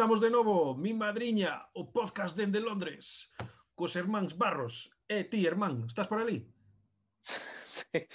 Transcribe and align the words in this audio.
estamos 0.00 0.20
de 0.20 0.30
novo, 0.30 0.74
mi 0.74 0.94
madriña, 0.94 1.68
o 1.74 1.92
podcast 1.92 2.32
dende 2.32 2.56
Londres, 2.56 3.36
cos 3.76 3.92
hermáns 4.00 4.32
Barros. 4.32 4.88
E 5.04 5.20
eh, 5.20 5.24
ti, 5.28 5.44
hermán, 5.44 5.84
estás 5.84 6.08
por 6.08 6.24
ali? 6.24 6.40
sí. 7.68 8.08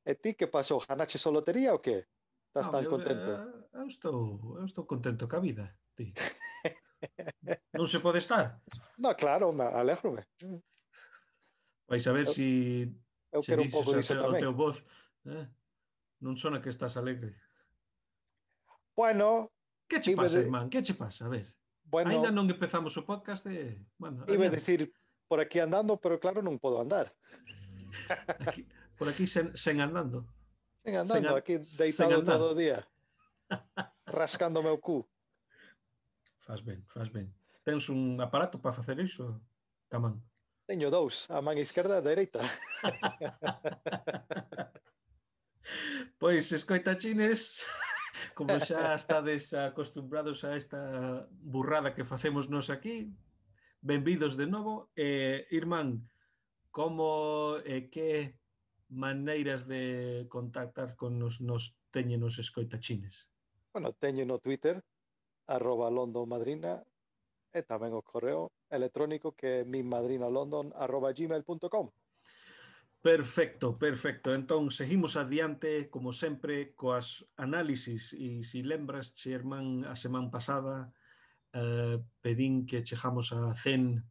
E 0.00 0.12
ti 0.16 0.32
que 0.32 0.48
pasou? 0.48 0.80
Ganaches 0.80 1.28
a 1.28 1.30
lotería 1.36 1.76
ou 1.76 1.84
que? 1.84 2.08
Estás 2.48 2.72
no, 2.72 2.80
tan 2.80 2.88
eu, 2.88 2.88
contento? 2.88 3.28
Eu, 3.36 3.84
eu, 3.84 3.84
estou, 3.84 4.16
eu 4.56 4.64
estou 4.64 4.88
contento 4.88 5.28
ca 5.28 5.36
vida, 5.36 5.76
ti. 5.92 6.16
non 7.76 7.84
se 7.84 8.00
pode 8.00 8.24
estar? 8.24 8.64
No, 8.96 9.12
claro, 9.12 9.52
me 9.52 9.68
alégrome. 9.68 10.24
Vais 11.84 12.04
a 12.08 12.16
ver 12.16 12.24
eu, 12.24 12.32
si... 12.32 12.48
Eu 13.28 13.44
quero 13.44 13.60
un 13.60 13.68
pouco 13.68 13.92
disso 13.92 14.16
tamén. 14.16 14.40
O 14.40 14.40
teu 14.40 14.56
voz, 14.56 14.80
eh? 15.28 15.44
non 16.24 16.40
sona 16.40 16.64
que 16.64 16.72
estás 16.72 16.96
alegre. 16.96 17.36
Bueno, 18.96 19.52
Que 19.88 20.00
che 20.00 20.16
pasa, 20.16 20.38
de... 20.38 20.44
irmán? 20.44 20.68
Que 20.68 20.82
che 20.82 20.94
pasa? 20.94 21.26
A 21.26 21.28
ver. 21.28 21.46
Bueno, 21.84 22.10
Ainda 22.10 22.34
non 22.34 22.50
empezamos 22.50 22.96
o 22.98 23.06
podcast 23.06 23.46
de... 23.46 23.78
Bueno, 23.96 24.26
iba 24.26 24.46
a 24.46 24.50
decir, 24.50 24.90
por 25.28 25.38
aquí 25.38 25.62
andando, 25.62 25.96
pero 25.96 26.18
claro, 26.18 26.42
non 26.42 26.58
podo 26.58 26.82
andar. 26.82 27.14
Aquí, 28.46 28.66
por 28.98 29.08
aquí 29.08 29.26
sen, 29.26 29.54
sen 29.54 29.80
andando. 29.80 30.26
Sen 30.82 30.98
andando, 30.98 31.30
sen, 31.30 31.38
aquí 31.38 31.54
deitado 31.78 32.24
todo 32.24 32.52
o 32.52 32.58
día. 32.58 32.84
Rascándome 34.04 34.68
o 34.68 34.78
cu. 34.82 35.06
Faz 36.42 36.60
ben, 36.60 36.82
faz 36.90 37.08
ben. 37.08 37.32
Tens 37.64 37.88
un 37.88 38.20
aparato 38.20 38.58
para 38.58 38.74
facer 38.74 38.98
iso, 39.00 39.40
Camán? 39.88 40.20
Teño 40.66 40.90
dous, 40.90 41.30
a 41.30 41.40
man 41.40 41.58
izquierda 41.58 41.94
e 41.94 41.98
a 41.98 42.02
dereita. 42.02 42.42
pois, 46.18 46.50
escoita 46.50 46.98
chines... 46.98 47.62
Como 48.34 48.56
xa 48.60 48.94
estades 48.94 49.52
acostumbrados 49.52 50.44
a 50.44 50.56
esta 50.56 51.26
burrada 51.40 51.94
que 51.94 52.04
facemos 52.04 52.48
nos 52.48 52.70
aquí, 52.70 53.12
benvidos 53.80 54.36
de 54.36 54.46
novo. 54.46 54.90
Eh, 54.96 55.46
Irmán, 55.50 56.08
como 56.70 57.56
e 57.64 57.76
eh, 57.76 57.82
que 57.90 58.36
maneiras 58.88 59.66
de 59.66 60.26
contactar 60.28 60.94
con 60.94 61.18
nos, 61.18 61.40
nos 61.40 61.74
teñen 61.90 62.22
os 62.22 62.38
escoitachines? 62.38 63.28
Bueno, 63.72 63.92
teño 63.92 64.24
no 64.24 64.38
Twitter, 64.38 64.84
arroba 65.46 65.90
londonmadrina, 65.90 66.84
e 67.56 67.64
tamén 67.64 67.96
o 67.96 68.04
correo 68.04 68.52
electrónico 68.68 69.32
que 69.32 69.64
é 69.64 69.66
minmadrinalondon 69.68 70.76
arroba 70.76 71.16
gmail.com. 71.16 71.88
Perfecto, 73.06 73.78
perfecto. 73.78 74.34
Entón, 74.34 74.72
seguimos 74.72 75.14
adiante, 75.14 75.88
como 75.90 76.10
sempre, 76.10 76.74
coas 76.74 77.22
análisis. 77.38 78.10
E 78.18 78.42
se 78.42 78.66
lembras, 78.66 79.14
Xerman, 79.14 79.86
a 79.86 79.94
semana 79.94 80.26
pasada, 80.26 80.90
eh, 81.54 82.02
pedín 82.18 82.66
que 82.66 82.82
chejamos 82.82 83.30
a 83.30 83.54
100 83.54 84.02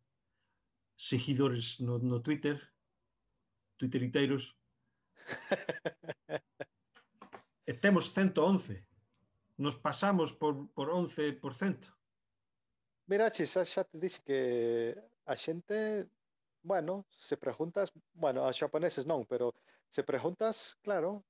seguidores 0.96 1.84
no, 1.84 2.00
no 2.00 2.24
Twitter, 2.24 2.56
twitteriteiros. 3.75 4.56
e 7.68 7.75
temos 7.75 8.16
111. 8.16 8.80
Nos 9.59 9.75
pasamos 9.75 10.31
por, 10.31 10.72
por 10.72 10.88
11%. 10.88 11.36
Mira, 13.12 13.28
xa, 13.28 13.68
xa 13.68 13.84
te 13.84 14.00
dixo 14.00 14.24
que 14.24 14.96
a 15.28 15.36
xente 15.36 16.08
Bueno, 16.66 17.06
se 17.12 17.38
preguntas, 17.38 17.94
bueno, 18.18 18.50
a 18.50 18.50
xaponeses 18.50 19.06
non, 19.06 19.22
pero 19.30 19.53
se 19.94 20.02
preguntas, 20.02 20.74
claro. 20.81 21.22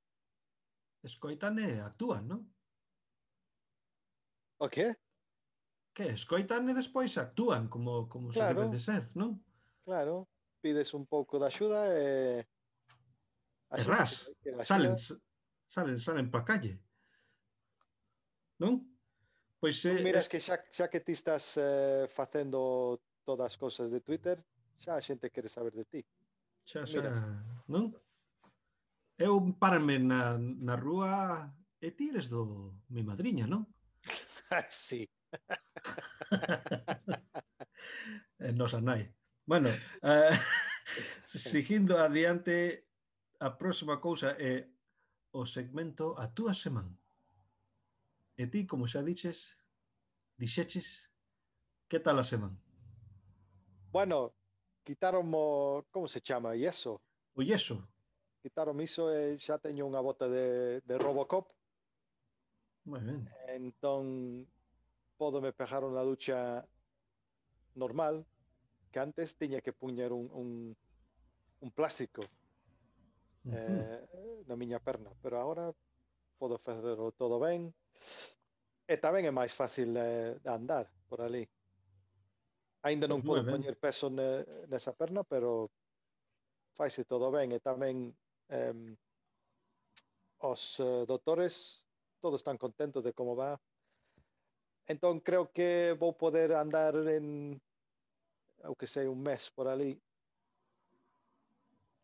Escoitan 1.04 1.60
e 1.60 1.84
actúan, 1.84 2.24
non? 2.24 2.48
O 4.64 4.72
que? 4.72 4.96
Que 5.92 6.16
escoitan 6.16 6.72
e 6.72 6.74
despois 6.74 7.20
actúan 7.20 7.68
como, 7.68 8.08
como 8.08 8.32
claro. 8.32 8.48
se 8.48 8.56
debe 8.56 8.72
de 8.72 8.80
ser, 8.80 9.04
non? 9.12 9.44
Claro, 9.84 10.32
pides 10.64 10.96
un 10.96 11.04
pouco 11.04 11.36
de 11.36 11.52
axuda 11.52 11.84
e... 11.92 12.40
A 13.76 13.76
e 13.76 13.84
ras, 13.84 14.32
que, 14.40 14.56
que 14.56 14.64
salen, 14.64 14.96
salen, 15.68 16.00
salen 16.00 16.32
pa 16.32 16.48
calle. 16.48 16.80
Non? 18.64 18.88
Pois, 19.60 19.84
eh, 19.84 20.00
miras 20.00 20.32
que 20.32 20.40
xa, 20.40 20.64
xa 20.72 20.88
que 20.88 21.04
ti 21.04 21.12
estás 21.12 21.60
eh, 21.60 22.08
facendo 22.08 22.96
todas 23.28 23.52
as 23.52 23.60
cousas 23.60 23.92
de 23.92 24.00
Twitter, 24.00 24.40
xa 24.78 24.96
a 24.96 25.02
xente 25.02 25.32
quere 25.32 25.50
saber 25.50 25.74
de 25.74 25.86
ti. 25.86 26.06
Xa, 26.66 26.86
xa, 26.86 27.02
Miras. 27.02 27.18
non? 27.68 27.94
Eu 29.18 29.40
parame 29.56 30.00
na, 30.00 30.38
na 30.38 30.76
rúa 30.76 31.54
e 31.80 31.92
ti 31.92 32.12
eres 32.12 32.28
do 32.28 32.76
mi 32.90 33.04
madriña, 33.04 33.48
non? 33.48 33.66
sí. 34.70 35.08
e 38.40 38.52
nosa 38.52 38.82
nai. 38.82 39.14
Bueno, 39.46 39.70
eh, 40.02 40.36
seguindo 41.26 41.98
adiante, 41.98 42.88
a 43.40 43.58
próxima 43.58 44.02
cousa 44.02 44.36
é 44.40 44.68
o 45.32 45.46
segmento 45.46 46.16
A 46.18 46.32
túa 46.32 46.54
semana. 46.54 46.98
E 48.36 48.48
ti, 48.48 48.66
como 48.66 48.88
xa 48.88 49.04
diches, 49.04 49.56
dixeches, 50.36 51.12
que 51.88 52.00
tal 52.00 52.20
a 52.20 52.26
semana? 52.26 52.58
Bueno, 53.92 54.36
quitaron, 54.86 55.26
como 55.92 56.08
se 56.08 56.22
chama, 56.22 56.56
yeso. 56.56 57.02
O 57.34 57.42
yeso. 57.42 57.82
Quitaron 58.42 58.80
iso 58.80 59.10
e 59.10 59.34
eh, 59.34 59.42
xa 59.42 59.58
teño 59.58 59.90
unha 59.90 60.00
bota 60.00 60.30
de, 60.30 60.80
de 60.86 60.96
Robocop. 61.02 61.50
Moi 62.86 63.02
ben. 63.02 63.26
Entón, 63.50 64.46
podo 65.18 65.42
me 65.42 65.50
pegar 65.50 65.82
unha 65.82 66.06
ducha 66.06 66.62
normal, 67.74 68.22
que 68.94 69.02
antes 69.02 69.34
tiña 69.34 69.66
que 69.66 69.74
puñer 69.74 70.14
un, 70.14 70.30
un, 70.32 70.50
un 71.60 71.70
plástico 71.74 72.22
uh 72.22 73.50
-huh. 73.50 73.58
eh, 73.58 74.46
na 74.46 74.56
miña 74.56 74.78
perna, 74.78 75.10
pero 75.20 75.42
agora 75.42 75.74
podo 76.38 76.62
facerlo 76.62 77.12
todo 77.18 77.42
ben. 77.42 77.74
E 78.86 78.96
tamén 79.02 79.26
é 79.26 79.34
máis 79.34 79.58
fácil 79.58 79.90
de, 79.98 80.38
de 80.38 80.50
andar 80.54 80.86
por 81.10 81.26
ali. 81.26 81.50
Ainda 82.86 83.10
non 83.10 83.26
podo 83.26 83.42
poñer 83.42 83.74
peso 83.82 84.14
ne, 84.14 84.46
nesa 84.70 84.94
perna, 84.94 85.26
pero 85.26 85.74
faise 86.78 87.02
todo 87.10 87.34
ben 87.34 87.50
e 87.50 87.58
tamén 87.58 88.14
em, 88.54 88.94
os 90.46 90.78
eh, 90.78 91.02
doutores 91.10 91.82
todos 92.22 92.46
están 92.46 92.62
contentos 92.62 93.02
de 93.02 93.10
como 93.10 93.34
va. 93.34 93.58
Entón 94.86 95.18
creo 95.18 95.50
que 95.50 95.98
vou 95.98 96.14
poder 96.14 96.54
andar 96.54 96.94
en 97.10 97.58
o 98.62 98.78
que 98.78 98.86
sei 98.86 99.10
un 99.10 99.18
mes 99.18 99.50
por 99.50 99.66
ali. 99.66 99.98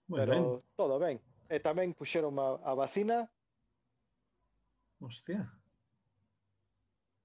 Muy 0.09 0.17
pero 0.17 0.33
ben. 0.33 0.43
todo 0.73 0.97
ben. 0.97 1.21
E 1.45 1.61
tamén 1.61 1.93
puxeron 1.93 2.33
a, 2.41 2.57
a 2.57 2.73
vacina. 2.73 3.29
Hostia. 4.97 5.60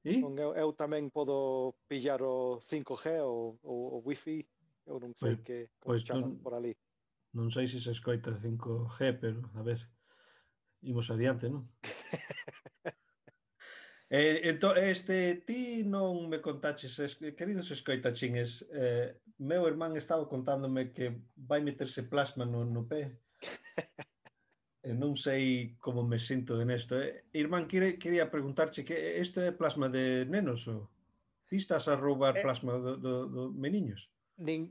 E? 0.06 0.22
Non, 0.22 0.38
eu, 0.38 0.54
eu 0.54 0.70
tamén 0.70 1.10
podo 1.10 1.74
pillar 1.90 2.22
o 2.22 2.62
5G 2.62 3.26
ou 3.26 3.58
o, 3.66 3.98
o 3.98 4.06
wifi, 4.06 4.46
eu 4.86 5.02
non 5.02 5.10
sei 5.18 5.34
pois, 5.34 5.42
que 5.42 5.56
pois 5.82 6.00
non, 6.14 6.38
por 6.38 6.54
ali. 6.54 6.78
Non 7.34 7.50
sei 7.50 7.66
se 7.66 7.82
se 7.82 7.90
escoita 7.90 8.38
5G, 8.38 9.18
pero 9.18 9.42
a 9.58 9.66
ver, 9.66 9.82
imos 10.86 11.10
adiante, 11.10 11.50
non? 11.50 11.66
Eh, 14.08 14.46
ento, 14.46 14.70
este 14.76 15.42
ti 15.42 15.82
non 15.82 16.30
me 16.30 16.38
contaches, 16.38 16.94
es, 17.02 17.18
queridos 17.18 17.74
escoitachines, 17.74 18.62
eh, 18.70 19.18
meu 19.42 19.66
irmán 19.66 19.98
estaba 19.98 20.30
contándome 20.30 20.94
que 20.94 21.26
vai 21.34 21.58
meterse 21.58 22.06
plasma 22.06 22.46
no, 22.46 22.62
no 22.62 22.86
pé. 22.86 23.18
Eh, 24.86 24.94
non 24.94 25.18
sei 25.18 25.74
como 25.82 26.06
me 26.06 26.14
sinto 26.14 26.54
de 26.54 26.62
nesto. 26.62 26.94
Eh? 26.94 27.26
Irmán, 27.34 27.66
quere, 27.66 27.98
quería 27.98 28.30
preguntarche 28.30 28.86
que 28.86 28.94
eh, 28.94 29.18
este 29.18 29.50
é 29.50 29.50
plasma 29.50 29.90
de 29.90 30.22
nenos 30.30 30.62
ou 30.70 30.86
ti 31.50 31.58
estás 31.58 31.90
a 31.90 31.98
roubar 31.98 32.38
eh, 32.38 32.42
plasma 32.46 32.78
do, 32.78 32.94
do, 32.94 33.14
do 33.26 33.42
meniños? 33.50 34.06
Nin, 34.38 34.70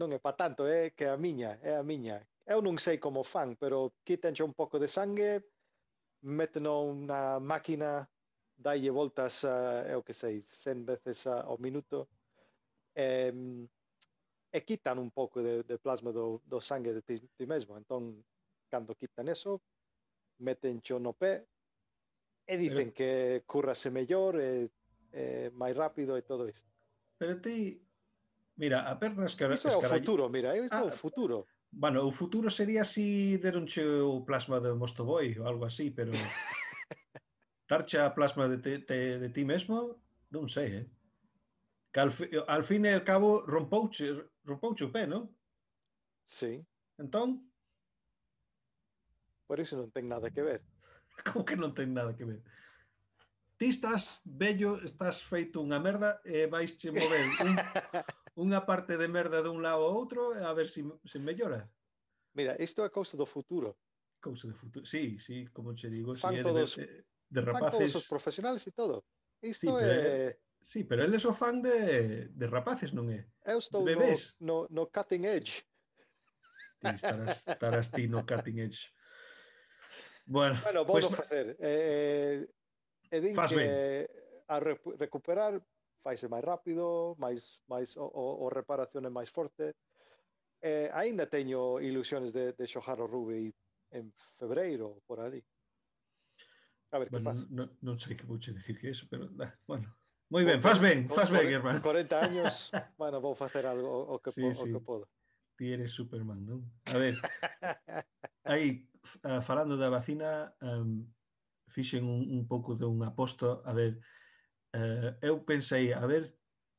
non 0.00 0.16
é 0.16 0.18
pa 0.18 0.32
tanto, 0.32 0.64
é 0.64 0.96
que 0.96 1.04
a 1.04 1.20
miña, 1.20 1.60
é 1.60 1.76
a 1.76 1.84
miña. 1.84 2.24
Eu 2.48 2.64
non 2.64 2.80
sei 2.80 2.96
como 2.96 3.20
fan, 3.20 3.52
pero 3.60 4.00
quítenche 4.00 4.40
un 4.40 4.56
pouco 4.56 4.80
de 4.80 4.88
sangue, 4.88 5.44
meteno 6.24 6.96
na 6.96 7.36
máquina, 7.36 8.08
dalle 8.56 8.88
voltas, 8.88 9.44
a, 9.44 9.84
eu 9.92 10.00
que 10.00 10.16
sei, 10.16 10.40
100 10.40 10.88
veces 10.88 11.28
ao 11.28 11.60
minuto, 11.60 12.08
e, 12.96 13.28
e 14.56 14.58
quitan 14.64 14.96
un 14.96 15.12
pouco 15.12 15.44
de, 15.44 15.68
de 15.68 15.76
plasma 15.76 16.16
do, 16.16 16.40
do 16.48 16.64
sangue 16.64 16.96
de 16.96 17.04
ti, 17.04 17.20
ti 17.36 17.44
mesmo. 17.44 17.76
Entón, 17.76 18.24
cando 18.70 18.94
quitan 18.94 19.26
eso, 19.28 19.60
meten 20.38 20.80
cho 20.80 21.02
no 21.02 21.12
pé 21.12 21.44
e 22.46 22.56
dicen 22.56 22.90
pero, 22.90 22.96
que 22.96 23.10
currase 23.46 23.90
mellor 23.90 24.38
e, 24.38 24.42
eh, 24.42 24.70
e 25.10 25.24
eh, 25.46 25.48
máis 25.54 25.74
rápido 25.74 26.14
e 26.14 26.22
todo 26.22 26.46
isto. 26.46 26.70
Pero 27.18 27.42
ti, 27.42 27.78
mira, 28.56 28.86
a 28.86 28.94
perna 28.96 29.26
escara... 29.26 29.58
Iso 29.58 29.68
é 29.68 29.76
o 29.76 29.82
futuro, 29.82 30.30
mira, 30.30 30.54
isto 30.54 30.74
ah, 30.74 30.86
é 30.86 30.88
o 30.88 30.94
futuro. 30.94 31.46
Bueno, 31.70 32.06
o 32.06 32.10
futuro 32.10 32.50
sería 32.50 32.82
si 32.82 33.38
deronche 33.38 33.82
o 33.82 34.22
plasma 34.24 34.58
do 34.58 34.74
Mostoboy 34.74 35.34
ou 35.38 35.46
algo 35.46 35.66
así, 35.66 35.90
pero... 35.90 36.10
Darche 37.70 38.02
a 38.02 38.10
plasma 38.10 38.48
de, 38.48 38.58
te, 38.58 38.82
te, 38.82 39.18
de 39.22 39.28
ti 39.30 39.44
mesmo, 39.46 40.02
non 40.34 40.50
sei, 40.50 40.82
eh? 40.82 40.86
Que 41.94 42.00
al, 42.02 42.10
fi, 42.10 42.26
al 42.46 42.64
fin 42.66 42.86
e 42.86 42.94
al 42.94 43.06
cabo 43.06 43.46
rompouche, 43.46 44.10
rompouche 44.42 44.86
o 44.86 44.90
pé, 44.90 45.06
non? 45.06 45.30
Sí. 46.26 46.62
Entón, 46.98 47.49
Por 49.50 49.58
iso 49.58 49.74
non 49.74 49.90
ten 49.90 50.06
nada 50.06 50.30
que 50.30 50.46
ver. 50.46 50.62
Como 51.26 51.42
que 51.42 51.58
non 51.58 51.74
ten 51.74 51.90
nada 51.90 52.14
que 52.14 52.22
ver? 52.22 52.38
Ti 53.58 53.66
estás 53.66 54.22
bello, 54.22 54.78
estás 54.86 55.26
feito 55.26 55.58
unha 55.58 55.82
merda 55.82 56.22
e 56.22 56.46
vais 56.46 56.78
che 56.78 56.94
mover 56.94 57.26
un, 57.42 57.58
unha 58.46 58.62
parte 58.62 58.94
de 58.94 59.10
merda 59.10 59.42
dun 59.42 59.58
lado 59.58 59.90
ao 59.90 59.98
outro 59.98 60.38
a 60.38 60.54
ver 60.54 60.70
se, 60.70 60.86
si, 60.86 60.94
se 61.02 61.18
si 61.18 61.18
mellora. 61.18 61.66
Mira, 62.38 62.54
isto 62.62 62.86
é 62.86 62.94
cousa 62.94 63.18
do 63.18 63.26
futuro. 63.26 63.74
Cousa 64.22 64.46
do 64.46 64.54
futuro, 64.54 64.86
sí, 64.86 65.18
sí, 65.18 65.50
como 65.50 65.74
che 65.74 65.90
digo. 65.90 66.14
Fan 66.14 66.38
si 66.38 66.46
todos, 66.46 66.78
de, 66.78 67.02
de 67.26 67.40
rapaces... 67.42 67.58
Fan 67.58 67.74
todos 67.74 67.98
os 67.98 68.06
profesionales 68.06 68.62
e 68.62 68.70
todo. 68.70 69.02
Isto 69.42 69.66
sí, 69.66 69.82
é... 69.82 69.82
Pero... 69.82 70.38
Sí, 70.62 70.80
pero 70.86 71.02
eles 71.02 71.26
o 71.26 71.34
fan 71.34 71.58
de, 71.58 72.30
de 72.30 72.46
rapaces, 72.46 72.94
non 72.94 73.10
é? 73.10 73.26
Eu 73.42 73.58
estou 73.58 73.82
Bebés. 73.82 74.38
no, 74.38 74.70
no, 74.70 74.86
no 74.86 74.92
cutting 74.94 75.26
edge. 75.26 75.66
Ti 76.78 76.94
estarás, 76.94 77.42
estarás 77.42 77.90
ti 77.90 78.06
no 78.06 78.22
cutting 78.22 78.62
edge. 78.62 78.94
Bueno, 80.30 80.60
bueno 80.62 80.84
vou 80.84 81.02
pois... 81.02 81.10
facer. 81.10 81.56
Eh, 81.58 82.46
eh, 83.10 83.10
e 83.10 83.18
din 83.18 83.34
que 83.34 84.06
a 84.46 84.62
re 84.62 84.78
recuperar 84.94 85.58
faise 86.06 86.30
máis 86.30 86.46
rápido, 86.46 87.18
máis 87.18 87.58
máis 87.66 87.98
o, 87.98 88.06
o, 88.06 88.46
o 88.46 88.46
reparación 88.46 89.02
é 89.06 89.10
máis 89.10 89.26
forte. 89.26 89.74
Eh, 90.62 90.86
aínda 90.94 91.26
teño 91.26 91.82
ilusiones 91.82 92.30
de, 92.30 92.54
de 92.54 92.64
xojar 92.70 93.02
o 93.02 93.10
Ruby 93.10 93.50
en 93.90 94.14
febreiro 94.38 95.02
por 95.02 95.18
ali. 95.18 95.42
A 96.94 97.02
ver 97.02 97.10
bueno, 97.10 97.26
que 97.26 97.30
pasa. 97.34 97.42
No, 97.50 97.66
non 97.82 97.98
sei 97.98 98.14
que 98.14 98.22
vouche 98.22 98.54
dicir 98.54 98.78
que 98.78 98.94
eso, 98.94 99.10
pero 99.10 99.26
bueno. 99.66 99.90
Moi 100.30 100.46
ben, 100.46 100.62
faz 100.62 100.78
ben, 100.78 101.10
faz 101.10 101.26
ben, 101.26 101.50
Germán. 101.50 101.82
40 101.82 102.06
años, 102.30 102.70
bueno, 102.94 103.18
vou 103.18 103.34
facer 103.34 103.66
algo 103.66 104.06
o 104.06 104.22
que, 104.22 104.30
sí, 104.30 104.46
po, 104.46 104.54
sí. 104.54 104.70
o 104.70 104.78
que 104.78 104.78
podo. 104.78 105.10
Ti 105.58 105.74
eres 105.74 105.90
Superman, 105.90 106.38
non? 106.46 106.62
A 106.86 106.94
ver. 107.02 107.18
aí 108.46 108.89
uh, 109.24 109.40
falando 109.40 109.76
da 109.76 109.90
vacina, 109.90 110.54
um, 110.62 111.06
fixen 111.68 112.04
un, 112.04 112.26
un 112.30 112.46
pouco 112.46 112.74
de 112.74 112.84
un 112.84 113.02
aposto, 113.02 113.62
a 113.64 113.72
ver, 113.72 114.00
uh, 114.74 115.14
eu 115.22 115.44
pensei, 115.44 115.92
a 115.92 116.06
ver, 116.06 116.34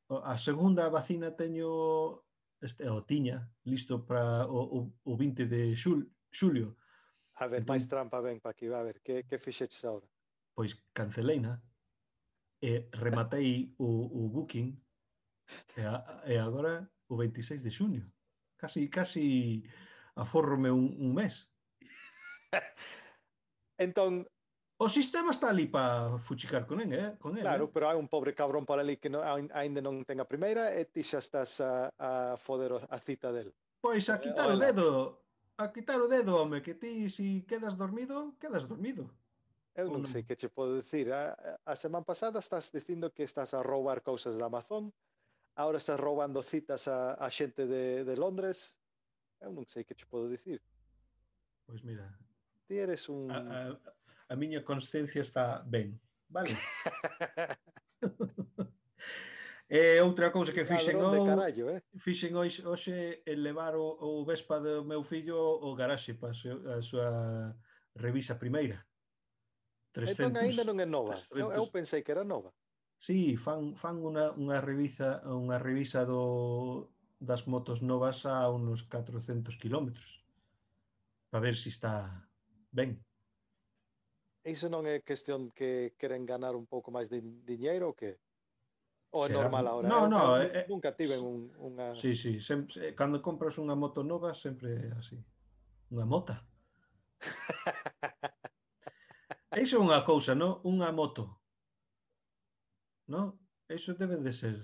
a 0.09 0.37
segunda 0.37 0.89
vacina 0.89 1.31
teño 1.31 2.23
este, 2.61 2.87
o 2.89 3.01
tiña 3.03 3.49
listo 3.63 4.05
para 4.05 4.45
o, 4.45 4.59
o, 4.77 4.93
o 5.03 5.17
20 5.17 5.45
de 5.45 5.75
xul, 5.75 6.11
xulio. 6.31 6.77
A 7.39 7.47
ver, 7.47 7.63
entón, 7.63 7.73
máis 7.73 7.87
trampa 7.87 8.21
ben 8.21 8.39
para 8.39 8.53
aquí, 8.53 8.67
a 8.69 8.83
ver, 8.83 9.01
que, 9.01 9.23
que 9.23 9.39
fixeches 9.39 9.83
agora? 9.83 10.05
Pois 10.53 10.75
canceleina, 10.93 11.63
e 12.61 12.87
rematei 12.93 13.73
o, 13.79 14.25
o 14.25 14.29
booking 14.29 14.77
e, 15.75 15.81
a, 15.81 16.21
e 16.27 16.37
agora 16.37 16.87
o 17.09 17.17
26 17.17 17.63
de 17.63 17.71
xuño. 17.71 18.13
Casi, 18.57 18.87
casi 18.87 19.65
aforrome 20.15 20.69
un, 20.69 20.93
un 21.01 21.13
mes. 21.13 21.50
entón, 23.85 24.27
O 24.81 24.89
sistema 24.89 25.29
está 25.29 25.49
ali 25.49 25.67
para 25.67 26.17
fuchicar 26.17 26.65
con 26.65 26.81
ele, 26.81 26.97
eh? 26.97 27.15
con 27.19 27.37
ele. 27.37 27.45
Claro, 27.45 27.65
eh? 27.65 27.69
pero 27.71 27.85
hai 27.85 27.93
un 27.93 28.09
pobre 28.09 28.33
cabrón 28.33 28.65
para 28.65 28.81
ali 28.81 28.97
que 28.97 29.13
non, 29.13 29.21
ainda 29.53 29.77
non 29.77 30.01
ten 30.01 30.17
a 30.17 30.25
primeira 30.25 30.73
e 30.73 30.89
ti 30.89 31.05
xa 31.05 31.21
estás 31.21 31.61
a, 31.61 31.93
a 32.01 32.33
foder 32.33 32.89
a 32.89 32.97
cita 32.97 33.29
del. 33.29 33.53
Pois 33.77 34.09
a 34.09 34.17
eh, 34.17 34.25
quitar 34.25 34.49
eh, 34.49 34.53
o 34.53 34.57
dedo, 34.57 34.89
a 35.61 35.69
quitar 35.69 36.01
o 36.01 36.09
dedo, 36.09 36.33
home, 36.33 36.65
que 36.65 36.73
ti 36.73 37.13
si 37.13 37.45
quedas 37.45 37.77
dormido, 37.77 38.33
quedas 38.41 38.65
dormido. 38.65 39.05
Eu 39.77 39.85
non, 39.85 40.01
non 40.01 40.09
sei 40.09 40.25
que 40.25 40.33
che 40.33 40.49
podo 40.49 40.81
dicir. 40.81 41.13
A, 41.13 41.37
a 41.61 41.77
semana 41.77 42.01
pasada 42.01 42.41
estás 42.41 42.73
dicindo 42.73 43.13
que 43.13 43.21
estás 43.21 43.53
a 43.53 43.61
roubar 43.61 44.01
cousas 44.01 44.33
da 44.33 44.49
Amazon, 44.49 44.89
agora 45.53 45.77
estás 45.77 46.01
roubando 46.01 46.41
citas 46.41 46.89
a, 46.89 47.13
a 47.21 47.29
xente 47.29 47.69
de, 47.69 48.01
de 48.01 48.15
Londres. 48.17 48.73
Eu 49.37 49.53
non 49.53 49.69
sei 49.69 49.85
que 49.85 49.93
che 49.93 50.09
podo 50.09 50.25
dicir. 50.25 50.57
Pois 51.69 51.85
mira, 51.85 52.09
Ti 52.71 52.79
eres 52.79 53.09
un... 53.09 53.27
A, 53.27 53.35
a, 53.35 53.59
a 54.31 54.35
miña 54.39 54.63
consciencia 54.63 55.21
está 55.21 55.61
ben. 55.67 55.99
Vale. 56.29 56.55
E 59.71 59.95
eh, 59.95 60.03
outra 60.03 60.35
cousa 60.35 60.51
que 60.51 60.67
fixen 60.67 60.99
o, 60.99 61.23
carallo, 61.23 61.71
eh? 61.71 61.79
fixen 61.95 62.35
hoxe, 62.35 62.59
hoxe 62.67 63.23
levar 63.23 63.71
o, 63.79 63.95
o 64.03 64.27
Vespa 64.27 64.59
do 64.59 64.83
meu 64.83 64.99
fillo 64.99 65.63
ao 65.63 65.71
garaxe 65.79 66.11
para 66.11 66.35
a 66.35 66.83
súa 66.83 67.55
revisa 67.95 68.35
primeira. 68.35 68.83
300, 69.95 70.11
entón 70.11 70.35
ainda 70.35 70.67
non 70.67 70.75
é 70.75 70.83
nova. 70.83 71.15
300. 71.15 71.39
Eu, 71.39 71.55
eu 71.55 71.65
pensei 71.71 72.03
que 72.03 72.11
era 72.11 72.27
nova. 72.27 72.51
Sí, 72.99 73.39
fan, 73.39 73.71
fan 73.79 74.03
unha, 74.03 74.35
unha 74.35 74.59
revisa 74.59 75.23
unha 75.23 75.55
revisa 75.55 76.03
do, 76.03 76.91
das 77.15 77.47
motos 77.47 77.79
novas 77.79 78.27
a 78.27 78.51
unos 78.51 78.83
400 78.91 79.55
km 79.55 79.95
para 81.31 81.47
ver 81.47 81.55
se 81.55 81.71
si 81.71 81.79
está 81.79 82.11
ben. 82.71 82.97
Iso 84.41 84.73
non 84.73 84.89
é 84.89 85.05
cuestión 85.05 85.53
que 85.53 85.93
queren 86.01 86.25
ganar 86.25 86.57
un 86.57 86.65
pouco 86.65 86.89
máis 86.89 87.11
de 87.11 87.21
diñeiro 87.21 87.91
ou 87.91 87.95
que 87.95 88.17
Ou 89.11 89.27
é 89.27 89.29
normal 89.29 89.67
agora? 89.67 89.91
No, 89.91 90.07
no, 90.07 90.39
eh, 90.39 90.63
eh 90.63 90.65
nunca 90.71 90.95
tiven 90.95 91.19
un, 91.19 91.51
unha... 91.59 91.91
Sí, 91.99 92.15
sí, 92.15 92.39
sempre, 92.39 92.79
eh, 92.79 92.95
cando 92.95 93.19
compras 93.19 93.59
unha 93.59 93.75
moto 93.75 94.07
nova 94.07 94.31
sempre 94.31 94.71
é 94.71 94.87
así. 94.95 95.19
Unha 95.91 96.07
mota. 96.07 96.39
Iso 99.59 99.75
é 99.75 99.83
unha 99.83 99.99
cousa, 100.07 100.31
non? 100.31 100.63
Unha 100.63 100.95
moto. 100.95 101.43
Non? 103.11 103.35
Iso 103.67 103.99
debe 103.99 104.15
de 104.23 104.31
ser 104.31 104.55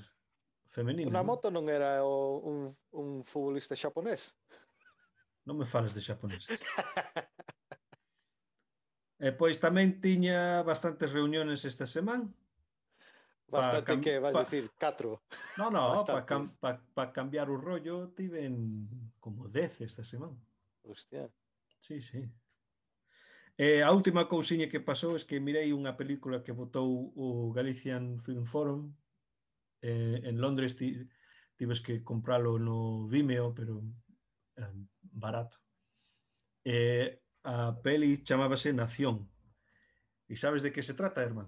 femenino. 0.72 1.12
Unha 1.12 1.28
moto 1.28 1.52
non 1.52 1.68
era 1.68 2.08
o, 2.08 2.40
un, 2.40 2.72
un 2.96 3.28
futbolista 3.28 3.76
xaponés? 3.76 4.32
Non 5.44 5.60
me 5.60 5.68
fales 5.68 5.92
de 5.92 6.00
xaponés. 6.00 6.48
E 9.18 9.34
pois 9.34 9.58
tamén 9.58 9.98
tiña 9.98 10.62
bastantes 10.62 11.10
reuniones 11.10 11.66
esta 11.66 11.90
semana. 11.90 12.30
Bastante 13.50 13.98
cam... 13.98 14.02
que 14.02 14.20
vais 14.22 14.36
pa... 14.36 14.46
dicir 14.46 14.70
4. 14.78 15.58
No, 15.58 15.72
no, 15.74 16.06
para 16.06 16.26
cam... 16.26 16.46
pa, 16.62 16.78
pa 16.94 17.10
cambiar 17.10 17.50
o 17.50 17.58
rollo 17.58 18.14
tiven 18.14 18.86
como 19.18 19.50
10 19.50 19.82
esta 19.82 20.04
semana. 20.04 20.38
Hostia. 20.84 21.32
Sí, 21.80 22.02
sí. 22.02 22.30
E 23.58 23.82
a 23.82 23.90
última 23.90 24.30
cousiña 24.30 24.70
que 24.70 24.78
pasou 24.78 25.18
é 25.18 25.26
que 25.26 25.42
mirei 25.42 25.74
unha 25.74 25.98
película 25.98 26.46
que 26.46 26.54
votou 26.54 27.10
o 27.18 27.50
Galician 27.50 28.22
Film 28.22 28.46
Forum 28.46 28.94
eh, 29.82 30.22
en 30.30 30.38
Londres 30.38 30.78
ti, 30.78 30.94
tives 31.58 31.82
que 31.82 32.06
compralo 32.06 32.62
no 32.62 33.10
Vimeo, 33.10 33.58
pero 33.58 33.82
eh, 34.62 34.78
barato. 35.10 35.58
Eh, 36.62 37.18
A 37.44 37.76
peli 37.84 38.24
chamábase 38.24 38.74
Nación. 38.74 39.30
E 40.28 40.36
sabes 40.36 40.62
de 40.62 40.72
que 40.72 40.84
se 40.84 40.94
trata, 40.94 41.24
Herman? 41.24 41.48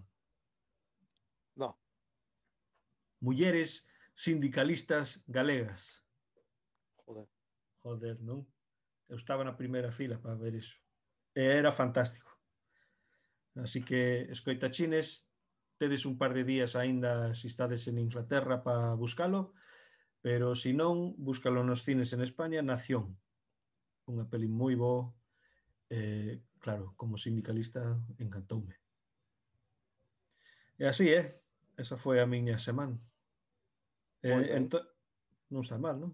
No. 1.55 1.75
Mulleres 3.19 3.87
sindicalistas 4.15 5.23
galegas. 5.27 6.03
Joder. 7.03 7.27
Joder, 7.83 8.17
non? 8.21 8.47
Eu 9.11 9.17
estaba 9.17 9.43
na 9.43 9.57
primeira 9.57 9.91
fila 9.91 10.21
para 10.21 10.39
ver 10.39 10.55
iso. 10.55 10.77
E 11.35 11.43
era 11.43 11.71
fantástico. 11.71 12.31
Así 13.55 13.83
que, 13.83 14.31
escoita 14.31 14.71
chines, 14.71 15.27
tedes 15.79 16.05
un 16.05 16.17
par 16.17 16.33
de 16.33 16.43
días 16.43 16.75
aínda 16.75 17.33
se 17.33 17.47
estades 17.47 17.87
en 17.87 17.97
Inglaterra 17.97 18.63
para 18.63 18.93
buscalo, 18.95 19.55
pero 20.21 20.55
se 20.55 20.71
non, 20.71 21.15
búscalo 21.15 21.63
nos 21.63 21.83
cines 21.83 22.11
en 22.15 22.21
España, 22.21 22.63
Nación. 22.63 23.15
Unha 24.07 24.27
peli 24.27 24.47
moi 24.47 24.75
boa 24.75 25.11
eh, 25.89 26.41
claro, 26.59 26.93
como 26.95 27.17
sindicalista 27.17 27.97
encantoume. 28.17 28.75
E 30.77 30.87
así 30.87 31.09
eh? 31.11 31.41
esa 31.79 31.97
foi 31.97 32.19
a 32.19 32.27
miña 32.27 32.59
semana. 32.59 32.95
Eh, 34.21 34.55
ento... 34.55 34.79
Non 35.49 35.65
está 35.65 35.81
mal, 35.81 35.97
non? 35.97 36.13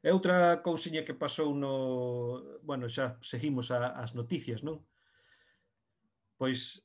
E 0.00 0.08
outra 0.14 0.62
cousiña 0.62 1.04
que 1.04 1.18
pasou 1.18 1.52
no... 1.52 1.74
Bueno, 2.62 2.88
xa 2.88 3.18
seguimos 3.20 3.68
a, 3.74 3.98
as 4.00 4.14
noticias, 4.14 4.62
non? 4.62 4.80
Pois 6.40 6.80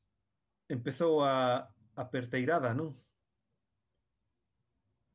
empezou 0.68 1.24
a, 1.24 1.64
a 1.96 2.04
perteirada, 2.10 2.74
non? 2.74 2.98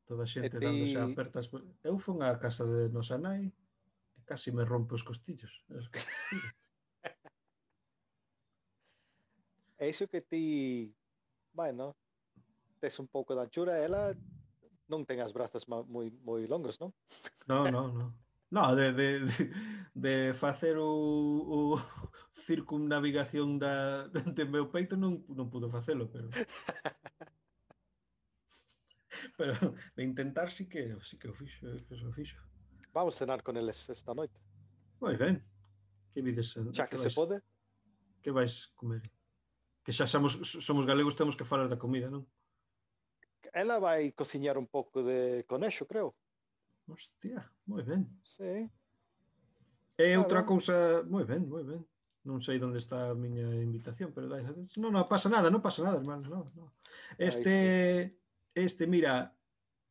Toda 0.07 0.23
a 0.23 0.29
xente 0.31 0.55
ti... 0.55 0.63
dándose 0.63 0.97
a 0.97 1.05
apertas. 1.05 1.51
Eu 1.83 1.99
fun 1.99 2.23
á 2.23 2.31
casa 2.39 2.63
de 2.63 2.87
nosa 2.89 3.19
nai 3.19 3.51
e 4.17 4.19
casi 4.23 4.49
me 4.55 4.63
rompe 4.63 4.95
os 4.95 5.03
costillos. 5.03 5.53
Os 5.69 5.91
costillos. 5.91 6.55
eso 9.77 10.07
que 10.07 10.21
ti, 10.21 10.93
bueno, 11.53 11.95
tes 12.79 12.99
un 12.99 13.07
pouco 13.07 13.35
de 13.35 13.41
anchura, 13.41 13.77
ela 13.79 14.13
non 14.87 15.05
ten 15.05 15.19
as 15.19 15.33
brazas 15.35 15.67
moi, 15.67 15.83
moi 16.23 16.47
longos, 16.47 16.79
non? 16.79 16.93
Non, 17.45 17.69
non, 17.69 17.93
non. 17.93 18.09
No, 18.49 18.75
de, 18.75 18.93
de, 18.93 19.19
de, 19.19 19.51
de 19.93 20.33
facer 20.33 20.77
o, 20.79 20.87
o 20.87 21.75
circunnavigación 22.31 23.59
da, 23.59 24.07
de 24.07 24.43
meu 24.47 24.71
peito 24.71 24.95
non, 24.95 25.19
non 25.27 25.51
pudo 25.51 25.67
facelo, 25.67 26.07
pero... 26.07 26.31
pero 29.37 29.53
de 29.95 30.03
intentar 30.03 30.47
sí 30.51 30.71
que, 30.71 30.95
sí 31.03 31.19
que 31.19 31.27
o 31.27 31.35
fixo, 31.35 31.67
que 31.85 31.95
o 31.99 32.13
fixo. 32.15 32.39
Vamos 32.95 33.19
cenar 33.19 33.43
con 33.43 33.57
eles 33.59 33.89
esta 33.91 34.15
noite. 34.15 34.39
Moi 35.03 35.19
ben. 35.19 35.43
Que 36.15 36.23
vides? 36.23 36.55
Xa 36.71 36.87
que, 36.87 36.95
que 36.95 37.03
vais, 37.03 37.03
se 37.03 37.11
pode. 37.11 37.43
Que 38.23 38.31
vais 38.31 38.71
comer? 38.79 39.03
que 39.87 39.95
xa 39.95 40.03
somos, 40.03 40.35
somos 40.67 40.83
galegos 40.83 41.15
temos 41.15 41.39
que 41.39 41.47
falar 41.47 41.71
da 41.71 41.79
comida, 41.79 42.11
non? 42.11 42.27
Ela 43.55 43.79
vai 43.79 44.11
cociñar 44.11 44.59
un 44.59 44.67
pouco 44.67 44.99
de 44.99 45.47
conexo, 45.47 45.87
creo. 45.87 46.11
Hostia, 46.91 47.47
moi 47.63 47.87
ben. 47.87 48.03
Sí. 48.19 48.67
É 49.95 50.11
claro. 50.11 50.19
outra 50.27 50.43
cousa, 50.43 51.07
moi 51.07 51.23
ben, 51.23 51.47
moi 51.47 51.63
ben. 51.63 51.79
Non 52.27 52.43
sei 52.43 52.59
onde 52.59 52.83
está 52.83 53.07
a 53.07 53.15
miña 53.15 53.47
invitación, 53.63 54.11
pero 54.11 54.27
dai, 54.27 54.43
non, 54.75 54.91
non 54.91 55.07
pasa 55.07 55.31
nada, 55.31 55.47
non 55.47 55.63
pasa 55.63 55.79
nada, 55.87 56.03
hermano, 56.03 56.27
non, 56.27 56.43
non. 56.51 56.67
Este 57.15 57.55
Ay, 57.55 58.11
sí. 58.11 58.59
este 58.59 58.83
mira, 58.91 59.31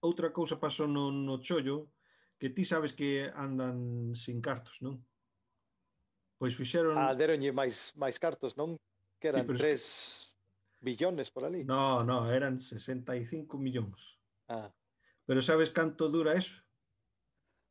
outra 0.05 0.29
cousa 0.29 0.61
pasou 0.61 0.85
no, 0.85 1.09
no 1.09 1.41
chollo 1.41 1.89
que 2.37 2.53
ti 2.53 2.69
sabes 2.69 2.93
que 2.93 3.33
andan 3.33 4.13
sin 4.13 4.45
cartos, 4.45 4.77
non? 4.85 5.01
Pois 6.37 6.53
fixeron 6.53 7.01
Ah, 7.01 7.17
deronlle 7.17 7.49
máis 7.49 7.97
máis 7.97 8.21
cartos, 8.21 8.61
non? 8.61 8.77
Que 9.33 9.37
eran 9.39 9.47
pero 9.47 9.59
es 9.59 9.63
3 9.63 10.35
billones 10.81 11.31
por 11.31 11.45
ali. 11.45 11.65
No, 11.65 12.03
no, 12.05 12.31
eran 12.33 12.61
65 12.61 13.59
millóns. 13.59 14.19
Ah, 14.49 14.73
Pero 15.27 15.43
sabes 15.43 15.71
canto 15.71 16.09
dura 16.09 16.35
eso? 16.35 16.63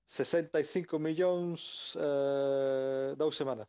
65 0.04 1.00
millóns 1.00 1.98
eh, 2.00 3.16
dous 3.18 3.36
semanas. 3.36 3.68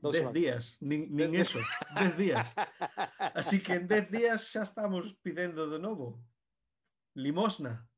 Dous 0.00 0.12
10 0.12 0.22
semanas. 0.22 0.34
días, 0.34 0.76
nin, 0.80 1.08
nin 1.14 1.32
Dez- 1.32 1.40
eso, 1.42 1.58
10 1.98 2.16
días. 2.16 2.54
Así 3.34 3.60
que 3.60 3.74
en 3.74 3.88
10 3.88 4.10
días 4.10 4.40
xa 4.52 4.62
estamos 4.62 5.14
pidendo 5.22 5.68
de 5.68 5.78
novo. 5.78 6.18
Limosna. 7.14 7.88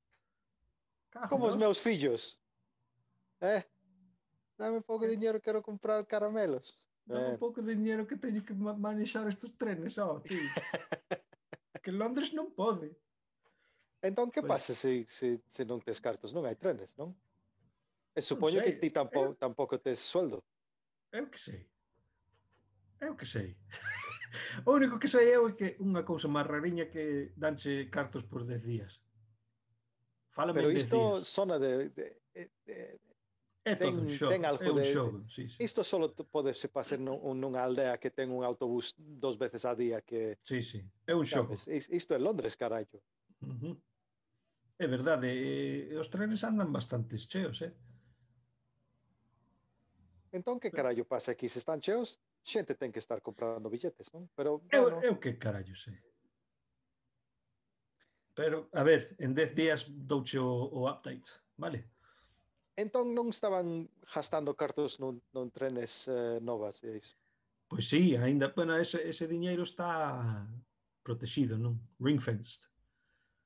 Cajo 1.11 1.29
Como 1.29 1.47
os 1.47 1.57
meus 1.57 1.79
fillos. 1.79 2.41
Eh? 3.41 3.63
Dame 4.57 4.79
un 4.79 4.83
pouco 4.83 5.05
de 5.05 5.13
dinheiro, 5.13 5.41
quero 5.41 5.63
comprar 5.63 6.05
caramelos. 6.07 6.75
dá-me 7.09 7.35
um 7.35 7.38
pouco 7.41 7.62
de 7.62 7.75
dinheiro 7.75 8.07
que 8.07 8.17
teño 8.17 8.45
que 8.45 8.53
manexar 8.55 9.27
estes 9.27 9.53
trenes, 9.57 9.97
ó, 9.97 10.21
tío. 10.21 10.38
que 11.83 11.91
Londres 11.91 12.33
non 12.37 12.53
pode. 12.53 12.93
Entón, 14.05 14.31
que 14.31 14.45
pois. 14.45 14.53
pasa 14.53 14.77
se, 14.77 15.09
se, 15.09 15.41
se 15.49 15.62
non 15.65 15.81
tes 15.81 15.99
cartos? 15.99 16.31
Non 16.37 16.45
hai 16.45 16.55
trenes, 16.55 16.95
non? 16.95 17.17
E 18.15 18.21
supoño 18.21 18.61
sei. 18.61 18.77
que 18.77 18.79
ti 18.79 18.88
tampouco, 18.93 19.33
eu, 19.33 19.41
tampouco 19.41 19.75
tes 19.81 19.99
sueldo. 19.99 20.45
Eu 21.11 21.27
que 21.33 21.41
sei. 21.41 21.67
Eu 23.00 23.17
que 23.17 23.27
sei. 23.27 23.57
o 24.69 24.71
único 24.77 24.99
que 25.00 25.09
sei 25.09 25.33
eu 25.33 25.49
é 25.49 25.53
que 25.57 25.69
unha 25.81 26.05
cousa 26.05 26.29
máis 26.29 26.47
rariña 26.47 26.87
que 26.93 27.33
danche 27.35 27.88
cartos 27.88 28.23
por 28.29 28.45
10 28.45 28.62
días. 28.62 29.00
Fálame 30.31 30.61
Pero 30.61 30.71
isto 30.71 31.19
días. 31.19 31.27
sona 31.27 31.59
de, 31.59 31.88
de, 31.91 32.07
de, 32.35 32.43
de 32.69 32.77
É 33.69 33.77
ten, 33.77 33.93
todo 33.93 34.01
un 34.01 34.09
xogo, 34.09 34.33
ten 34.33 34.43
algo 34.49 34.65
é 34.65 34.71
un 34.73 34.81
de, 34.81 34.89
xogo, 34.89 35.19
sí, 35.29 35.45
sí. 35.45 35.59
Isto 35.61 35.85
só 35.85 36.01
podese 36.33 36.73
pasar 36.73 36.97
nun, 36.97 37.21
nunha 37.37 37.61
aldea 37.61 38.01
que 38.01 38.09
ten 38.09 38.33
un 38.33 38.41
autobús 38.41 38.97
dos 38.97 39.37
veces 39.37 39.69
a 39.69 39.77
día 39.77 40.01
que... 40.01 40.41
Sí, 40.41 40.65
sí, 40.65 40.81
é 41.05 41.13
un 41.13 41.29
xogo. 41.29 41.53
Sabes, 41.61 41.85
isto 41.93 42.17
é 42.17 42.19
Londres, 42.19 42.57
carallo. 42.57 42.97
Uh 43.45 43.53
-huh. 43.61 43.75
É 44.81 44.87
verdade, 44.87 45.29
e, 45.29 45.93
os 46.01 46.09
trenes 46.09 46.41
andan 46.49 46.73
bastantes 46.73 47.29
cheos, 47.29 47.61
eh? 47.61 47.75
Entón, 50.33 50.57
que 50.57 50.73
carallo 50.73 51.05
pasa 51.05 51.33
aquí? 51.33 51.49
Se 51.49 51.61
están 51.61 51.81
cheos, 51.81 52.21
xente 52.41 52.73
ten 52.73 52.89
que 52.89 53.05
estar 53.05 53.21
comprando 53.21 53.69
billetes, 53.69 54.09
non? 54.17 54.33
Pero, 54.33 54.65
bueno... 54.65 55.05
eu, 55.05 55.13
eu 55.13 55.21
que 55.21 55.37
carallo 55.37 55.77
sei. 55.77 56.01
Pero, 58.39 58.71
a 58.73 58.83
ver, 58.87 59.17
en 59.19 59.35
10 59.35 59.53
días 59.53 59.81
douche 59.89 60.39
o, 60.39 60.73
o 60.73 60.89
update, 60.89 61.29
vale? 61.59 61.98
Entón 62.79 63.11
non 63.11 63.35
estaban 63.35 63.91
gastando 64.07 64.55
cartos 64.55 65.03
nun, 65.03 65.19
nun 65.35 65.51
trenes 65.51 66.07
eh, 66.07 66.39
novas, 66.39 66.79
e 66.87 67.03
iso. 67.03 67.19
Pois 67.67 67.91
sí, 67.91 68.15
ainda, 68.15 68.55
bueno, 68.55 68.79
ese, 68.79 69.03
ese 69.03 69.27
diñeiro 69.27 69.67
está 69.67 70.47
protegido, 71.03 71.59
non? 71.59 71.75
Ring 71.99 72.23
fenced. 72.23 72.71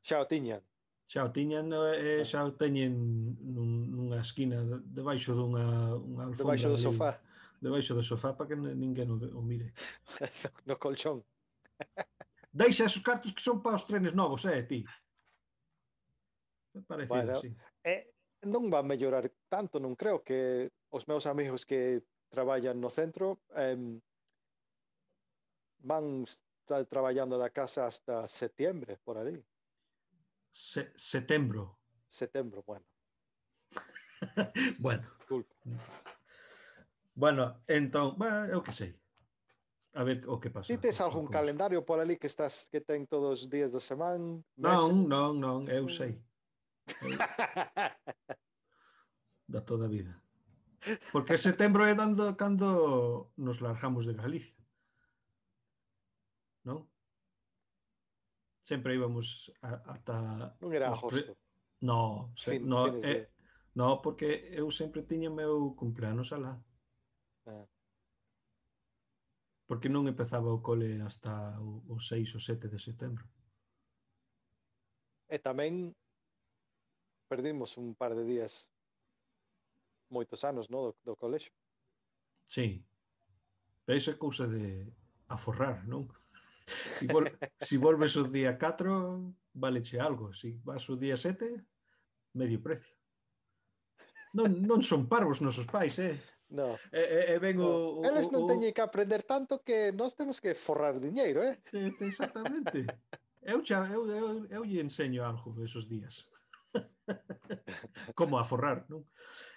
Xa 0.04 0.20
o 0.20 0.28
tiñan. 0.28 0.60
Xa 1.08 1.24
o 1.24 1.32
tiñan, 1.32 1.72
eh, 1.72 1.96
eh 1.96 2.20
ah. 2.20 2.28
xa 2.28 2.44
o 2.44 2.52
teñen 2.52 2.92
nun, 3.40 3.88
nunha 3.88 4.20
esquina 4.20 4.60
debaixo 4.84 5.32
dunha 5.32 5.96
unha 5.96 6.28
alfombra. 6.28 6.52
Debaixo 6.52 6.68
do 6.68 6.76
sofá. 6.76 7.16
Debaixo 7.56 7.96
do 7.96 8.04
sofá 8.04 8.36
para 8.36 8.52
que 8.52 8.56
ninguén 8.60 9.08
o, 9.08 9.16
o 9.16 9.40
mire. 9.40 9.72
no 10.68 10.76
colchón. 10.76 11.24
Deixa 12.52 12.84
esos 12.84 13.00
cartos 13.00 13.32
que 13.32 13.40
son 13.40 13.64
para 13.64 13.80
os 13.80 13.88
trenes 13.88 14.12
novos, 14.12 14.44
eh, 14.44 14.60
ti. 14.68 14.84
Me 16.76 16.84
parece, 16.84 17.08
bueno, 17.08 17.40
sí. 17.40 17.48
Eh, 17.80 18.11
non 18.46 18.70
va 18.70 18.78
a 18.78 18.86
mellorar 18.86 19.30
tanto, 19.48 19.78
non 19.78 19.94
creo 19.94 20.22
que 20.22 20.70
os 20.90 21.06
meus 21.06 21.26
amigos 21.26 21.62
que 21.62 22.02
traballan 22.28 22.80
no 22.80 22.90
centro 22.90 23.44
em, 23.54 24.00
van 25.82 26.24
estar 26.26 26.86
traballando 26.86 27.38
da 27.38 27.50
casa 27.50 27.86
hasta 27.86 28.26
septiembre, 28.28 28.98
por 29.04 29.18
ali. 29.18 29.38
Se, 30.50 30.92
setembro. 30.96 31.78
Setembro, 32.08 32.62
bueno, 32.66 32.84
bueno, 34.78 35.08
disculpa. 35.18 35.54
bueno, 37.14 37.62
entón, 37.66 38.18
bueno, 38.18 38.46
eu 38.46 38.62
que 38.62 38.72
sei. 38.72 38.92
A 39.94 40.04
ver 40.04 40.24
o 40.26 40.40
que 40.40 40.48
pasa. 40.48 40.72
Ti 40.72 40.80
tes 40.80 41.00
algún 41.00 41.28
calendario 41.28 41.84
por 41.84 42.00
ali 42.00 42.16
que 42.16 42.26
estás 42.26 42.66
que 42.72 42.80
ten 42.80 43.04
todos 43.04 43.44
os 43.44 43.48
días 43.48 43.72
da 43.72 43.80
semana? 43.80 44.40
Non, 44.56 45.04
non, 45.04 45.36
non, 45.36 45.68
eu 45.68 45.84
sei. 45.88 46.16
da 49.48 49.60
toda 49.60 49.86
a 49.86 49.88
vida. 49.88 50.22
Porque 51.12 51.38
setembro 51.38 51.84
é 51.86 51.94
dando 51.94 52.34
cando 52.34 53.30
nos 53.36 53.60
largamos 53.60 54.06
de 54.06 54.14
Galicia. 54.14 54.58
Non? 56.66 56.90
Sempre 58.62 58.94
íbamos 58.94 59.50
a, 59.62 59.78
ata... 59.94 60.18
Non 60.58 60.70
era 60.74 60.90
agosto. 60.90 61.10
Pre... 61.10 61.38
No, 61.82 62.30
se, 62.38 62.58
fin, 62.58 62.66
no, 62.66 62.86
fines 62.86 63.02
eh, 63.04 63.26
no, 63.74 64.02
porque 64.02 64.50
eu 64.54 64.70
sempre 64.70 65.02
tiña 65.02 65.30
meu 65.30 65.74
cumpleanos 65.74 66.30
alá. 66.30 66.54
Ah. 67.46 67.66
Porque 69.66 69.90
non 69.90 70.06
empezaba 70.06 70.50
o 70.50 70.62
cole 70.62 71.02
hasta 71.02 71.58
o, 71.58 71.82
o 71.90 71.96
6 71.98 72.38
ou 72.38 72.42
7 72.42 72.70
de 72.70 72.78
setembro. 72.78 73.26
E 75.30 75.38
tamén 75.42 75.94
perdimos 77.32 77.78
un 77.80 77.94
par 77.96 78.12
de 78.12 78.28
días 78.28 78.68
moitos 80.12 80.44
anos, 80.44 80.68
no, 80.68 80.92
do, 80.92 80.96
do 81.00 81.14
colexo. 81.16 81.48
Sí. 82.44 82.84
Pero 83.88 83.96
iso 83.96 84.12
é 84.12 84.20
cousa 84.20 84.44
de 84.44 84.84
aforrar, 85.32 85.80
non? 85.88 86.12
Si, 87.00 87.08
vol 87.08 87.24
si 87.68 87.80
volves 87.80 88.20
o 88.20 88.28
día 88.28 88.60
4, 88.60 89.32
valeche 89.56 89.96
algo. 89.96 90.36
Si 90.36 90.60
vas 90.60 90.84
o 90.92 90.94
día 91.00 91.16
7, 91.16 91.56
medio 92.36 92.60
precio. 92.60 92.92
Non, 94.36 94.52
non 94.60 94.84
son 94.84 95.08
parvos 95.08 95.40
nosos 95.40 95.64
pais, 95.64 95.96
eh? 96.04 96.20
No. 96.52 96.76
E, 96.92 97.00
e, 97.00 97.20
e 97.32 97.36
ben 97.40 97.56
o, 97.64 98.00
o, 98.00 98.04
Eles 98.04 98.28
non 98.28 98.44
o, 98.44 98.48
teñen 98.52 98.76
que 98.76 98.84
aprender 98.84 99.24
tanto 99.24 99.64
que 99.64 99.88
nós 99.96 100.12
temos 100.12 100.36
que 100.36 100.52
forrar 100.52 101.00
diñeiro, 101.00 101.40
eh? 101.40 101.56
Exactamente. 102.04 102.84
eu, 103.40 103.64
xa, 103.64 103.88
eu, 103.88 104.04
eu, 104.04 104.28
eu 104.52 104.62
lle 104.68 104.84
enseño 104.84 105.24
algo 105.24 105.56
esos 105.64 105.88
días. 105.88 106.28
como 108.14 108.38
a 108.38 108.44
forrar, 108.44 108.86
non? 108.88 109.06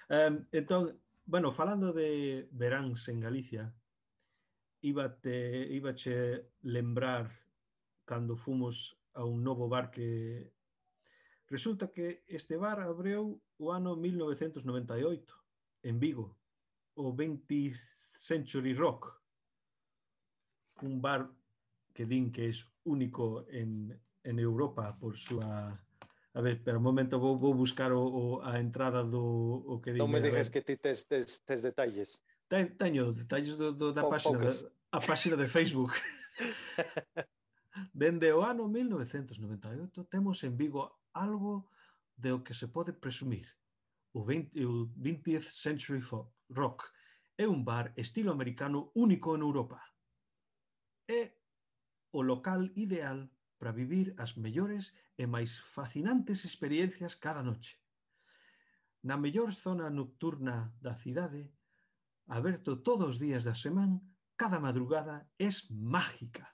Um, 0.09 0.45
entón, 0.51 0.99
bueno, 1.25 1.51
falando 1.51 1.93
de 1.93 2.47
veráns 2.51 3.07
en 3.09 3.19
Galicia, 3.19 3.73
íbate, 4.81 5.67
íbache 5.73 6.45
lembrar 6.61 7.31
cando 8.05 8.37
fomos 8.37 8.97
a 9.13 9.25
un 9.25 9.43
novo 9.43 9.67
bar 9.67 9.89
que 9.89 10.53
resulta 11.47 11.91
que 11.91 12.23
este 12.27 12.57
bar 12.57 12.79
abreu 12.79 13.41
o 13.57 13.71
ano 13.73 13.95
1998 13.95 15.25
en 15.83 15.99
Vigo, 15.99 16.37
o 16.93 17.13
20th 17.13 17.81
Century 18.13 18.73
Rock, 18.73 19.09
un 20.81 21.01
bar 21.01 21.29
que 21.93 22.05
din 22.05 22.31
que 22.31 22.49
é 22.49 22.53
único 22.83 23.47
en, 23.49 23.95
en 24.23 24.35
Europa 24.37 24.93
por 24.99 25.15
súa 25.15 25.73
A 26.35 26.41
ver, 26.41 26.57
espera 26.59 26.77
un 26.77 26.83
momento, 26.83 27.17
vou, 27.17 27.39
vou 27.39 27.55
buscar 27.55 27.93
o, 27.93 28.03
o, 28.03 28.41
a 28.43 28.59
entrada 28.59 29.01
do 29.07 29.63
o 29.71 29.79
que 29.79 29.95
Non 29.95 30.11
me 30.11 30.19
digas 30.19 30.51
que 30.51 30.59
ti 30.59 30.75
tes, 30.75 31.07
tes, 31.07 31.39
tes 31.47 31.63
detalles. 31.63 32.19
Ten, 32.51 32.75
teño 32.75 33.15
detalles 33.15 33.55
do, 33.55 33.71
do, 33.71 33.95
da 33.95 34.03
po, 34.03 34.11
páxina, 34.11 34.43
da, 34.43 34.51
a 34.91 34.99
páxina 34.99 35.39
de 35.39 35.47
Facebook. 35.47 35.95
Dende 37.95 38.27
o 38.35 38.43
ano 38.43 38.67
1998 38.67 40.11
temos 40.11 40.43
en 40.43 40.59
Vigo 40.59 41.07
algo 41.15 41.71
de 42.19 42.35
o 42.35 42.43
que 42.43 42.51
se 42.51 42.67
pode 42.67 42.91
presumir. 42.91 43.47
O, 44.11 44.27
20, 44.27 44.59
o 44.67 44.91
20th 44.91 45.47
Century 45.47 46.03
Rock 46.51 46.83
é 47.39 47.47
un 47.47 47.63
bar 47.63 47.95
estilo 47.95 48.35
americano 48.35 48.91
único 48.91 49.39
en 49.39 49.41
Europa. 49.41 49.79
É 51.07 51.31
o 52.11 52.19
local 52.19 52.67
ideal 52.75 53.31
para 53.57 53.71
vivir 53.71 54.13
as 54.17 54.35
mellores 54.35 54.93
e 55.17 55.25
máis 55.25 55.59
fascinantes 55.59 56.43
experiencias 56.43 57.15
cada 57.15 57.41
noche. 57.41 57.77
Na 59.03 59.17
mellor 59.17 59.53
zona 59.53 59.89
nocturna 59.89 60.73
da 60.81 60.95
cidade, 60.95 61.51
aberto 62.27 62.77
todos 62.77 63.15
os 63.15 63.17
días 63.19 63.43
da 63.43 63.53
semana, 63.53 64.01
cada 64.35 64.59
madrugada 64.59 65.29
é 65.39 65.49
mágica. 65.69 66.45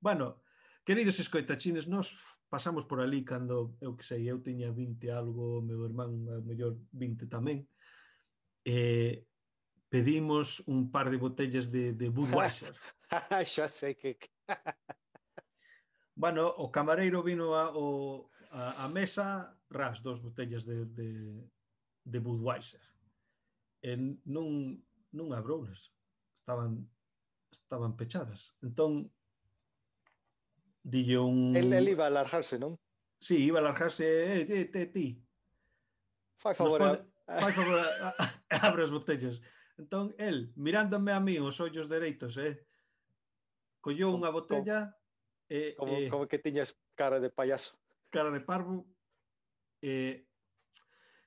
Bueno, 0.00 0.42
queridos 0.84 1.18
escoitachines, 1.18 1.86
nós 1.86 2.12
pasamos 2.50 2.84
por 2.84 3.00
ali 3.00 3.24
cando, 3.24 3.76
eu 3.80 3.96
que 3.96 4.04
sei, 4.04 4.28
eu 4.28 4.42
tiña 4.42 4.70
20 4.70 5.10
algo, 5.10 5.62
meu 5.62 5.84
irmán, 5.84 6.28
a 6.28 6.40
mellor 6.42 6.76
20 6.92 7.26
tamén, 7.26 7.66
e 8.66 9.24
pedimos 9.88 10.60
un 10.66 10.90
par 10.90 11.08
de 11.10 11.16
botellas 11.16 11.70
de, 11.70 11.92
de 11.94 12.10
Budweiser. 12.14 12.74
xa 13.46 13.68
sei 13.68 13.94
que... 13.94 14.18
Bueno, 16.14 16.46
o 16.46 16.70
camareiro 16.70 17.22
vino 17.22 17.54
a, 17.54 17.74
o, 17.74 18.30
a, 18.50 18.84
a 18.84 18.88
mesa 18.88 19.58
ras 19.68 20.02
dos 20.02 20.22
botellas 20.22 20.64
de, 20.64 20.86
de, 20.86 21.10
de 22.06 22.18
Budweiser. 22.22 22.82
E 23.82 23.98
non, 24.24 24.78
non 25.10 25.34
abrounas. 25.34 25.90
Estaban 26.32 26.86
estaban 27.50 27.96
pechadas. 27.98 28.54
Entón, 28.62 29.10
dille 30.82 31.18
un... 31.18 31.56
El, 31.56 31.72
el 31.72 31.88
iba 31.88 32.04
a 32.04 32.10
alargarse, 32.10 32.58
non? 32.58 32.78
Sí, 33.18 33.50
iba 33.50 33.58
a 33.58 33.62
alargarse. 33.62 34.04
eh, 34.04 34.46
eh, 34.46 34.70
eh, 34.70 34.86
ti. 34.86 35.18
Fai 36.38 36.54
favor, 36.54 36.78
pode... 36.78 36.98
a... 37.26 37.40
Fai 37.40 37.52
favor, 37.52 37.78
a... 37.78 38.10
abre 38.62 38.82
as 38.86 38.90
botellas. 38.90 39.42
Entón, 39.78 40.14
el, 40.18 40.52
mirándome 40.54 41.10
a 41.10 41.18
mí 41.18 41.38
os 41.38 41.58
ollos 41.58 41.90
dereitos, 41.90 42.38
eh, 42.38 42.62
collou 43.82 44.14
unha 44.14 44.30
botella, 44.30 44.94
E, 45.48 45.74
como, 45.76 45.98
e, 45.98 46.08
como 46.08 46.24
que 46.26 46.38
tiñas 46.38 46.76
cara 46.94 47.20
de 47.20 47.30
payaso. 47.30 47.76
Cara 48.10 48.30
de 48.30 48.40
parvo. 48.40 48.86
Eh, 49.82 50.24
e, 50.24 50.26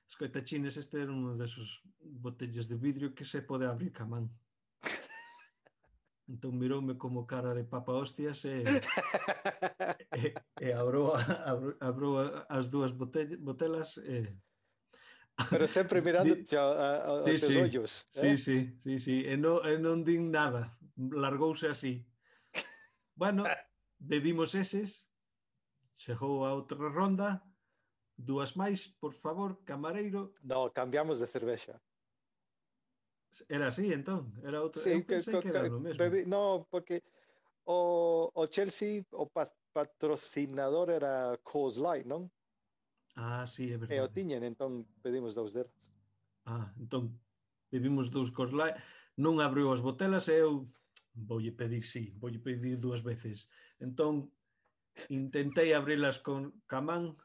escoita, 0.08 0.42
chines, 0.42 0.76
este 0.76 1.02
era 1.02 1.12
un 1.12 1.38
desos 1.38 1.82
botellas 2.00 2.66
de 2.66 2.76
vidrio 2.76 3.14
que 3.14 3.24
se 3.24 3.42
pode 3.42 3.66
abrir 3.66 3.92
ca 3.92 4.04
man. 4.04 4.26
Entón 6.28 6.58
miroume 6.58 6.98
como 6.98 7.26
cara 7.26 7.54
de 7.54 7.64
papa 7.64 7.92
hostias 7.92 8.44
e, 8.44 8.64
e, 10.12 10.34
e 10.60 10.68
abrou, 10.72 11.14
abrou, 11.16 11.76
abrou 11.80 12.12
as 12.48 12.68
dúas 12.68 12.92
botellas, 12.92 13.38
botelas 13.38 13.96
e... 14.02 14.34
Pero 15.50 15.68
sempre 15.68 16.02
mirando 16.02 16.34
di, 16.34 16.56
a, 16.56 17.22
a, 17.22 17.24
sí, 17.24 17.30
aos 17.30 17.40
sí, 17.40 17.56
ollos. 17.56 18.06
Sí, 18.10 18.26
eh? 18.26 18.36
sí, 18.36 18.56
sí, 18.82 18.98
sí. 18.98 19.16
E, 19.22 19.36
no, 19.38 19.62
e 19.62 19.78
non 19.78 20.02
din 20.02 20.34
nada. 20.34 20.74
Largouse 20.98 21.70
así. 21.70 22.02
Bueno, 23.14 23.46
Bebimos 23.98 24.54
eses, 24.54 25.10
chegou 25.96 26.46
a 26.46 26.54
outra 26.54 26.88
ronda, 26.88 27.42
dúas 28.16 28.54
máis, 28.54 28.86
por 28.86 29.12
favor, 29.12 29.58
camareiro. 29.64 30.34
No, 30.42 30.70
cambiamos 30.70 31.18
de 31.18 31.26
cervexa. 31.26 31.82
Era 33.48 33.68
así, 33.68 33.92
entón? 33.92 34.32
Era 34.42 34.62
outro... 34.62 34.80
Sí, 34.80 34.90
Eu 34.90 35.04
pensei 35.04 35.34
que, 35.34 35.42
que, 35.42 35.50
que 35.50 35.56
era 35.56 35.68
o 35.68 35.80
mesmo. 35.80 35.98
Bebi... 35.98 36.24
No, 36.24 36.66
porque 36.70 37.02
o, 37.66 38.30
o 38.32 38.46
Chelsea, 38.46 39.04
o 39.12 39.28
patrocinador 39.72 40.88
era 40.90 41.36
Coors 41.44 41.76
Light, 41.76 42.06
non? 42.06 42.30
Ah, 43.14 43.44
sí, 43.46 43.68
é 43.68 43.76
verdade. 43.76 43.98
E 43.98 44.00
o 44.00 44.08
tiñen, 44.08 44.46
entón 44.46 44.86
pedimos 45.02 45.34
dous 45.34 45.52
delas. 45.52 45.92
Ah, 46.46 46.72
entón 46.78 47.18
bebimos 47.68 48.08
dous 48.08 48.30
Coors 48.30 48.54
Light, 48.54 48.78
non 49.18 49.42
abriu 49.42 49.74
as 49.74 49.82
botelas 49.82 50.30
e 50.30 50.38
eu 50.38 50.64
voulle 51.26 51.52
pedir, 51.52 51.84
sí, 51.84 52.14
voulle 52.18 52.38
pedir 52.38 52.78
dúas 52.78 53.02
veces. 53.02 53.50
Entón, 53.82 54.30
intentei 55.08 55.74
abrilas 55.74 56.18
con 56.18 56.62
camán 56.66 57.18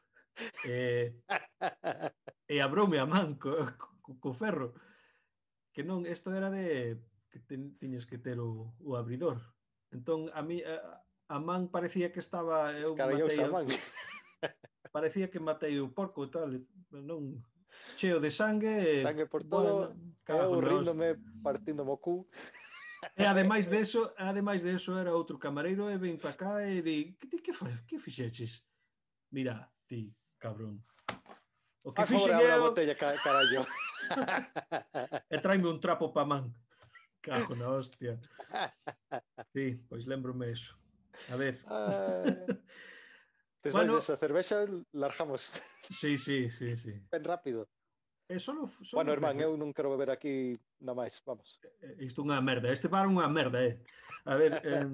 e, 0.66 1.14
e 2.50 2.56
abroume 2.60 2.98
a 2.98 3.06
man 3.06 3.38
co, 3.38 3.54
co, 4.02 4.18
co 4.18 4.30
ferro. 4.34 4.74
Que 5.74 5.82
non, 5.82 6.06
isto 6.06 6.30
era 6.34 6.50
de 6.50 6.98
que 7.30 7.38
ten, 7.42 7.74
tiñes 7.78 8.06
que 8.06 8.18
ter 8.18 8.38
o, 8.38 8.74
o 8.78 8.94
abridor. 8.94 9.42
Entón, 9.90 10.30
a 10.34 10.42
mí, 10.42 10.62
a, 10.62 11.02
a 11.30 11.38
man 11.38 11.70
parecía 11.70 12.10
que 12.10 12.22
estaba... 12.22 12.74
Eu 12.74 12.94
matei, 12.94 13.38
a 13.42 13.48
man. 13.50 13.66
Parecía 14.94 15.26
que 15.26 15.42
matei 15.42 15.74
o 15.82 15.90
porco 15.90 16.22
e 16.22 16.30
tal, 16.30 16.50
non 16.94 17.42
cheo 17.98 18.22
de 18.22 18.30
sangue. 18.30 19.02
Sangue 19.02 19.26
por 19.26 19.42
todo, 19.42 19.90
bueno, 19.90 20.54
eu 20.54 20.60
rindome 20.60 21.18
partindo 21.42 21.82
mo 21.84 21.98
cu. 21.98 22.30
E 23.16 23.24
ademais 23.24 23.68
de 23.68 23.80
eso, 23.80 24.12
ademais 24.16 24.62
de 24.62 24.74
eso, 24.74 24.98
era 24.98 25.12
outro 25.12 25.38
camareiro 25.38 25.90
e 25.90 25.96
ven 25.98 26.16
para 26.16 26.32
cá 26.34 26.52
e 26.64 26.82
di, 26.82 27.12
que, 27.20 27.38
que, 27.40 27.52
faz, 27.52 27.80
que 27.84 27.98
fixeches? 27.98 28.64
Mira, 29.30 29.70
ti, 29.86 30.14
cabrón. 30.38 30.80
O 31.84 31.92
que 31.92 32.06
fixen 32.06 32.38
é... 32.40 32.56
Eu... 32.56 32.70
botella, 32.70 32.94
carallo. 32.94 33.62
e 35.30 35.36
traime 35.38 35.68
un 35.68 35.80
trapo 35.80 36.12
pa 36.12 36.24
man. 36.24 36.48
Cajo 37.20 37.54
na 37.56 37.68
hostia. 37.68 38.20
Sí, 39.52 39.80
pois 39.88 40.04
lembrome 40.06 40.52
eso. 40.52 40.76
A 41.30 41.36
ver. 41.36 41.56
Uh... 41.68 42.52
Despois 43.64 43.88
bueno, 43.88 43.96
desa 43.96 44.16
cervexa 44.20 44.66
largamos. 44.92 45.56
Sí, 45.88 46.18
sí, 46.18 46.50
sí, 46.50 46.76
sí. 46.76 46.92
Ben 47.10 47.24
rápido. 47.24 47.68
É 48.28 48.38
solo, 48.38 48.68
solo 48.80 49.04
bueno, 49.04 49.12
hermán, 49.12 49.36
eu 49.36 49.52
non 49.60 49.76
quero 49.76 49.92
beber 49.92 50.08
aquí 50.08 50.56
na 50.80 50.96
máis, 50.96 51.20
vamos. 51.28 51.60
Eh, 51.60 52.00
eh, 52.00 52.08
isto 52.08 52.24
é 52.24 52.32
unha 52.32 52.40
merda, 52.40 52.72
este 52.72 52.88
bar 52.88 53.04
é 53.04 53.12
unha 53.12 53.28
merda, 53.28 53.60
eh. 53.60 53.84
A 54.24 54.32
ver, 54.40 54.56
eh, 54.64 54.88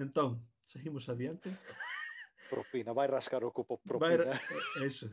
entón, 0.00 0.40
seguimos 0.64 1.04
adiante. 1.12 1.52
Propina, 2.48 2.96
vai 2.96 3.12
rascar 3.12 3.44
o 3.44 3.52
cupo 3.52 3.76
propina. 3.84 4.32
Vai, 4.32 4.88
eso. 4.88 5.12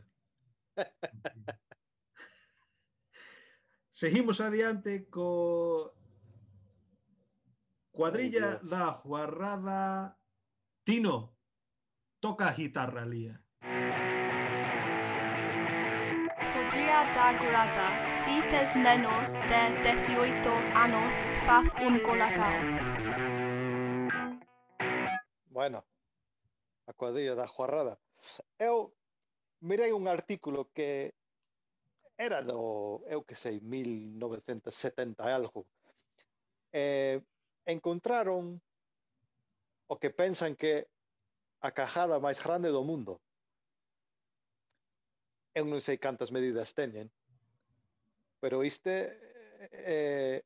seguimos 3.92 4.40
adiante 4.40 5.04
co 5.12 5.92
Cuadrilla 7.92 8.56
Ay, 8.56 8.68
da 8.70 8.96
Juarrada 8.96 10.16
Tino 10.84 11.36
toca 12.20 12.48
a 12.48 12.56
guitarra, 12.56 13.04
Lía. 13.04 13.36
Podría 16.70 17.02
dar 17.12 17.34
grata 17.34 18.08
si 18.08 18.40
tes 18.48 18.76
menos 18.76 19.34
de 19.34 19.82
18 19.82 20.50
anos 20.76 21.16
faz 21.44 21.66
un 21.82 21.98
colacao. 21.98 22.62
Bueno, 25.46 25.84
a 26.86 26.92
cuadrilla 26.92 27.34
da 27.34 27.48
Juarrada. 27.48 27.98
Eu 28.56 28.94
mirei 29.58 29.90
un 29.90 30.06
artículo 30.06 30.70
que 30.72 31.12
era 32.16 32.40
do, 32.40 33.02
eu 33.08 33.24
que 33.24 33.34
sei, 33.34 33.58
1970 33.58 35.26
e 35.26 35.32
algo. 35.32 35.66
Eh, 36.70 37.20
encontraron 37.66 38.62
o 39.88 39.98
que 39.98 40.10
pensan 40.10 40.54
que 40.54 40.86
a 41.66 41.72
cajada 41.74 42.22
máis 42.22 42.38
grande 42.38 42.70
do 42.70 42.86
mundo 42.86 43.18
eu 45.54 45.64
non 45.66 45.82
sei 45.82 45.98
cantas 45.98 46.30
medidas 46.30 46.70
teñen, 46.72 47.10
pero 48.38 48.62
iste 48.62 49.18
eh, 49.60 49.70
eh, 49.84 50.38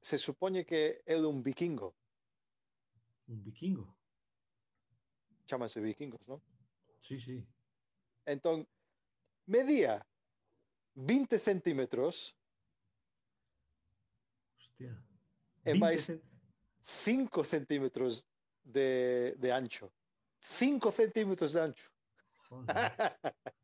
se 0.00 0.18
supoñe 0.18 0.64
que 0.64 1.02
é 1.06 1.16
dun 1.20 1.42
vikingo. 1.42 1.94
Un 3.28 3.42
vikingo? 3.44 3.86
Chámanse 5.46 5.80
vikingos, 5.80 6.24
non? 6.26 6.40
Sí, 7.00 7.20
sí. 7.20 7.44
Entón, 8.26 8.66
medía 9.46 10.06
20 10.94 11.38
centímetros 11.38 12.34
Hostia. 14.58 14.96
e 15.64 15.72
máis 15.74 16.10
5 16.82 17.44
centímetros 17.44 18.26
de, 18.64 19.34
de 19.38 19.52
ancho. 19.52 19.92
5 20.40 20.90
centímetros 20.90 21.52
de 21.52 21.60
ancho. 21.60 21.90
Joder. 22.48 22.66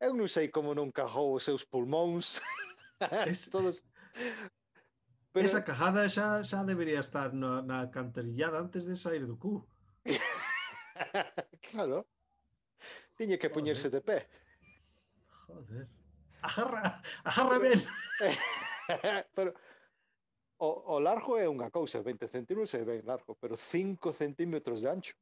Eu 0.00 0.12
non 0.12 0.28
sei 0.28 0.52
como 0.52 0.76
non 0.76 0.92
cajou 0.92 1.32
os 1.32 1.44
seus 1.44 1.64
pulmóns. 1.64 2.40
Es... 3.28 3.48
Todos... 3.48 3.84
Pero... 5.32 5.44
Esa 5.44 5.60
cajada 5.60 6.08
xa, 6.08 6.40
xa 6.44 6.64
debería 6.64 7.00
estar 7.00 7.32
na, 7.32 7.60
na 7.60 7.88
canterillada 7.92 8.60
antes 8.60 8.88
de 8.88 8.96
sair 8.96 9.24
do 9.24 9.36
cu. 9.36 9.64
claro. 11.68 12.08
Tiña 13.16 13.36
que 13.40 13.52
poñerse 13.52 13.88
de 13.88 14.00
pé. 14.00 14.28
Joder. 15.44 15.88
Agarra, 16.40 17.02
agarra 17.24 17.58
ben. 17.58 17.80
pero 19.36 19.52
o, 20.58 20.96
o 20.96 21.00
largo 21.00 21.36
é 21.36 21.48
unha 21.48 21.68
cousa, 21.72 22.00
20 22.00 22.28
centímetros 22.28 22.72
é 22.76 22.84
ben 22.84 23.04
largo, 23.04 23.36
pero 23.36 23.56
5 23.56 24.12
centímetros 24.12 24.80
de 24.80 24.88
ancho. 24.88 25.16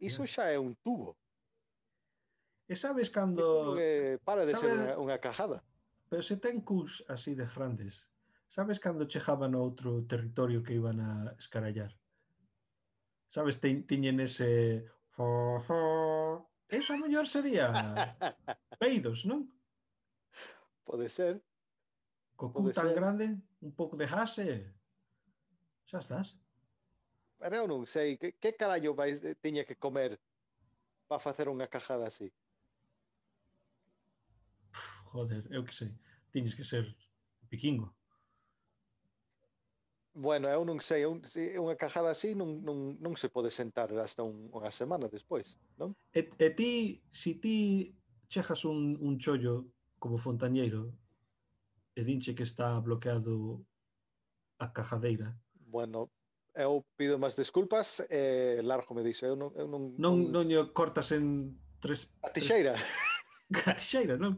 Iso 0.00 0.24
xa 0.28 0.52
é 0.52 0.58
un 0.60 0.76
tubo. 0.84 1.16
E 2.68 2.76
sabes 2.76 3.08
cando... 3.08 3.76
Eh, 3.80 4.20
para 4.20 4.44
de 4.44 4.52
sabes, 4.52 4.76
ser 4.76 5.00
unha 5.00 5.16
cajada. 5.16 5.64
Pero 6.12 6.20
se 6.20 6.36
ten 6.36 6.60
cus 6.60 7.00
así 7.08 7.32
de 7.32 7.48
grandes, 7.48 8.12
sabes 8.52 8.76
cando 8.76 9.08
chejaban 9.08 9.56
a 9.56 9.60
outro 9.64 10.04
territorio 10.04 10.60
que 10.60 10.76
iban 10.76 11.00
a 11.00 11.32
escarallar? 11.40 11.96
Sabes, 13.32 13.56
te, 13.56 13.72
tiñen 13.88 14.20
ese... 14.20 14.84
Fo, 15.16 15.64
fo. 15.64 16.44
Eso 16.68 16.92
a 16.92 17.00
mellor 17.00 17.24
sería 17.24 17.72
peidos, 18.80 19.24
non? 19.24 19.48
Pode 20.84 21.08
ser. 21.08 21.40
Co 22.36 22.52
cu 22.52 22.68
tan 22.68 22.92
ser. 22.92 22.96
grande, 23.00 23.26
un 23.64 23.72
pouco 23.72 23.96
de 23.96 24.04
jase. 24.04 24.76
xa 25.88 26.04
estás. 26.04 26.36
Pero 27.40 27.64
eu 27.64 27.66
non 27.66 27.88
sei, 27.88 28.20
que, 28.20 28.36
que 28.36 28.52
carallo 28.52 28.92
vai, 28.92 29.16
eh, 29.16 29.32
tiña 29.40 29.64
que 29.64 29.80
comer 29.80 30.20
para 31.08 31.24
facer 31.24 31.48
unha 31.48 31.64
cajada 31.64 32.12
así? 32.12 32.28
joder, 35.18 35.42
eu 35.50 35.64
que 35.66 35.74
sei, 35.74 35.90
tiñes 36.30 36.54
que 36.54 36.62
ser 36.62 36.86
vikingo. 37.50 37.90
Bueno, 40.14 40.48
eu 40.48 40.64
non 40.66 40.78
sei, 40.82 41.06
un, 41.06 41.22
unha 41.22 41.78
cajada 41.78 42.10
así 42.10 42.34
non, 42.34 42.62
non, 42.62 42.98
non 42.98 43.14
se 43.14 43.30
pode 43.30 43.50
sentar 43.54 43.90
hasta 43.98 44.22
un, 44.22 44.50
unha 44.50 44.70
semana 44.70 45.06
despois, 45.06 45.58
non? 45.78 45.94
E, 46.14 46.26
e 46.26 46.48
ti, 46.54 46.98
si 47.10 47.38
ti 47.38 47.94
chejas 48.26 48.66
un, 48.66 48.98
un 48.98 49.14
chollo 49.18 49.70
como 49.98 50.18
fontañeiro 50.18 50.90
e 51.94 52.02
dinche 52.02 52.34
que 52.34 52.46
está 52.46 52.78
bloqueado 52.78 53.62
a 54.58 54.70
cajadeira. 54.74 55.38
Bueno, 55.54 56.10
eu 56.54 56.82
pido 56.98 57.18
máis 57.18 57.38
desculpas 57.38 58.02
e 58.10 58.58
eh, 58.58 58.66
largo 58.66 58.94
me 58.94 59.06
dixo. 59.06 59.22
Eu 59.26 59.38
non, 59.38 59.54
eu 59.54 59.66
non, 59.70 59.94
non, 59.98 60.14
non, 60.34 60.44
non 60.46 60.70
cortas 60.74 61.14
en 61.14 61.54
tres... 61.78 62.10
A 62.26 62.30
tixeira. 62.34 62.74
Tres... 62.74 63.70
A 63.70 63.74
tixeira, 63.78 64.18
non? 64.18 64.34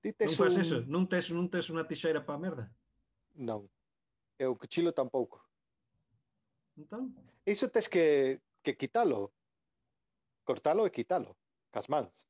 Ti 0.00 0.12
tes 0.16 0.32
non 0.32 0.36
faz 0.36 0.52
um- 0.52 0.56
un... 0.56 0.64
eso? 0.64 0.78
Non 0.88 1.04
tes, 1.08 1.24
non 1.30 1.46
tes 1.52 1.68
unha 1.68 1.84
tixeira 1.84 2.24
para 2.24 2.36
a 2.36 2.42
merda? 2.42 2.64
Non. 3.36 3.68
É 4.40 4.48
o 4.48 4.56
cuchillo 4.56 4.96
tampouco. 4.96 5.44
Entón? 6.76 7.12
Iso 7.44 7.68
tes 7.68 7.88
que, 7.88 8.40
que 8.64 8.76
quitalo. 8.76 9.32
Cortalo 10.44 10.88
e 10.88 10.90
quitalo. 10.90 11.36
Cas 11.68 11.92
mans. 11.92 12.24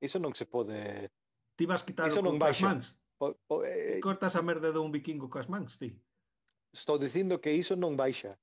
Iso 0.00 0.16
non 0.16 0.32
se 0.32 0.48
pode... 0.48 1.12
Ti 1.54 1.64
vas 1.68 1.84
quitar 1.84 2.08
Iso 2.08 2.24
non 2.24 2.40
cas 2.40 2.60
mans. 2.64 2.96
Po, 3.20 3.36
po, 3.46 3.62
eh... 3.62 4.00
Cortas 4.00 4.34
a 4.34 4.42
merda 4.42 4.72
dun 4.72 4.88
vikingo 4.88 5.28
cas 5.28 5.46
mans, 5.46 5.76
ti. 5.76 5.92
Estou 6.72 6.96
dicindo 6.98 7.38
que 7.38 7.52
iso 7.52 7.76
non 7.76 7.94
baixa. 7.94 8.34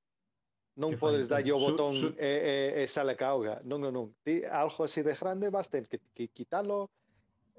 Non 0.79 0.95
que 0.95 1.01
podes 1.01 1.27
darlle 1.27 1.51
o 1.51 1.59
botón 1.59 1.97
su, 1.97 2.13
su... 2.13 2.15
e, 2.15 2.77
e, 2.77 2.85
e 2.85 2.87
sale 2.87 3.17
ca 3.17 3.35
auga. 3.35 3.59
Non, 3.67 3.83
non, 3.83 3.91
non. 3.91 4.07
Ti 4.23 4.47
algo 4.47 4.87
así 4.87 5.03
de 5.03 5.17
grande 5.17 5.51
vas 5.51 5.67
ter 5.67 5.89
que, 5.89 5.99
que 6.15 6.31
quitalo 6.31 6.87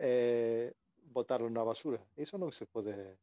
eh, 0.01 0.73
botarlo 1.13 1.49
na 1.53 1.63
basura. 1.63 2.01
Iso 2.17 2.41
non 2.41 2.51
se 2.51 2.65
pode... 2.67 3.21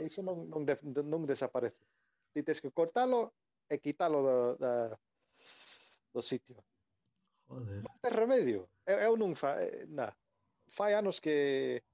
Iso 0.00 0.24
non, 0.24 0.48
non, 0.48 0.64
de, 0.64 0.80
non 1.04 1.28
desaparece. 1.28 1.84
Ti 2.32 2.40
tens 2.40 2.64
que 2.64 2.72
cortalo 2.72 3.36
e 3.68 3.76
eh, 3.76 3.78
quitalo 3.78 4.18
do, 4.24 4.36
da, 4.56 4.72
do 6.10 6.20
sitio. 6.24 6.64
Joder. 7.46 7.84
Non 7.84 7.94
ten 8.00 8.12
remedio. 8.16 8.72
Eu, 8.88 9.12
eu 9.12 9.14
non 9.20 9.36
fa... 9.36 9.60
Eh, 9.60 9.84
na. 9.92 10.08
Fai 10.72 10.96
anos 10.96 11.20
que 11.20 11.84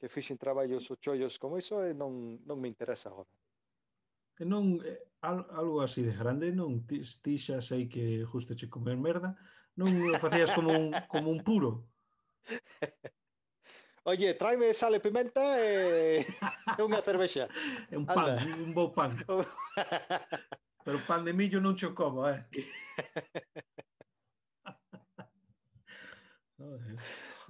que 0.00 0.08
fixen 0.08 0.40
traballos 0.40 0.88
ou 0.88 0.96
chollos 0.96 1.36
como 1.36 1.60
iso 1.60 1.84
e 1.84 1.92
eh, 1.92 1.94
non, 1.94 2.40
non 2.48 2.56
me 2.56 2.72
interesa 2.72 3.12
agora. 3.12 3.28
Que 4.32 4.48
non, 4.48 4.80
al, 5.20 5.44
algo 5.52 5.84
así 5.84 6.00
de 6.00 6.16
grande, 6.16 6.48
non 6.56 6.88
ti, 6.88 7.04
ti 7.04 7.36
xa 7.36 7.60
sei 7.60 7.84
que 7.84 8.24
justo 8.24 8.56
che 8.56 8.72
comer 8.72 8.96
merda, 8.96 9.36
non 9.76 9.92
facías 10.16 10.56
como 10.56 10.72
un, 10.72 10.96
como 11.12 11.28
un 11.28 11.44
puro. 11.44 11.84
Oye, 14.04 14.34
tráeme 14.34 14.72
sal 14.72 14.94
e 14.94 15.00
pimenta 15.00 15.60
e, 15.60 16.20
eh, 16.20 16.26
e 16.78 16.80
unha 16.88 17.04
cervexa. 17.04 17.44
É 17.92 17.96
un 18.00 18.08
pan, 18.08 18.40
Anda. 18.40 18.48
un 18.56 18.72
bo 18.72 18.88
pan. 18.92 19.12
Oh. 19.28 19.44
Pero 20.84 20.98
pan 21.04 21.24
de 21.24 21.36
millo 21.36 21.60
non 21.60 21.76
cho 21.76 21.92
como, 21.92 22.24
eh. 22.24 22.40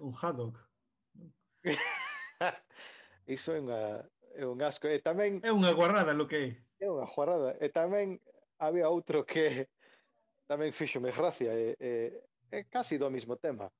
un 0.03 0.15
haddock. 0.19 0.59
Iso 3.31 3.55
é 3.55 3.63
unha 3.63 3.83
é 4.35 4.45
un 4.47 4.59
asco. 4.67 4.91
Eh, 4.91 4.99
e 4.99 5.05
tamén 5.07 5.39
é 5.47 5.55
unha 5.55 5.71
guarrada 5.71 6.11
lo 6.11 6.27
que 6.27 6.39
é. 6.43 6.49
É 6.83 6.91
unha 6.91 7.07
guarrada. 7.07 7.55
Eh, 7.63 7.71
e 7.71 7.75
tamén 7.75 8.19
había 8.59 8.91
outro 8.91 9.23
que 9.23 9.71
tamén 10.51 10.75
fíxome 10.75 11.15
gracia 11.15 11.55
e, 11.55 11.79
e, 11.79 11.91
é 12.51 12.67
casi 12.67 12.99
do 12.99 13.07
mesmo 13.07 13.39
tema. 13.39 13.71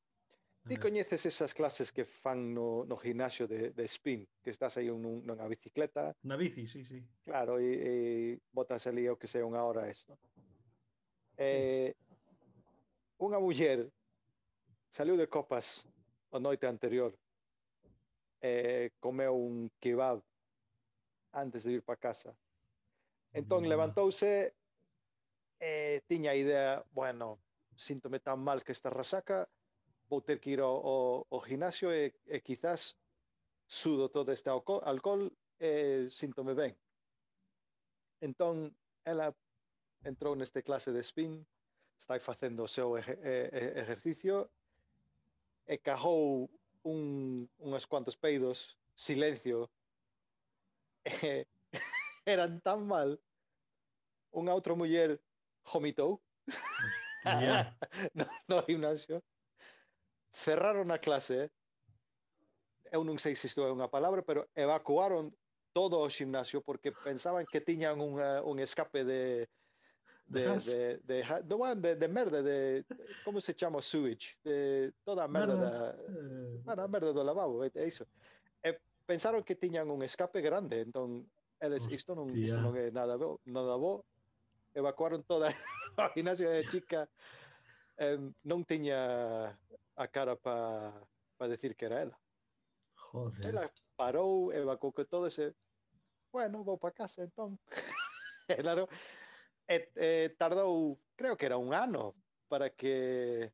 Ti 0.71 0.77
coñeces 0.79 1.27
esas 1.27 1.53
clases 1.53 1.91
que 1.91 2.05
fan 2.05 2.55
no, 2.55 2.85
no 2.87 2.97
gimnasio 2.97 3.49
de, 3.49 3.71
de 3.71 3.85
spin, 3.87 4.23
que 4.41 4.51
estás 4.51 4.77
aí 4.77 4.89
un, 4.89 5.05
un, 5.05 5.27
nunha 5.27 5.51
bicicleta? 5.51 6.15
Na 6.23 6.39
bici, 6.39 6.63
sí, 6.71 6.87
sí. 6.87 7.03
Claro, 7.27 7.59
e, 7.59 7.75
e 7.75 8.39
botas 8.55 8.87
ali 8.87 9.11
o 9.11 9.19
que 9.19 9.27
sei 9.27 9.43
unha 9.43 9.67
hora 9.67 9.91
isto. 9.91 10.15
Eh, 11.35 11.91
unha 13.19 13.43
muller 13.43 13.91
saliu 14.95 15.19
de 15.19 15.27
copas 15.27 15.91
a 16.31 16.39
noite 16.39 16.71
anterior 16.71 17.19
eh, 18.39 18.95
comeu 19.03 19.35
un 19.35 19.75
kebab 19.83 20.23
antes 21.35 21.67
de 21.67 21.79
ir 21.79 21.83
para 21.83 21.99
casa. 21.99 22.31
Entón 23.35 23.67
Mira. 23.67 23.75
levantouse 23.75 24.55
e 25.59 25.99
eh, 25.99 25.99
tiña 26.07 26.31
a 26.31 26.39
idea, 26.39 26.79
bueno, 26.95 27.43
síntome 27.75 28.23
tan 28.23 28.39
mal 28.39 28.63
que 28.63 28.71
esta 28.71 28.87
rasaca, 28.87 29.51
vou 30.11 30.21
ter 30.21 30.41
que 30.41 30.51
ir 30.51 30.61
ao, 30.61 30.77
ao, 30.87 31.27
ao 31.31 31.47
gimnasio 31.47 31.95
e, 31.95 32.13
e 32.27 32.41
quizás 32.41 32.99
sudo 33.67 34.09
todo 34.11 34.33
este 34.33 34.51
alcohol, 34.51 34.83
alcohol 34.85 35.31
e 35.61 36.11
síntome 36.11 36.55
ben. 36.55 36.75
Entón, 38.21 38.75
ela 39.07 39.31
entrou 40.03 40.35
neste 40.35 40.67
clase 40.67 40.91
de 40.91 41.01
spin, 41.07 41.47
está 41.97 42.19
facendo 42.19 42.67
o 42.67 42.69
seu 42.69 42.99
exercicio, 42.99 44.51
e 45.71 45.79
cajou 45.79 46.51
un, 46.83 47.47
unhas 47.63 47.87
cuantos 47.87 48.19
peidos, 48.19 48.75
silencio, 48.99 49.71
e, 51.07 51.47
eran 52.27 52.59
tan 52.61 52.83
mal, 52.83 53.15
unha 54.35 54.55
outra 54.55 54.75
muller 54.75 55.23
vomitou 55.63 56.19
yeah. 57.25 57.71
no, 58.15 58.27
no 58.49 58.63
gimnasio, 58.67 59.23
cerraron 60.33 60.91
a 60.91 60.99
clase, 60.99 61.51
eu 62.91 63.03
non 63.07 63.19
sei 63.19 63.35
se 63.39 63.47
isto 63.47 63.63
é 63.67 63.71
unha 63.71 63.91
palabra, 63.91 64.23
pero 64.23 64.47
evacuaron 64.55 65.31
todo 65.71 66.03
o 66.03 66.11
gimnasio 66.11 66.59
porque 66.63 66.91
pensaban 66.91 67.47
que 67.47 67.63
tiñan 67.63 67.99
unha, 68.03 68.43
un 68.43 68.59
escape 68.59 69.05
de 69.05 69.47
De 70.31 70.47
de, 70.47 71.03
de, 71.03 71.27
de, 71.43 71.75
de, 71.75 71.91
de 71.99 72.07
merda, 72.09 72.39
de, 72.41 72.87
como 73.27 73.41
se 73.43 73.51
chama 73.51 73.83
sewage, 73.83 74.39
de 74.47 74.95
toda 75.03 75.25
a 75.25 75.29
merda, 75.29 75.59
Merda. 75.59 75.71
da, 75.71 75.99
Eh, 76.07 76.61
bueno, 76.63 76.83
a 76.83 76.87
merda 76.87 77.11
do 77.13 77.25
lavabo, 77.27 77.67
é, 77.67 77.71
é 77.75 77.83
iso. 77.91 78.07
E 78.63 78.79
pensaron 79.03 79.43
que 79.43 79.59
tiñan 79.59 79.91
un 79.91 80.07
escape 80.07 80.39
grande, 80.39 80.87
entón 80.87 81.27
eles, 81.59 81.83
isto 81.91 82.15
non, 82.15 82.31
isto 82.31 82.63
Hostia. 82.63 82.63
non 82.63 82.79
é 82.79 82.95
nada 82.95 83.19
bo, 83.19 83.43
nada 83.43 83.75
bo. 83.75 84.07
Evacuaron 84.71 85.27
toda 85.27 85.51
a 85.99 86.15
gimnasio 86.15 86.47
de 86.47 86.63
chica. 86.63 87.11
eh, 88.01 88.19
non 88.49 88.65
tiña 88.65 89.53
a 89.95 90.07
cara 90.09 90.35
para 90.35 90.97
pa 91.37 91.45
decir 91.45 91.77
que 91.77 91.85
era 91.85 92.01
ela. 92.09 92.17
Joder. 92.97 93.45
Ela 93.45 93.65
parou, 93.97 94.49
evacuou 94.53 94.93
que 94.93 95.05
todo 95.05 95.29
ese 95.29 95.53
bueno, 96.33 96.65
vou 96.65 96.79
para 96.79 96.95
casa 96.95 97.23
entón. 97.23 97.59
claro, 98.49 98.89
e, 99.69 99.91
e, 99.97 100.29
tardou, 100.39 100.99
creo 101.17 101.37
que 101.37 101.47
era 101.47 101.59
un 101.59 101.75
ano 101.75 102.15
para 102.49 102.71
que 102.71 103.53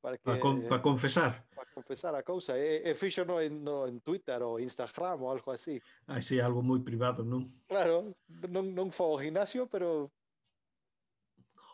para 0.00 0.18
que 0.18 0.24
para 0.24 0.40
con, 0.40 0.68
pa 0.68 0.82
confesar. 0.82 1.44
Para 1.54 1.70
confesar 1.72 2.14
a 2.14 2.22
cousa. 2.22 2.58
E, 2.58 2.84
e 2.84 2.94
fixo 2.94 3.24
no, 3.24 3.40
no, 3.48 3.88
en 3.88 4.00
Twitter 4.00 4.42
ou 4.42 4.60
Instagram 4.60 5.22
ou 5.22 5.32
algo 5.32 5.50
así. 5.50 5.80
Ah, 6.06 6.20
sí, 6.20 6.38
algo 6.40 6.62
moi 6.62 6.80
privado, 6.84 7.24
non? 7.24 7.48
Claro, 7.66 8.12
non, 8.28 8.76
non 8.76 8.92
foi 8.92 9.08
ao 9.08 9.20
gimnasio, 9.24 9.66
pero 9.66 10.12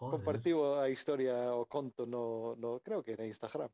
Joder. 0.00 0.16
compartiu 0.16 0.80
a 0.80 0.88
historia 0.88 1.52
o 1.52 1.68
conto 1.68 2.06
no, 2.06 2.56
no 2.56 2.80
creo 2.80 3.04
que 3.04 3.12
era 3.12 3.28
Instagram. 3.28 3.68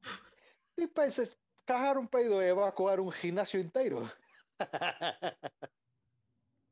Ti 0.74 0.88
pensas 0.88 1.36
cagar 1.68 1.98
un 2.00 2.08
peido 2.08 2.40
e 2.40 2.48
evacuar 2.48 3.00
un 3.00 3.12
gimnasio 3.12 3.60
inteiro? 3.60 4.00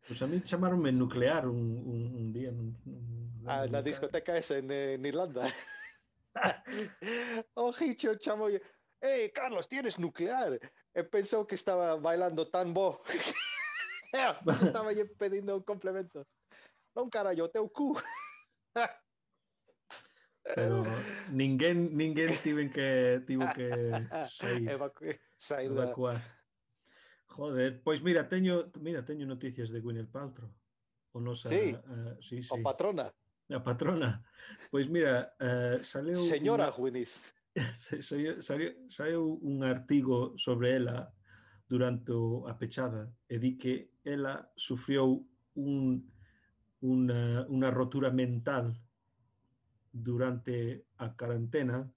Pois 0.09 0.17
a 0.25 0.27
mí 0.27 0.41
chamaronme 0.41 0.93
nuclear 0.93 1.45
un, 1.45 1.61
un, 1.85 2.01
un 2.17 2.33
día. 2.33 2.51
Nun, 2.53 2.73
nun, 2.89 3.29
Ah, 3.45 3.67
na 3.69 3.81
discoteca 3.81 4.37
esa 4.37 4.57
en, 4.57 4.71
en 4.73 5.05
Irlanda. 5.05 5.45
o 7.55 7.73
Hicho 7.81 8.15
chamo 8.17 8.49
Ei, 9.01 9.31
Carlos, 9.31 9.69
tienes 9.69 9.99
nuclear. 9.99 10.59
E 10.93 11.05
pensou 11.05 11.45
que 11.45 11.55
estaba 11.55 11.97
bailando 11.97 12.49
tan 12.49 12.73
bo. 12.73 13.01
Estaba 14.11 14.93
lle 14.93 15.05
pedindo 15.05 15.57
un 15.57 15.63
complemento. 15.63 16.27
um 17.03 17.11
caralho 17.11 17.49
teu 17.49 17.69
cu. 17.69 17.97
Pero 20.55 20.83
ninguén, 21.31 21.97
ninguén 21.97 22.33
tiven 22.43 22.71
que 22.71 23.23
tivo 23.27 23.45
que 23.55 23.69
sair, 24.29 24.69
Evacu 24.71 25.05
sair 25.37 25.69
da... 25.75 25.85
evacuar. 25.85 26.23
Joder, 27.27 27.83
pois 27.83 28.03
mira, 28.03 28.29
teño 28.29 28.73
mira, 28.81 29.05
teño 29.05 29.27
noticias 29.27 29.71
de 29.71 29.81
Gwyneth 29.81 30.11
Paltrow. 30.11 30.51
O 31.13 31.21
nosa, 31.21 31.49
sí. 31.49 31.75
Uh, 31.75 32.17
sí, 32.23 32.43
sí. 32.43 32.49
O 32.51 32.63
patrona. 32.63 33.13
A 33.51 33.63
patrona. 33.63 34.25
Pois 34.71 34.89
mira, 34.89 35.35
eh, 35.39 35.79
uh, 35.81 35.85
saleu 35.85 36.17
Señora 36.17 36.69
una... 36.69 36.77
Gwyneth. 36.77 37.35
Saiu, 37.75 38.41
saiu, 38.41 38.87
saiu 38.87 39.39
un 39.43 39.65
artigo 39.65 40.39
sobre 40.39 40.77
ela 40.77 41.13
durante 41.67 42.13
a 42.47 42.55
pechada 42.55 43.11
e 43.27 43.39
di 43.39 43.59
que 43.59 43.99
ela 44.05 44.53
sufriu 44.55 45.27
un 45.55 45.99
unha, 46.83 47.47
unha 47.51 47.71
rotura 47.71 48.11
mental 48.11 48.75
durante 49.93 50.87
a 50.97 51.17
carantena 51.17 51.93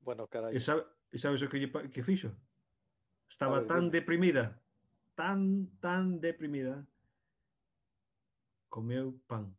Bueno, 0.00 0.28
caray. 0.28 0.56
e, 0.56 0.60
sabe, 0.60 0.82
e 1.14 1.16
sabes 1.18 1.40
o 1.42 1.48
que, 1.50 1.58
que 1.94 2.02
fixo? 2.02 2.30
Estaba 3.28 3.58
ver, 3.60 3.66
tan 3.66 3.90
dime. 3.90 3.90
deprimida, 3.90 4.44
tan, 5.14 5.40
tan 5.80 6.20
deprimida, 6.20 6.86
comeu 8.68 9.20
pan. 9.28 9.56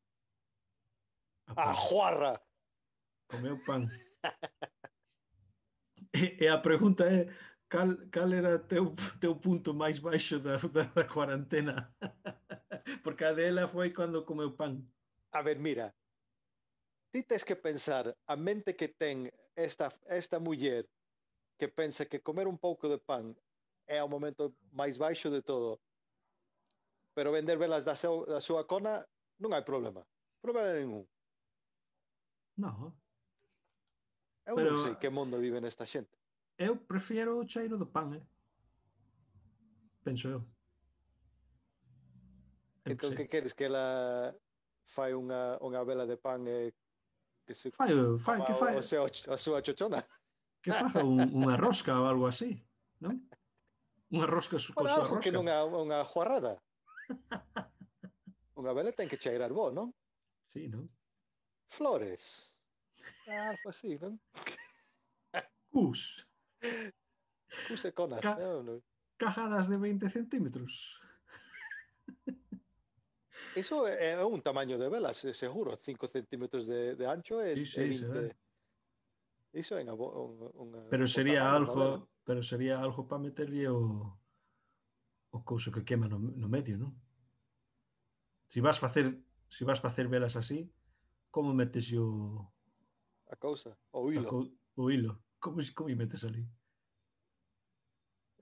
A 1.48 1.56
¡A 1.56 1.56
pan. 1.64 1.76
juarra! 1.76 2.34
comeu 3.28 3.58
pan. 3.66 3.90
e, 6.14 6.44
e 6.44 6.48
a 6.48 6.58
pregunta 6.62 7.04
é 7.06 7.20
cal, 7.70 7.90
cal 8.12 8.34
era 8.34 8.60
teu, 8.60 8.96
teu 9.20 9.34
punto 9.40 9.74
máis 9.74 10.00
baixo 10.00 10.40
da, 10.40 10.58
da, 10.58 10.84
da 10.96 11.04
cuarentena? 11.08 11.96
Porque 13.04 13.24
Adela 13.26 13.68
foi 13.68 13.92
cando 13.92 14.26
comeu 14.26 14.52
pan. 14.56 14.84
A 15.32 15.42
ver, 15.42 15.58
mira, 15.60 15.96
ti 17.12 17.24
tens 17.24 17.44
que 17.44 17.56
pensar 17.56 18.16
a 18.28 18.36
mente 18.36 18.76
que 18.76 18.88
ten 18.88 19.32
esta, 19.56 19.90
esta 20.10 20.40
muller 20.40 20.90
que 21.58 21.68
pensa 21.68 22.06
que 22.06 22.22
comer 22.22 22.48
un 22.48 22.58
pouco 22.58 22.90
de 22.90 22.98
pan 22.98 23.38
é 23.88 24.02
o 24.04 24.10
momento 24.10 24.56
máis 24.72 24.98
baixo 24.98 25.30
de 25.30 25.42
todo, 25.42 25.80
pero 27.14 27.32
vender 27.32 27.58
velas 27.58 27.86
da, 27.86 27.96
seu, 27.96 28.26
da 28.26 28.42
súa 28.42 28.66
cona 28.66 29.06
non 29.40 29.54
hai 29.54 29.64
problema. 29.64 30.04
Problema 30.42 30.74
ningún. 30.76 31.06
No. 32.58 32.94
Eu 34.46 34.56
pero... 34.60 34.76
non 34.76 34.82
sei 34.82 34.96
que 35.00 35.10
mundo 35.14 35.40
vive 35.40 35.62
nesta 35.62 35.88
xente. 35.88 36.18
Eu 36.58 36.78
prefiero 36.78 37.40
o 37.40 37.48
cheiro 37.48 37.78
do 37.78 37.88
pan, 37.88 38.14
eh? 38.14 38.24
Penso 40.04 40.28
eu. 40.30 40.42
Entón, 42.86 43.16
que 43.16 43.28
queres? 43.28 43.54
Que 43.56 43.66
ela 43.72 44.36
fai 44.92 45.16
unha, 45.16 45.58
unha 45.64 45.82
vela 45.88 46.06
de 46.06 46.20
pan 46.20 46.44
e 46.48 46.76
que 47.48 47.56
se... 47.56 47.72
Fai, 47.72 47.92
fai, 48.20 48.40
que 48.44 48.54
fai? 48.54 48.76
O 48.76 48.84
seu, 48.84 49.08
a 49.08 49.38
súa 49.40 49.64
chochona. 49.64 50.04
Que 50.64 50.72
faja 50.72 51.04
un, 51.04 51.20
unha 51.32 51.56
rosca 51.56 51.96
ou 51.96 52.08
algo 52.08 52.28
así, 52.28 52.60
non? 53.00 53.20
Unha 54.12 54.28
rosca 54.28 54.60
con 54.76 54.84
bueno, 54.84 54.96
súa 54.96 55.08
rosca. 55.08 55.24
Que 55.24 55.36
non 55.36 55.48
é 55.48 55.58
unha 55.64 56.04
juarrada. 56.04 56.60
unha 58.60 58.72
vela 58.76 58.92
ten 58.92 59.08
que 59.08 59.20
cheirar 59.20 59.52
bo, 59.56 59.72
non? 59.72 59.92
Sí, 60.52 60.68
non? 60.68 60.88
Flores. 61.72 62.52
Ah, 63.28 63.56
algo 63.56 63.68
así, 63.72 63.96
non? 64.00 64.20
Cus. 65.74 66.22
Cus 67.68 67.82
e 67.88 67.92
conas. 67.92 68.22
Ca 68.22 68.38
eh, 68.38 68.62
non? 68.62 68.80
Cajadas 69.18 69.72
de 69.72 69.78
20 69.80 70.12
centímetros. 70.12 71.00
Eso 73.56 73.86
é 73.88 74.18
un 74.26 74.42
tamaño 74.42 74.78
de 74.82 74.90
velas, 74.90 75.22
eh, 75.26 75.34
seguro, 75.34 75.78
5 75.78 76.08
centímetros 76.08 76.66
de, 76.66 76.96
de 76.96 77.06
ancho 77.06 77.42
e, 77.42 77.54
sí, 77.54 77.94
sí, 77.94 78.06
e 78.06 78.34
20. 78.34 78.36
Iso 79.54 79.78
é 79.78 79.86
unha, 79.86 79.94
unha 79.94 80.82
Pero 80.90 81.06
sería 81.06 81.46
algo, 81.54 82.10
pero 82.26 82.42
sería 82.42 82.82
algo 82.82 83.06
para 83.06 83.22
meterlle 83.22 83.70
o 83.70 84.18
o 85.34 85.42
couso 85.42 85.74
que 85.74 85.86
quema 85.86 86.08
no, 86.10 86.18
no 86.18 86.48
medio, 86.50 86.78
non? 86.78 86.94
Si 88.50 88.62
vas 88.62 88.78
facer, 88.78 89.18
si 89.50 89.66
vas 89.66 89.82
facer 89.82 90.06
velas 90.10 90.38
así, 90.38 90.70
como 91.30 91.54
metes 91.54 91.90
o 91.94 92.50
a 93.30 93.36
cousa, 93.38 93.78
o 93.94 94.10
hilo. 94.14 94.30
Co, 94.30 94.50
o 94.78 94.90
hilo. 94.90 95.22
Como 95.42 95.62
como 95.74 95.90
metes 95.94 96.26
ali? 96.26 96.46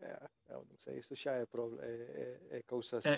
Eh, 0.03 0.27
é, 0.47 0.55
non 0.55 0.79
sei, 0.79 0.99
isto 0.99 1.15
xa 1.15 1.39
é, 1.39 1.43
é, 1.43 1.91
é, 2.55 2.59
é 2.59 2.59
cousas 2.63 3.03
É, 3.07 3.15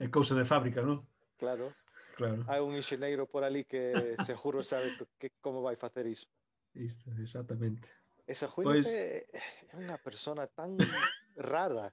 é 0.00 0.06
cousa 0.08 0.36
de 0.36 0.44
fábrica, 0.44 0.84
non? 0.84 1.04
Claro. 1.36 1.74
claro. 2.16 2.44
Hai 2.48 2.60
un 2.64 2.74
enxeneiro 2.74 3.28
por 3.28 3.44
ali 3.44 3.64
que 3.64 3.92
seguro 4.28 4.64
sabe 4.64 4.96
que, 5.20 5.36
como 5.40 5.60
vai 5.60 5.76
facer 5.76 6.08
iso. 6.08 6.28
Isto, 6.72 7.12
exactamente. 7.20 7.88
Esa 8.26 8.48
Juínez 8.48 8.84
pois... 8.84 8.90
é 8.90 9.74
unha 9.76 9.96
persona 10.00 10.48
tan 10.50 10.76
rara. 11.36 11.92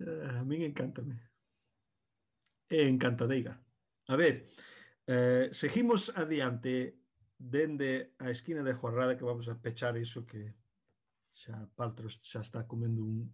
Eh, 0.00 0.38
a 0.38 0.42
min 0.46 0.62
encántame. 0.64 1.18
É 2.70 2.86
encantadeira. 2.88 3.60
A 4.08 4.14
ver, 4.16 4.46
eh, 5.06 5.50
seguimos 5.52 6.10
adiante 6.14 6.98
dende 7.38 8.16
a 8.18 8.30
esquina 8.30 8.62
de 8.62 8.72
Juarrada 8.72 9.16
que 9.16 9.24
vamos 9.24 9.48
a 9.48 9.60
pechar 9.60 9.96
iso 9.96 10.24
que 10.24 10.56
xa 11.36 11.68
Paltros 11.76 12.16
xa 12.24 12.40
está 12.40 12.64
comendo 12.64 13.04
un, 13.04 13.28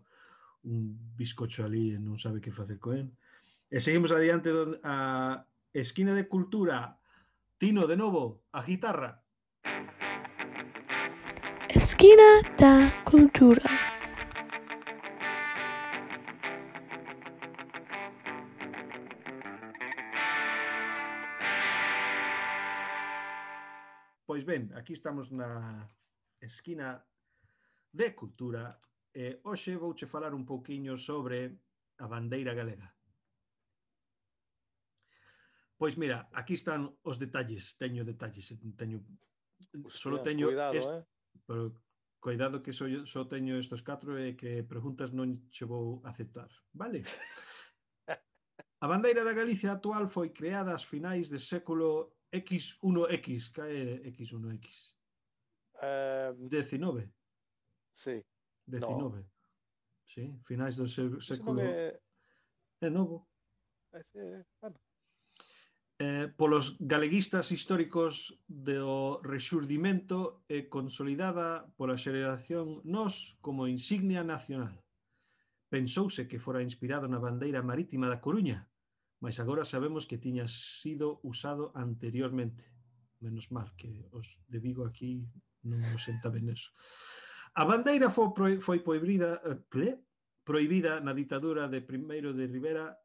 un 0.66 0.98
bizcocho 1.14 1.62
ali 1.62 1.94
e 1.94 1.98
non 2.02 2.18
sabe 2.18 2.42
que 2.42 2.50
facer 2.50 2.82
con 2.82 2.98
él. 2.98 3.08
E 3.72 3.80
seguimos 3.80 4.12
adiante 4.12 4.52
do, 4.52 4.76
a 4.84 5.48
esquina 5.72 6.12
de 6.12 6.28
cultura. 6.28 7.00
Tino, 7.56 7.88
de 7.88 7.96
novo, 7.96 8.44
a 8.52 8.60
guitarra. 8.60 9.24
Esquina 11.72 12.44
da 12.60 13.00
cultura. 13.08 13.64
Pois 24.28 24.44
ben, 24.44 24.68
aquí 24.76 24.92
estamos 24.92 25.32
na 25.32 25.88
esquina 26.44 27.00
de 27.88 28.12
cultura 28.12 28.76
e 29.16 29.40
hoxe 29.48 29.80
vouche 29.80 30.04
falar 30.04 30.36
un 30.36 30.44
pouquiño 30.44 31.00
sobre 31.00 31.56
a 31.96 32.04
bandeira 32.04 32.52
galega. 32.52 32.92
Pois 35.76 35.96
mira, 35.96 36.28
aquí 36.32 36.54
están 36.54 36.94
os 37.02 37.18
detalles, 37.18 37.76
teño 37.76 38.04
detalles, 38.04 38.50
eh, 38.52 38.58
teño 38.76 39.02
Hostia, 39.58 39.80
solo 39.88 40.22
teño 40.22 40.46
cuidado, 40.46 40.74
est... 40.74 40.88
eh? 40.88 41.02
pero 41.46 41.74
cuidado 42.20 42.62
que 42.62 42.72
só 42.72 42.86
so, 42.86 43.06
so 43.06 43.28
teño 43.28 43.58
estos 43.58 43.82
catro 43.82 44.18
e 44.18 44.36
que 44.36 44.62
preguntas 44.62 45.10
non 45.12 45.48
che 45.50 45.64
vou 45.64 46.02
aceptar, 46.04 46.50
vale? 46.72 47.02
A 48.82 48.88
bandeira 48.88 49.22
da 49.22 49.32
Galicia 49.32 49.70
actual 49.72 50.10
foi 50.10 50.34
creada 50.34 50.74
ás 50.74 50.82
finais 50.82 51.30
de 51.30 51.38
século 51.38 52.18
X1X, 52.34 53.52
cae 53.54 54.02
X1X. 54.10 54.66
Eh, 55.82 56.34
19. 56.50 57.06
Sí. 57.94 58.24
19. 58.66 59.22
No. 59.22 59.24
Sí, 60.04 60.34
finais 60.44 60.74
do 60.74 60.86
século... 60.88 61.62
É 61.62 62.90
novo. 62.90 63.28
É, 63.94 64.44
bueno 64.60 64.80
eh, 66.02 66.26
polos 66.36 66.74
galeguistas 66.80 67.52
históricos 67.52 68.34
do 68.48 69.22
rexurdimento 69.22 70.42
e 70.50 70.66
consolidada 70.66 71.70
pola 71.78 71.94
xeración 71.94 72.82
nos 72.82 73.38
como 73.38 73.70
insignia 73.70 74.26
nacional. 74.26 74.74
Pensouse 75.70 76.26
que 76.26 76.42
fora 76.42 76.58
inspirado 76.58 77.06
na 77.06 77.22
bandeira 77.22 77.62
marítima 77.62 78.10
da 78.10 78.18
Coruña, 78.18 78.66
mas 79.22 79.38
agora 79.38 79.62
sabemos 79.62 80.02
que 80.10 80.18
tiña 80.18 80.50
sido 80.50 81.22
usado 81.22 81.70
anteriormente. 81.78 82.66
Menos 83.22 83.54
mal 83.54 83.70
que 83.78 84.10
os 84.10 84.26
de 84.50 84.58
Vigo 84.58 84.82
aquí 84.82 85.22
non 85.62 85.78
nos 85.86 86.02
senta 86.02 86.34
ben 86.34 86.50
eso. 86.50 86.74
A 87.54 87.62
bandeira 87.62 88.10
foi, 88.10 88.34
pro, 88.34 88.46
foi 88.58 88.82
proibida, 88.82 89.38
eh, 89.46 90.02
proibida 90.42 90.98
na 90.98 91.14
ditadura 91.14 91.70
de 91.70 91.78
primeiro 91.78 92.34
de 92.34 92.50
Rivera 92.50 92.98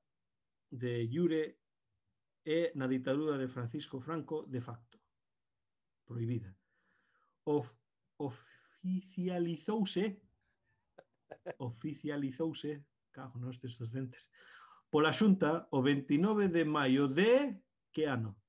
de 0.73 1.05
Llure 1.05 1.61
e 2.47 2.71
na 2.79 2.87
ditadura 2.87 3.35
de 3.37 3.51
Francisco 3.51 3.99
Franco 3.99 4.47
de 4.47 4.61
facto 4.61 4.97
prohibida. 6.07 6.55
Of, 7.43 7.67
oficializouse 8.17 10.21
oficializouse 11.59 12.85
cago 13.11 13.37
nos 13.39 13.59
destes 13.59 13.91
dentes 13.91 14.29
pola 14.89 15.11
xunta 15.11 15.67
o 15.75 15.83
29 15.83 16.47
de 16.47 16.63
maio 16.63 17.11
de 17.11 17.59
que 17.91 18.07
ano? 18.07 18.39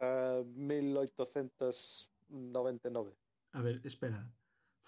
Uh, 0.00 0.48
1899 0.56 3.12
A 3.52 3.60
ver, 3.60 3.84
espera 3.84 4.24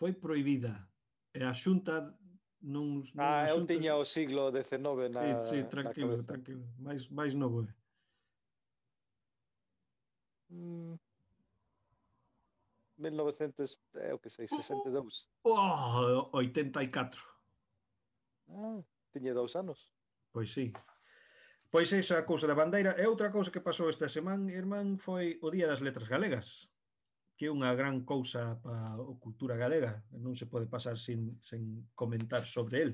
foi 0.01 0.15
prohibida 0.15 0.89
e 1.35 1.45
a 1.45 1.53
xunta 1.53 2.17
Non, 2.61 3.01
non 3.17 3.25
ah, 3.25 3.45
asunto... 3.45 3.73
eu 3.73 3.81
tiña 3.81 3.97
o 3.97 4.05
siglo 4.05 4.53
XIX 4.53 5.09
na 5.09 5.45
Sí, 5.45 5.65
sí, 5.65 5.65
tranquilo, 5.65 6.17
na 6.17 6.23
cabeza. 6.23 6.29
tranquilo. 6.29 6.63
Mais, 6.79 7.09
mais 7.09 7.33
novo 7.35 7.65
é. 7.65 7.73
Mm. 10.51 10.99
1900, 13.01 13.81
eu 13.95 14.17
eh, 14.17 14.19
que 14.19 14.29
sei, 14.29 14.47
62. 14.47 15.29
Oh, 15.45 16.29
84. 16.33 17.23
Ah, 18.51 18.83
tiña 19.13 19.33
dous 19.33 19.57
anos. 19.57 19.91
Pois 20.33 20.53
sí. 20.53 20.73
Pois 21.71 21.93
esa 21.93 22.27
cousa 22.27 22.47
da 22.47 22.55
bandeira. 22.55 22.95
E 23.01 23.07
outra 23.07 23.31
cousa 23.31 23.51
que 23.51 23.61
pasou 23.61 23.89
esta 23.89 24.09
semana, 24.09 24.53
irmán, 24.53 24.99
foi 24.99 25.39
o 25.41 25.51
Día 25.51 25.67
das 25.67 25.81
Letras 25.81 26.09
Galegas 26.09 26.69
que 27.41 27.49
é 27.49 27.57
unha 27.57 27.73
gran 27.73 28.05
cousa 28.05 28.61
para 28.61 29.01
a 29.01 29.17
cultura 29.17 29.57
galega, 29.57 30.05
non 30.13 30.37
se 30.37 30.45
pode 30.45 30.69
pasar 30.69 31.01
sin, 31.01 31.41
sen 31.41 31.89
comentar 31.97 32.45
sobre 32.45 32.85
el. 32.85 32.93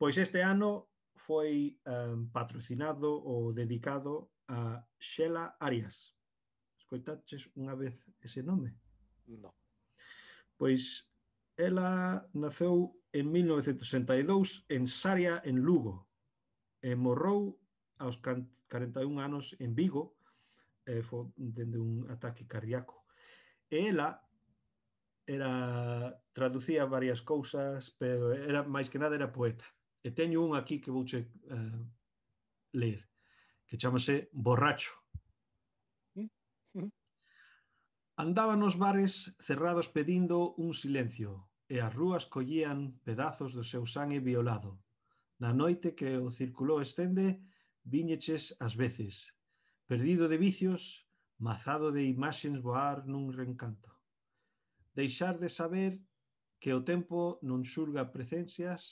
Pois 0.00 0.16
este 0.16 0.40
ano 0.40 0.88
foi 1.12 1.76
um, 1.84 2.24
patrocinado 2.32 3.20
ou 3.20 3.52
dedicado 3.52 4.32
a 4.48 4.80
Xela 4.96 5.60
Arias. 5.60 6.16
Escoitaches 6.80 7.52
unha 7.52 7.76
vez 7.76 8.00
ese 8.24 8.40
nome? 8.40 8.72
Non. 9.28 9.52
Pois 10.56 11.04
ela 11.60 12.24
naceu 12.32 12.96
en 13.12 13.28
1962 13.28 14.64
en 14.72 14.88
Saria, 14.88 15.44
en 15.44 15.60
Lugo, 15.60 16.08
e 16.80 16.96
morrou 16.96 17.60
aos 18.00 18.16
41 18.24 19.20
anos 19.20 19.52
en 19.60 19.76
Vigo, 19.76 20.16
eh, 20.88 21.04
dende 21.36 21.76
un 21.76 22.08
ataque 22.08 22.48
cardíaco. 22.48 23.04
E 23.70 23.88
ela 23.88 24.20
era 25.26 26.16
traducía 26.32 26.86
varias 26.86 27.20
cousas, 27.20 27.94
pero 28.00 28.32
era 28.32 28.64
máis 28.64 28.88
que 28.88 28.98
nada 28.98 29.14
era 29.14 29.32
poeta. 29.32 29.66
E 30.00 30.08
teño 30.10 30.40
un 30.40 30.56
aquí 30.56 30.80
que 30.80 30.94
vouche 30.94 31.28
uh, 31.50 31.54
eh, 31.54 31.80
ler, 32.72 33.00
que 33.68 33.76
chamase 33.76 34.30
Borracho. 34.32 34.94
Mm, 36.16 36.30
mm. 36.80 36.90
Andaba 38.16 38.56
nos 38.56 38.74
bares 38.80 39.34
cerrados 39.44 39.88
pedindo 39.88 40.54
un 40.56 40.72
silencio, 40.72 41.48
e 41.68 41.76
as 41.84 41.92
rúas 41.92 42.24
collían 42.24 42.96
pedazos 43.04 43.52
do 43.52 43.62
seu 43.62 43.84
sangue 43.84 44.24
violado. 44.24 44.80
Na 45.38 45.52
noite 45.52 45.92
que 45.92 46.16
o 46.16 46.32
circuló 46.32 46.80
estende, 46.80 47.44
viñeches 47.84 48.56
ás 48.64 48.74
veces. 48.74 49.36
Perdido 49.84 50.24
de 50.28 50.38
vicios, 50.40 51.07
mazado 51.38 51.92
de 51.94 52.02
imaxens 52.02 52.58
voar 52.60 53.06
nun 53.06 53.30
rencanto. 53.30 53.90
Deixar 54.98 55.38
de 55.38 55.48
saber 55.48 56.02
que 56.58 56.74
o 56.74 56.82
tempo 56.82 57.38
non 57.48 57.62
xurga 57.62 58.10
presencias, 58.10 58.82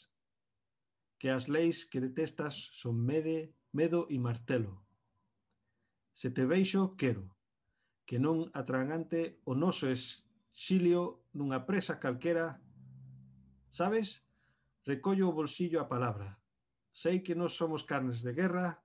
que 1.18 1.28
as 1.34 1.50
leis 1.50 1.82
que 1.90 1.98
detestas 1.98 2.54
son 2.80 2.94
mede, 3.02 3.50
medo 3.74 4.06
e 4.14 4.16
martelo. 4.22 4.86
Se 6.14 6.30
te 6.30 6.46
veixo, 6.46 6.94
quero, 6.94 7.26
que 8.06 8.22
non 8.22 8.46
atragante 8.54 9.42
o 9.42 9.58
noso 9.58 9.90
exilio 9.90 11.26
nunha 11.34 11.66
presa 11.66 11.98
calquera, 11.98 12.62
sabes? 13.74 14.22
Recollo 14.86 15.26
o 15.28 15.36
bolsillo 15.36 15.82
a 15.82 15.90
palabra. 15.90 16.38
Sei 16.94 17.20
que 17.26 17.34
nós 17.34 17.58
somos 17.58 17.82
carnes 17.82 18.22
de 18.22 18.32
guerra, 18.32 18.78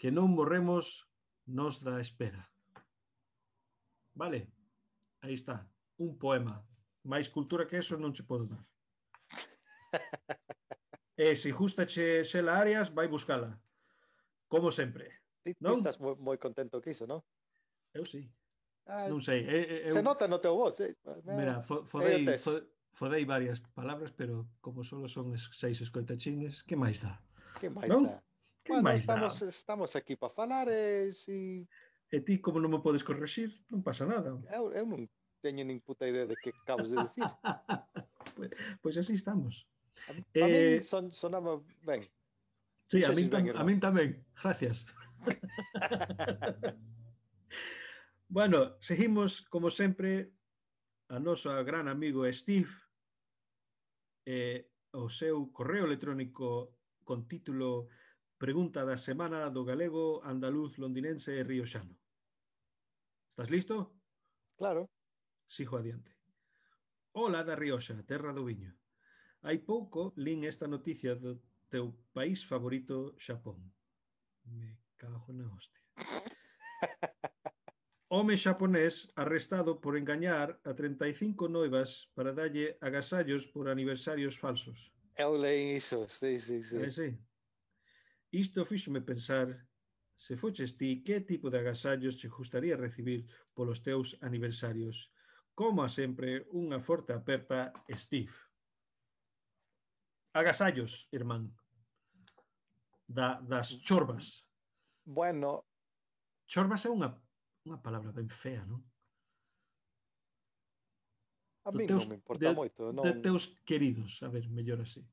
que 0.00 0.08
non 0.08 0.32
morremos 0.32 1.04
nos 1.44 1.84
da 1.84 2.00
espera. 2.00 2.48
Vale, 4.18 4.50
aí 5.22 5.34
está, 5.34 5.70
un 5.96 6.18
poema. 6.18 6.66
Máis 7.06 7.30
cultura 7.30 7.66
que 7.70 7.78
eso 7.78 7.94
non 7.94 8.10
se 8.10 8.26
podo 8.26 8.50
dar. 8.50 8.64
e 11.14 11.38
se 11.38 11.54
justa 11.54 11.86
che 11.86 12.26
Xela 12.26 12.58
Arias, 12.58 12.90
vai 12.90 13.06
buscala. 13.06 13.54
Como 14.50 14.74
sempre. 14.74 15.22
Ti, 15.46 15.54
non? 15.62 15.78
estás 15.78 16.02
moi, 16.02 16.18
moi 16.18 16.34
contento 16.34 16.82
que 16.82 16.90
iso, 16.90 17.06
non? 17.06 17.22
Eu 17.94 18.02
sí. 18.02 18.26
Ah, 18.90 19.06
non 19.06 19.22
sei. 19.22 19.46
Eu, 19.46 19.86
eu, 19.86 19.94
se 19.94 20.02
nota 20.02 20.26
no 20.26 20.42
teu 20.42 20.58
voz. 20.58 20.74
Eh? 20.82 20.98
Ah, 21.06 21.38
mira, 21.38 21.62
fodei, 21.62 22.26
fodei 22.90 23.22
varias 23.22 23.62
palabras, 23.70 24.10
pero 24.10 24.50
como 24.58 24.82
solo 24.82 25.06
son 25.06 25.30
seis 25.38 25.78
escoitachines, 25.78 26.66
que 26.66 26.74
máis 26.74 26.98
dá? 26.98 27.22
Que 27.62 27.70
máis 27.70 27.86
non? 27.86 28.10
dá? 28.10 28.18
Que 28.66 28.74
bueno, 28.74 28.90
máis 28.90 29.06
estamos, 29.06 29.38
dá? 29.38 29.46
estamos 29.46 29.90
aquí 29.94 30.18
para 30.18 30.34
falar 30.34 30.66
e 30.66 31.06
eh, 31.06 31.14
si 31.14 31.70
E 32.08 32.20
ti, 32.24 32.40
como 32.40 32.56
non 32.56 32.72
me 32.72 32.80
podes 32.80 33.04
corregir, 33.04 33.52
non 33.68 33.84
pasa 33.84 34.08
nada. 34.08 34.32
Eu, 34.48 34.72
eu 34.72 34.84
non 34.88 35.04
teño 35.44 35.62
nin 35.62 35.84
puta 35.84 36.08
idea 36.08 36.24
de 36.24 36.36
que 36.40 36.56
acabas 36.64 36.88
de 36.88 36.96
dicir. 37.04 37.24
pois, 38.36 38.50
pois 38.80 38.96
así 38.96 39.12
estamos. 39.12 39.68
A, 40.08 40.16
a 40.16 40.46
eh, 40.48 40.80
min 40.80 40.82
son, 40.82 41.12
sonaba 41.12 41.60
ben. 41.84 42.08
Sí, 42.88 43.04
a 43.04 43.12
min, 43.12 43.28
tam, 43.28 43.44
a 43.52 43.62
min 43.64 43.76
tamén. 43.76 44.24
Gracias. 44.40 44.88
bueno, 48.36 48.80
seguimos, 48.80 49.44
como 49.52 49.68
sempre, 49.68 50.32
a 51.12 51.20
noso 51.20 51.52
gran 51.64 51.88
amigo 51.88 52.24
Steve, 52.32 52.72
eh, 54.24 54.64
o 54.92 55.08
seu 55.12 55.52
correo 55.52 55.84
electrónico 55.84 56.72
con 57.04 57.28
título 57.28 57.88
Pregunta 58.38 58.86
da 58.86 58.96
semana 58.96 59.50
do 59.50 59.64
galego, 59.64 60.22
andaluz, 60.22 60.78
londinense 60.78 61.34
e 61.34 61.42
rioxano. 61.42 61.98
Estás 63.26 63.50
listo? 63.50 63.98
Claro. 64.54 64.86
Sigo 65.48 65.76
adiante. 65.76 66.14
Ola 67.18 67.42
da 67.42 67.56
Rioxa, 67.58 67.98
terra 68.06 68.30
do 68.32 68.46
viño. 68.46 68.70
Hai 69.42 69.58
pouco 69.58 70.14
lin 70.14 70.46
esta 70.46 70.70
noticia 70.70 71.18
do 71.18 71.42
teu 71.66 71.90
país 72.14 72.46
favorito, 72.46 73.18
Xapón. 73.18 73.58
Me 74.46 74.78
cago 74.94 75.34
na 75.34 75.50
hostia. 75.50 75.82
Home 78.14 78.38
xaponés 78.38 79.10
arrestado 79.18 79.82
por 79.82 79.98
engañar 79.98 80.62
a 80.62 80.72
35 80.78 81.50
noivas 81.50 82.06
para 82.14 82.32
dalle 82.32 82.78
agasallos 82.80 83.50
por 83.50 83.66
aniversarios 83.68 84.38
falsos. 84.38 84.94
Eu 85.18 85.34
leí 85.34 85.74
iso, 85.74 86.06
sí, 86.08 86.38
sí, 86.38 86.62
sí. 86.62 86.78
Eh, 86.78 86.92
sí. 86.94 87.18
Isto 88.30 88.64
fíxome 88.64 89.00
pensar 89.00 89.48
se 90.18 90.36
foches 90.36 90.76
ti 90.76 91.02
que 91.06 91.20
tipo 91.20 91.48
de 91.48 91.58
agasallos 91.58 92.18
che 92.20 92.28
gustaría 92.28 92.76
recibir 92.76 93.24
polos 93.54 93.82
teus 93.82 94.18
aniversarios. 94.20 95.10
Como 95.54 95.82
a 95.82 95.88
sempre, 95.88 96.44
unha 96.52 96.78
forte 96.78 97.14
aperta, 97.14 97.72
Steve. 97.90 98.34
Agasallos, 100.34 101.08
irmán. 101.10 101.54
Da, 103.08 103.40
das 103.40 103.80
chorbas. 103.80 104.44
Bueno. 105.06 105.64
Chorbas 106.44 106.84
é 106.84 106.90
unha, 106.92 107.10
unha 107.64 107.78
palabra 107.80 108.12
ben 108.12 108.28
fea, 108.28 108.62
non? 108.68 108.84
A 111.64 111.70
mí 111.72 111.84
non 111.84 112.08
me 112.08 112.16
importa 112.16 112.48
de, 112.48 112.54
moito. 112.54 112.82
Non... 112.92 113.04
De 113.04 113.16
teus 113.18 113.56
queridos, 113.64 114.20
a 114.24 114.28
ver, 114.28 114.48
mellor 114.48 114.80
así. 114.84 115.04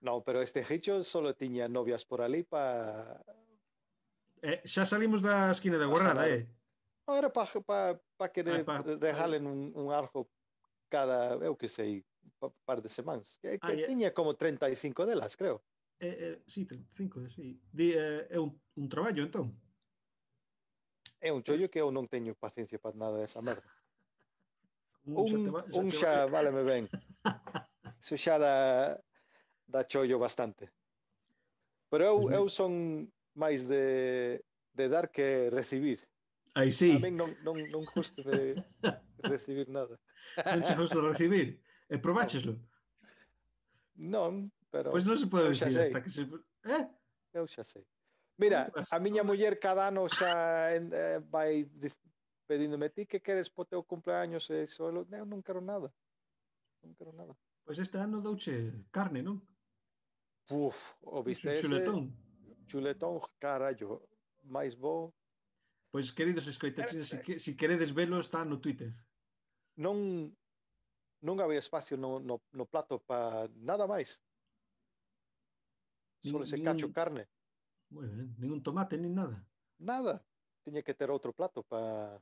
Non, 0.00 0.22
pero 0.22 0.38
este 0.42 0.62
Hicho 0.62 1.02
solo 1.02 1.34
tiña 1.34 1.66
novias 1.66 2.06
por 2.06 2.22
ali 2.22 2.46
para... 2.46 3.18
Eh, 4.42 4.62
xa 4.62 4.86
salimos 4.86 5.18
da 5.18 5.50
esquina 5.50 5.74
da 5.74 5.90
guarrada, 5.90 6.22
eh? 6.30 6.46
Non, 7.10 7.18
era 7.18 7.26
para 7.34 7.58
pa, 7.58 7.98
pa 8.14 8.26
que 8.30 8.46
de, 8.46 8.62
ah, 8.62 8.64
pa, 8.64 8.78
dejalen 8.84 9.42
un, 9.50 9.74
un 9.74 9.90
arco 9.90 10.30
cada, 10.86 11.34
eu 11.42 11.58
que 11.58 11.66
sei, 11.66 12.06
pa, 12.38 12.46
par 12.62 12.78
de 12.78 12.86
semanas. 12.86 13.34
Que, 13.42 13.58
que 13.58 13.74
ah, 13.74 13.86
tiña 13.90 14.14
como 14.14 14.38
35 14.38 15.02
delas, 15.02 15.34
creo. 15.34 15.66
Eh, 15.98 16.38
eh, 16.38 16.42
sí, 16.46 16.62
35, 16.62 17.34
sí. 17.34 17.58
Di, 17.66 17.90
eh, 17.98 18.30
é 18.30 18.38
un, 18.38 18.54
un 18.54 18.86
traballo, 18.86 19.26
entón? 19.26 19.50
É 21.18 21.34
un 21.34 21.42
chollo 21.42 21.66
que 21.66 21.82
eu 21.82 21.90
non 21.90 22.06
teño 22.06 22.38
paciencia 22.38 22.78
para 22.78 22.94
nada 22.94 23.18
desa 23.18 23.42
merda. 23.42 23.66
un, 25.02 25.26
un 25.26 25.26
xa, 25.26 25.50
va, 25.50 25.60
xa, 25.66 25.78
un 25.82 25.88
xa 25.90 26.12
váleme 26.30 26.62
ben. 26.62 26.84
Iso 27.98 28.14
xa 28.14 28.38
da 28.38 28.54
dá 29.68 29.84
chollo 29.84 30.18
bastante. 30.18 30.72
Pero 31.90 32.04
eu, 32.04 32.18
eu 32.32 32.44
son 32.48 33.06
máis 33.36 33.68
de, 33.68 34.42
de 34.72 34.84
dar 34.88 35.12
que 35.12 35.48
recibir. 35.52 36.00
Aí 36.56 36.72
sí. 36.72 36.96
A 36.96 37.10
non, 37.10 37.30
non, 37.44 37.56
non 37.70 37.84
custe 37.84 38.24
de 38.24 38.56
recibir 39.32 39.68
nada. 39.68 39.94
Non 40.42 40.64
che 40.64 40.74
gusta 40.74 40.98
recibir? 41.00 41.60
E 41.88 41.96
probácheslo? 42.00 42.58
Non, 43.96 44.50
pero... 44.72 44.90
Pois 44.90 45.04
pues 45.04 45.08
non 45.08 45.16
se 45.20 45.28
pode 45.28 45.52
dicir 45.52 45.70
hasta 45.76 46.02
que 46.02 46.10
se... 46.10 46.24
Eh? 46.64 46.84
Eu 47.32 47.46
xa 47.46 47.62
sei. 47.64 47.84
Mira, 48.38 48.70
a 48.70 48.98
miña 48.98 49.26
muller 49.26 49.58
cada 49.58 49.88
ano 49.88 50.08
xa 50.08 50.72
en, 50.74 50.90
eh, 50.92 51.18
vai 51.26 51.66
pedíndome 52.48 52.88
ti 52.88 53.04
que 53.04 53.20
queres 53.20 53.50
po 53.50 53.66
teu 53.68 53.82
cumpleaños 53.84 54.48
e 54.50 54.66
solo, 54.66 55.04
eu 55.10 55.26
non 55.26 55.42
quero 55.42 55.60
nada. 55.60 55.92
Non 56.82 56.94
quero 56.96 57.12
nada. 57.12 57.34
Pois 57.66 57.76
pues 57.76 57.84
este 57.84 57.98
ano 57.98 58.22
douche 58.24 58.88
carne, 58.90 59.20
non? 59.20 59.42
Puf, 60.48 60.96
o 61.02 61.22
viste 61.22 61.52
ese? 61.52 61.68
Chuletón. 61.68 62.10
Chuletón, 62.66 63.20
carallo. 63.38 64.08
máis 64.48 64.74
bo. 64.74 65.14
Pois, 65.90 66.12
queridos 66.12 66.46
escoitaxes, 66.46 67.08
se, 67.08 67.20
que, 67.20 67.38
si 67.38 67.56
queredes 67.56 67.94
velo, 67.94 68.18
está 68.20 68.44
no 68.44 68.60
Twitter. 68.60 68.92
Non 69.76 70.32
non 71.18 71.36
había 71.42 71.58
espacio 71.58 71.98
no, 71.98 72.20
no, 72.22 72.42
no 72.54 72.64
plato 72.66 73.02
para 73.02 73.48
nada 73.58 73.86
máis. 73.86 74.20
Só 76.22 76.42
ese 76.42 76.60
cacho 76.62 76.90
carne. 76.92 77.26
Moi 77.90 78.06
ben, 78.06 78.36
ningún 78.36 78.60
tomate, 78.62 78.98
nin 78.98 79.14
nada. 79.14 79.38
Nada. 79.80 80.20
Tiña 80.62 80.82
que 80.82 80.92
ter 80.92 81.08
outro 81.08 81.32
plato 81.32 81.64
para... 81.64 82.20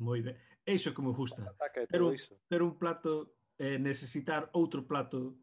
Moi 0.00 0.22
ben. 0.24 0.38
Iso 0.64 0.94
que 0.94 1.02
me 1.02 1.12
gusta. 1.12 1.44
Ter 1.90 2.00
un, 2.00 2.16
ter 2.48 2.62
un 2.62 2.78
plato, 2.78 3.36
eh, 3.58 3.76
necesitar 3.78 4.48
outro 4.54 4.86
plato 4.86 5.36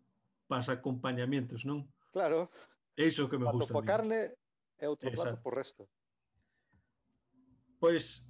para 0.48 0.64
acompañamientos, 0.74 1.68
non? 1.68 1.84
Claro. 2.12 2.50
É 2.96 3.06
iso 3.06 3.30
que 3.30 3.38
me 3.38 3.46
plato 3.46 3.68
gusta. 3.68 3.74
Plato 3.76 3.88
carne 3.88 4.20
e 4.80 4.86
outro 4.88 5.12
Exacto. 5.12 5.38
plato 5.38 5.44
por 5.44 5.54
resto. 5.54 5.84
Pois, 7.78 8.26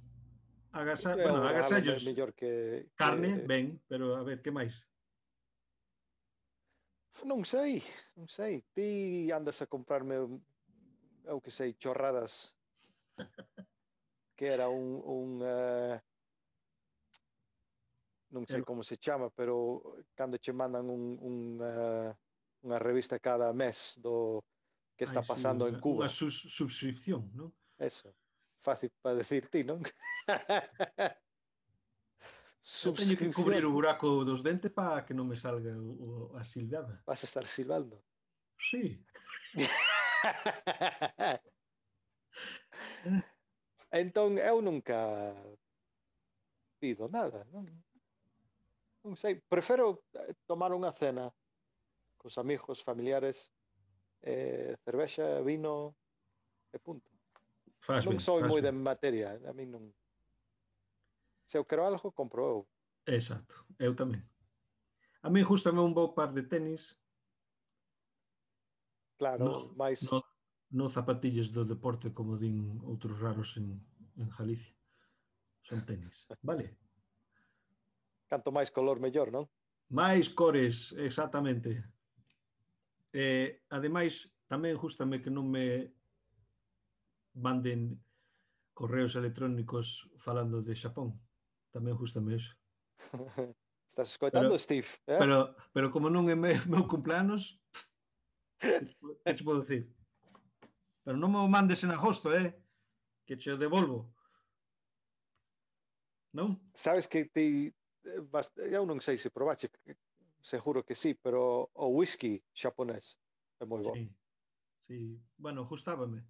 agasa... 0.74 1.16
bueno, 1.16 1.46
agasallos. 1.46 2.04
Mellor 2.04 2.34
que, 2.34 2.90
Carne, 2.98 3.40
que... 3.40 3.46
ben, 3.46 3.80
pero 3.88 4.18
a 4.18 4.22
ver, 4.26 4.42
que 4.42 4.52
máis? 4.52 4.84
Non 7.24 7.42
sei, 7.42 7.82
non 8.14 8.28
sei. 8.28 8.62
Ti 8.76 9.30
andas 9.32 9.62
a 9.64 9.66
comprarme, 9.66 10.20
eu 11.24 11.38
que 11.40 11.50
sei, 11.50 11.74
chorradas. 11.74 12.54
que 14.38 14.46
era 14.46 14.68
un, 14.68 15.02
un 15.02 15.42
uh, 15.42 15.98
non 18.30 18.44
sei 18.44 18.62
como 18.62 18.82
se 18.82 18.96
chama, 18.98 19.30
pero 19.30 19.80
cando 20.14 20.38
che 20.38 20.52
mandan 20.52 20.88
un, 20.88 21.16
un, 21.20 21.34
eh, 21.60 22.08
uh, 22.12 22.16
unha 22.68 22.78
revista 22.78 23.18
cada 23.18 23.52
mes 23.52 23.96
do 24.02 24.44
que 24.98 25.04
está 25.04 25.20
Ai, 25.20 25.26
pasando 25.26 25.66
sí, 25.66 25.74
en 25.74 25.80
Cuba. 25.80 26.04
Unha 26.04 26.10
sus, 26.10 26.34
subscripción, 26.50 27.30
non? 27.32 27.54
Eso. 27.78 28.12
Fácil 28.60 28.90
para 29.00 29.14
decir 29.16 29.46
ti, 29.48 29.62
non? 29.62 29.80
Subscripción. 32.60 33.16
Teño 33.16 33.30
que 33.30 33.30
cubrir 33.32 33.64
o 33.64 33.70
buraco 33.70 34.26
dos 34.26 34.42
dentes 34.42 34.74
para 34.74 35.06
que 35.06 35.14
non 35.14 35.30
me 35.30 35.38
salga 35.38 35.70
o, 35.78 36.34
o, 36.34 36.36
a 36.36 36.42
silbada. 36.42 37.00
Vas 37.06 37.22
a 37.22 37.26
estar 37.30 37.46
silbando? 37.46 38.02
Sí. 38.58 38.98
entón, 43.94 44.36
eu 44.42 44.58
nunca 44.60 45.32
pido 46.82 47.08
nada, 47.08 47.46
non? 47.54 47.70
non 49.08 49.16
sei, 49.16 49.40
prefero 49.40 50.04
eh, 50.12 50.36
tomar 50.44 50.76
unha 50.76 50.92
cena 50.92 51.32
cos 52.20 52.36
amigos, 52.36 52.84
familiares, 52.84 53.48
eh, 54.20 54.76
cervexa, 54.84 55.40
vino 55.40 55.96
e 56.68 56.78
punto. 56.78 57.08
Faz 57.80 58.04
non 58.04 58.20
sou 58.20 58.44
moi 58.44 58.60
de 58.60 58.68
materia, 58.74 59.40
a 59.48 59.52
min 59.56 59.72
non... 59.72 59.84
Se 61.48 61.56
eu 61.56 61.64
quero 61.64 61.88
algo, 61.88 62.12
compro 62.12 62.42
eu. 62.44 62.60
Exacto, 63.08 63.64
eu 63.80 63.96
tamén. 63.96 64.20
A 65.24 65.32
min 65.32 65.46
justame 65.46 65.80
un 65.80 65.96
bo 65.96 66.12
par 66.12 66.36
de 66.36 66.44
tenis. 66.44 66.92
Claro, 69.16 69.40
no, 69.40 69.54
máis... 69.78 70.04
No, 70.04 70.20
no 70.74 70.92
zapatillas 70.92 71.48
do 71.48 71.64
deporte 71.64 72.12
como 72.12 72.36
din 72.36 72.76
outros 72.84 73.16
raros 73.24 73.56
en, 73.56 73.80
en 74.20 74.28
Galicia. 74.28 74.76
Son 75.64 75.80
tenis, 75.86 76.28
vale? 76.44 76.76
Canto 78.28 78.52
máis 78.52 78.68
color, 78.68 79.00
mellor, 79.00 79.32
non? 79.32 79.48
Máis 79.88 80.28
cores, 80.28 80.92
exactamente. 81.00 81.80
Eh, 83.16 83.64
ademais, 83.72 84.28
tamén 84.52 84.76
justame 84.76 85.24
que 85.24 85.32
non 85.32 85.48
me 85.48 85.96
manden 87.32 87.96
correos 88.76 89.16
electrónicos 89.16 90.12
falando 90.20 90.60
de 90.60 90.76
Xapón. 90.76 91.16
Tamén 91.72 91.96
justame 91.96 92.36
iso. 92.36 92.52
Estás 93.88 94.12
escoitando, 94.12 94.52
pero, 94.52 94.60
Steve? 94.60 94.88
Eh? 95.08 95.16
Pero, 95.16 95.56
pero 95.72 95.88
como 95.88 96.12
non 96.12 96.28
é 96.28 96.36
meu, 96.36 96.52
meu 96.68 96.84
cumpleanos, 96.84 97.56
que 98.60 98.84
te 99.24 99.44
podo 99.44 99.64
dicir? 99.64 99.88
Pero 101.00 101.16
non 101.16 101.32
me 101.32 101.40
mandes 101.48 101.80
en 101.80 101.96
agosto, 101.96 102.28
eh? 102.36 102.52
Que 103.24 103.40
che 103.40 103.56
devolvo. 103.56 104.12
Non? 106.36 106.60
Sabes 106.76 107.08
que 107.08 107.24
ti 107.24 107.72
bast... 108.30 108.58
eu 108.58 108.86
non 108.86 109.00
sei 109.00 109.16
se 109.18 109.30
probache, 109.30 109.70
seguro 110.40 110.84
que 110.84 110.94
sí, 110.94 111.14
pero 111.14 111.70
o 111.74 111.86
whisky 111.94 112.42
xaponés 112.54 113.18
é 113.60 113.64
moi 113.64 113.82
bo. 113.82 113.94
Sí, 113.94 114.10
sí. 114.86 115.20
bueno, 115.36 115.64
gustábame. 115.66 116.24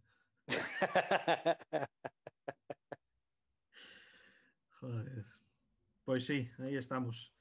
Joder. 4.80 5.24
Pois 6.04 6.24
sí, 6.24 6.50
aí 6.58 6.76
estamos. 6.76 7.34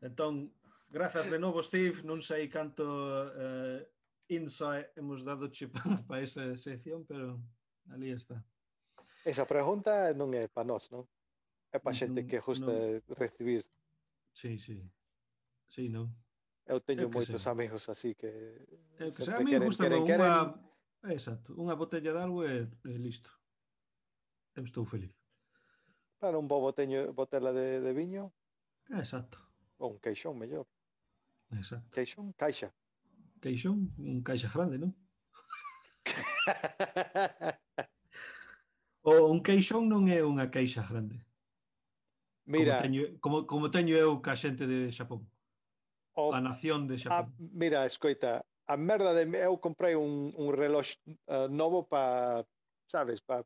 Entón, 0.00 0.52
grazas 0.88 1.30
de 1.30 1.38
novo, 1.38 1.62
Steve. 1.62 2.02
Non 2.02 2.24
sei 2.24 2.48
canto 2.48 2.82
eh, 3.36 3.86
insight 4.32 4.90
hemos 4.96 5.22
dado 5.22 5.50
che 5.50 5.68
para 5.68 6.22
esa 6.22 6.56
sección, 6.56 7.04
pero 7.06 7.38
ali 7.92 8.10
está. 8.10 8.42
Esa 9.24 9.44
pregunta 9.44 10.10
non 10.16 10.32
é 10.32 10.48
para 10.48 10.66
nós, 10.66 10.88
non? 10.90 11.04
é 11.72 11.78
para 11.78 11.94
xente 11.94 12.26
que 12.26 12.40
gusta 12.40 12.72
recibir. 13.14 13.64
Sí, 14.32 14.58
sí. 14.58 14.82
Sí, 15.70 15.88
non? 15.88 16.10
Eu 16.66 16.82
teño 16.82 17.06
eu 17.06 17.10
moitos 17.10 17.42
sei. 17.42 17.52
amigos 17.52 17.88
así 17.88 18.14
que... 18.14 18.30
Eu 18.98 19.10
que 19.14 19.22
sei. 19.22 19.34
A 19.34 19.40
mí 19.42 19.54
gusta 19.58 19.86
queren, 19.86 20.04
queren, 20.06 20.26
unha... 20.26 20.50
Queren... 20.50 21.14
Exacto, 21.16 21.54
unha 21.56 21.74
botella 21.78 22.12
de 22.12 22.20
algo 22.20 22.44
e, 22.44 22.66
e 22.86 22.94
listo. 22.98 23.30
Eu 24.54 24.64
estou 24.66 24.84
feliz. 24.84 25.14
Para 26.18 26.38
un 26.38 26.48
bo 26.50 26.60
boteño, 26.60 27.12
botella 27.14 27.52
de, 27.54 27.80
de 27.80 27.92
viño. 27.94 28.34
Exacto. 28.90 29.38
Ou 29.78 29.94
un 29.94 29.98
queixón, 29.98 30.36
mellor. 30.36 30.66
Exacto. 31.54 31.88
Queixón, 31.90 32.32
caixa. 32.34 32.74
Queixón, 33.40 33.94
un 33.96 34.22
caixa 34.22 34.50
grande, 34.52 34.76
non? 34.76 34.92
o 39.02 39.12
un 39.32 39.40
queixón 39.40 39.88
non 39.88 40.10
é 40.10 40.20
unha 40.20 40.50
caixa 40.50 40.84
grande. 40.84 41.24
Mira, 42.46 42.76
como 42.76 42.82
teño, 42.82 43.02
como, 43.20 43.46
como 43.46 43.70
teño 43.70 43.94
eu 43.96 44.20
ca 44.20 44.34
xente 44.34 44.66
de 44.66 44.90
Xapón. 44.90 45.26
O, 46.14 46.32
a 46.34 46.40
nación 46.40 46.88
de 46.88 46.98
Xapón. 46.98 47.30
A, 47.30 47.32
mira, 47.38 47.86
escoita, 47.86 48.44
a 48.66 48.76
merda 48.76 49.14
de 49.14 49.24
eu 49.38 49.58
comprei 49.58 49.94
un, 49.94 50.32
un 50.36 50.54
reloj 50.54 50.86
uh, 51.06 51.46
eh, 51.46 51.48
novo 51.48 51.86
para, 51.86 52.46
sabes, 52.86 53.20
para 53.20 53.44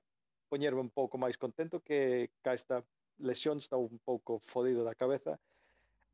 poñerme 0.49 0.81
un 0.81 0.91
pouco 0.91 1.19
máis 1.19 1.37
contento 1.37 1.81
que 1.81 2.31
ca 2.45 2.55
esta 2.55 2.85
lesión 3.19 3.59
está 3.59 3.77
un 3.77 3.99
pouco 4.05 4.39
fodido 4.45 4.85
da 4.85 4.95
cabeza. 4.95 5.39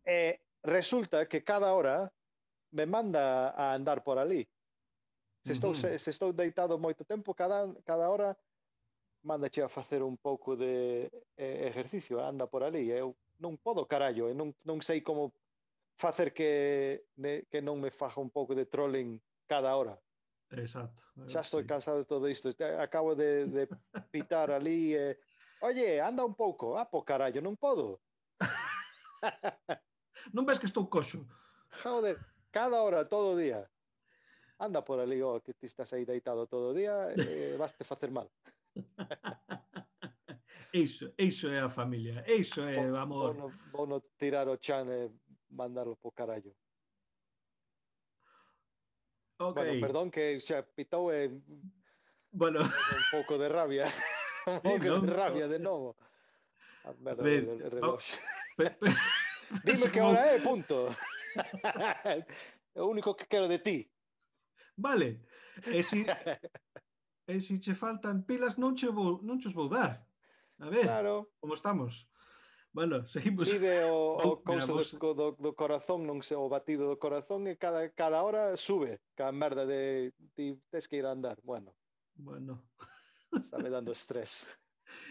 E 0.04 0.40
resulta 0.64 1.26
que 1.26 1.44
cada 1.44 1.74
hora 1.74 2.08
me 2.72 2.86
manda 2.86 3.50
a 3.50 3.74
andar 3.74 4.02
por 4.02 4.18
ali. 4.18 4.48
Se 5.44 5.52
estou, 5.52 5.72
uh 5.72 5.74
-huh. 5.74 5.98
se, 5.98 5.98
se 5.98 6.10
estou 6.10 6.32
deitado 6.32 6.78
moito 6.78 7.04
tempo, 7.04 7.34
cada, 7.34 7.66
cada 7.84 8.08
hora 8.08 8.36
mándache 9.22 9.62
a 9.62 9.68
facer 9.68 10.02
un 10.02 10.16
pouco 10.16 10.56
de 10.56 11.10
eh, 11.36 11.68
ejercicio, 11.68 12.24
anda 12.24 12.46
por 12.46 12.62
ali, 12.62 12.90
eh. 12.90 13.00
eu 13.00 13.16
non 13.40 13.56
podo 13.56 13.88
carallo, 13.88 14.28
e 14.28 14.34
non, 14.34 14.52
non 14.64 14.80
sei 14.80 15.00
como 15.00 15.32
facer 15.96 16.32
que, 16.32 17.04
ne, 17.16 17.44
que 17.48 17.60
non 17.60 17.80
me 17.80 17.90
faja 17.92 18.20
un 18.20 18.32
pouco 18.32 18.54
de 18.56 18.64
trolling 18.64 19.20
cada 19.48 19.76
hora. 19.76 19.96
Exacto. 20.50 21.02
Xa 21.28 21.40
estou 21.40 21.62
cansado 21.64 21.98
de 22.02 22.08
todo 22.08 22.26
isto. 22.26 22.50
Acabo 22.80 23.14
de, 23.14 23.46
de 23.46 23.68
pitar 24.10 24.50
ali. 24.50 24.94
e, 24.94 24.98
eh. 24.98 25.18
Oye, 25.62 26.00
anda 26.00 26.24
un 26.24 26.34
pouco. 26.34 26.76
Ah, 26.76 26.88
po 26.88 27.04
carallo, 27.04 27.40
non 27.40 27.54
podo. 27.54 28.00
non 30.34 30.48
ves 30.48 30.58
que 30.58 30.66
estou 30.66 30.88
coxo? 30.88 31.22
Joder, 31.84 32.18
cada 32.50 32.82
hora, 32.82 33.04
todo 33.04 33.36
o 33.36 33.38
día. 33.38 33.68
Anda 34.58 34.82
por 34.82 34.98
ali, 34.98 35.22
oh, 35.22 35.40
que 35.40 35.54
ti 35.54 35.66
estás 35.66 35.92
aí 35.92 36.04
deitado 36.04 36.46
todo 36.46 36.72
o 36.72 36.76
día, 36.76 37.12
eh, 37.16 37.56
vaste 37.56 37.84
facer 37.84 38.10
mal. 38.10 38.28
Iso, 40.72 41.12
iso 41.18 41.48
é 41.50 41.60
a 41.60 41.68
familia. 41.68 42.24
Iso 42.28 42.62
é 42.62 42.78
o 42.90 42.96
amor. 42.96 43.34
Vou 43.34 43.34
no, 43.34 43.48
vou 43.72 43.86
no 43.86 43.98
tirar 44.18 44.46
o 44.48 44.56
chan 44.56 44.86
e 44.88 45.10
mandarlo 45.50 45.96
po 45.96 46.12
carallo. 46.12 46.54
Ok. 49.40 49.54
Bueno, 49.56 49.80
perdón 49.80 50.10
que 50.10 50.38
xa 50.40 50.62
pitou 50.62 51.10
e 51.12 51.30
Bueno, 52.30 52.60
un 52.62 53.04
pouco 53.10 53.38
de 53.38 53.48
rabia. 53.48 53.86
un 54.46 54.60
pouco 54.62 54.84
non, 54.86 55.06
de 55.06 55.12
rabia 55.12 55.46
de 55.48 55.58
novo. 55.58 55.96
A 56.84 56.92
merda 56.94 57.24
reloj. 57.24 58.00
pe- 58.56 58.70
pe- 58.78 58.94
Dime 59.66 59.90
que 59.90 59.98
como- 59.98 60.14
hora 60.14 60.22
é, 60.30 60.38
punto. 60.38 60.86
é 62.74 62.80
o 62.80 62.86
único 62.86 63.16
que 63.18 63.26
quero 63.26 63.48
de 63.50 63.58
ti. 63.58 63.90
Vale. 64.78 65.26
E 65.66 65.82
si, 65.82 66.06
e 67.30 67.40
se 67.40 67.58
che 67.58 67.74
faltan 67.74 68.24
pilas 68.26 68.58
non 68.58 68.74
che 68.74 68.90
vou, 68.90 69.20
non 69.22 69.38
che 69.38 69.48
os 69.48 69.54
vou 69.54 69.68
dar. 69.68 70.02
A 70.58 70.68
ver, 70.68 70.84
claro. 70.84 71.30
como 71.40 71.54
estamos. 71.54 72.10
Bueno, 72.72 73.06
seguimos. 73.08 73.50
Pide 73.50 73.84
o, 73.84 74.18
o 74.18 74.42
cousa 74.42 74.72
do, 74.72 75.14
do, 75.14 75.36
do, 75.38 75.52
corazón, 75.54 76.06
non 76.06 76.22
sei, 76.22 76.36
o 76.38 76.48
batido 76.48 76.86
do 76.86 76.98
corazón 76.98 77.48
e 77.48 77.56
cada, 77.56 77.88
cada 77.90 78.22
hora 78.22 78.54
sube, 78.56 79.00
cada 79.16 79.32
merda 79.32 79.66
de 79.66 80.12
ti 80.34 80.58
tes 80.70 80.86
que 80.86 80.98
ir 80.98 81.06
a 81.06 81.12
andar. 81.12 81.38
Bueno. 81.42 81.74
Bueno. 82.14 82.62
Está 83.32 83.58
me 83.58 83.70
dando 83.70 83.92
estrés. 83.92 84.46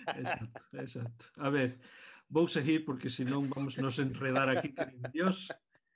Exacto, 0.07 0.59
exacto. 0.75 1.25
A 1.39 1.49
ver, 1.49 1.79
vou 2.27 2.47
seguir 2.47 2.83
porque 2.83 3.09
senón 3.09 3.47
vamos 3.49 3.79
nos 3.79 3.99
enredar 3.99 4.49
aquí 4.51 4.75
que 4.75 4.91
Dios. 5.11 5.47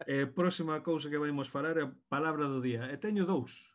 Eh, 0.08 0.28
próxima 0.28 0.84
cousa 0.84 1.10
que 1.10 1.20
vamos 1.20 1.48
falar 1.48 1.78
é 1.78 1.84
a 1.84 1.94
palabra 2.10 2.48
do 2.48 2.60
día. 2.60 2.92
E 2.92 2.98
teño 2.98 3.28
dous. 3.28 3.73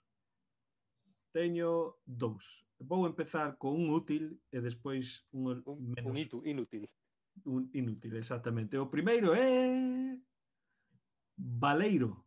Teño 1.39 1.95
dous. 2.05 2.67
Vou 2.81 3.07
empezar 3.07 3.57
con 3.63 3.71
un 3.79 3.95
útil 3.95 4.43
e 4.51 4.59
despois 4.59 5.23
un, 5.31 5.63
un 5.63 5.79
menos... 5.95 6.11
Un 6.11 6.19
itu, 6.19 6.43
inútil. 6.43 6.91
Un 7.47 7.71
inútil, 7.79 8.19
exactamente. 8.19 8.75
O 8.75 8.91
primeiro 8.91 9.31
é... 9.31 10.19
Baleiro. 11.39 12.27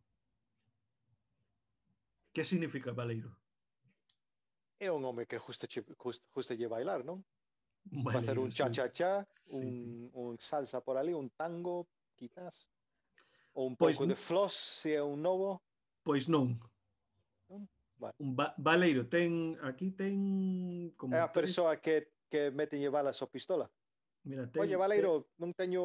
Que 2.32 2.42
significa 2.42 2.96
baleiro? 2.96 3.36
É 4.80 4.88
un 4.88 5.04
home 5.04 5.28
que 5.28 5.36
justa, 5.36 5.68
justa, 5.68 6.24
justa 6.32 6.56
lle 6.56 6.72
bailar, 6.72 7.04
non? 7.04 7.20
Baleiro, 7.84 8.16
Facer 8.16 8.38
un 8.40 8.48
cha-cha-cha, 8.48 9.28
sí. 9.44 9.60
un, 9.60 10.08
un 10.14 10.38
salsa 10.40 10.80
por 10.80 10.96
ali, 10.96 11.12
un 11.12 11.28
tango, 11.36 11.84
quizás. 12.16 12.64
Ou 13.52 13.68
un 13.68 13.76
pois 13.76 13.92
pouco 13.92 14.08
de 14.08 14.16
floss, 14.16 14.56
se 14.80 14.96
é 14.96 15.04
un 15.04 15.20
novo. 15.20 15.60
Pois 16.00 16.24
non, 16.32 16.56
Vale. 18.02 18.18
Un 18.18 18.34
ba 18.34 18.50
baleiro, 18.58 19.06
ten, 19.06 19.54
aquí 19.62 19.94
ten... 19.94 20.90
Como 20.98 21.14
é 21.14 21.22
a 21.22 21.30
tres... 21.30 21.54
persoa 21.54 21.78
que, 21.78 22.10
que 22.26 22.50
metenlle 22.50 22.90
balas 22.90 23.22
ao 23.22 23.30
pistola. 23.30 23.70
Mira, 24.26 24.50
ten, 24.50 24.58
Oye, 24.58 24.74
Valeiro, 24.74 25.22
ten... 25.22 25.38
non 25.38 25.50
teño... 25.54 25.82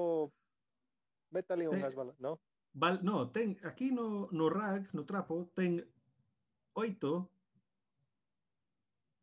Métale 1.29 1.69
unhas 1.69 1.93
balas, 1.93 2.17
non? 2.17 2.41
Val, 2.73 3.05
no, 3.05 3.29
ten, 3.29 3.53
aquí 3.61 3.93
no, 3.93 4.33
no 4.33 4.49
rack, 4.49 4.89
no 4.97 5.05
trapo, 5.05 5.45
ten 5.53 5.85
oito 6.73 7.29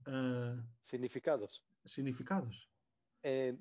uh, 0.07 0.55
significados. 0.87 1.67
Significados. 1.83 2.71
Eh, 3.27 3.59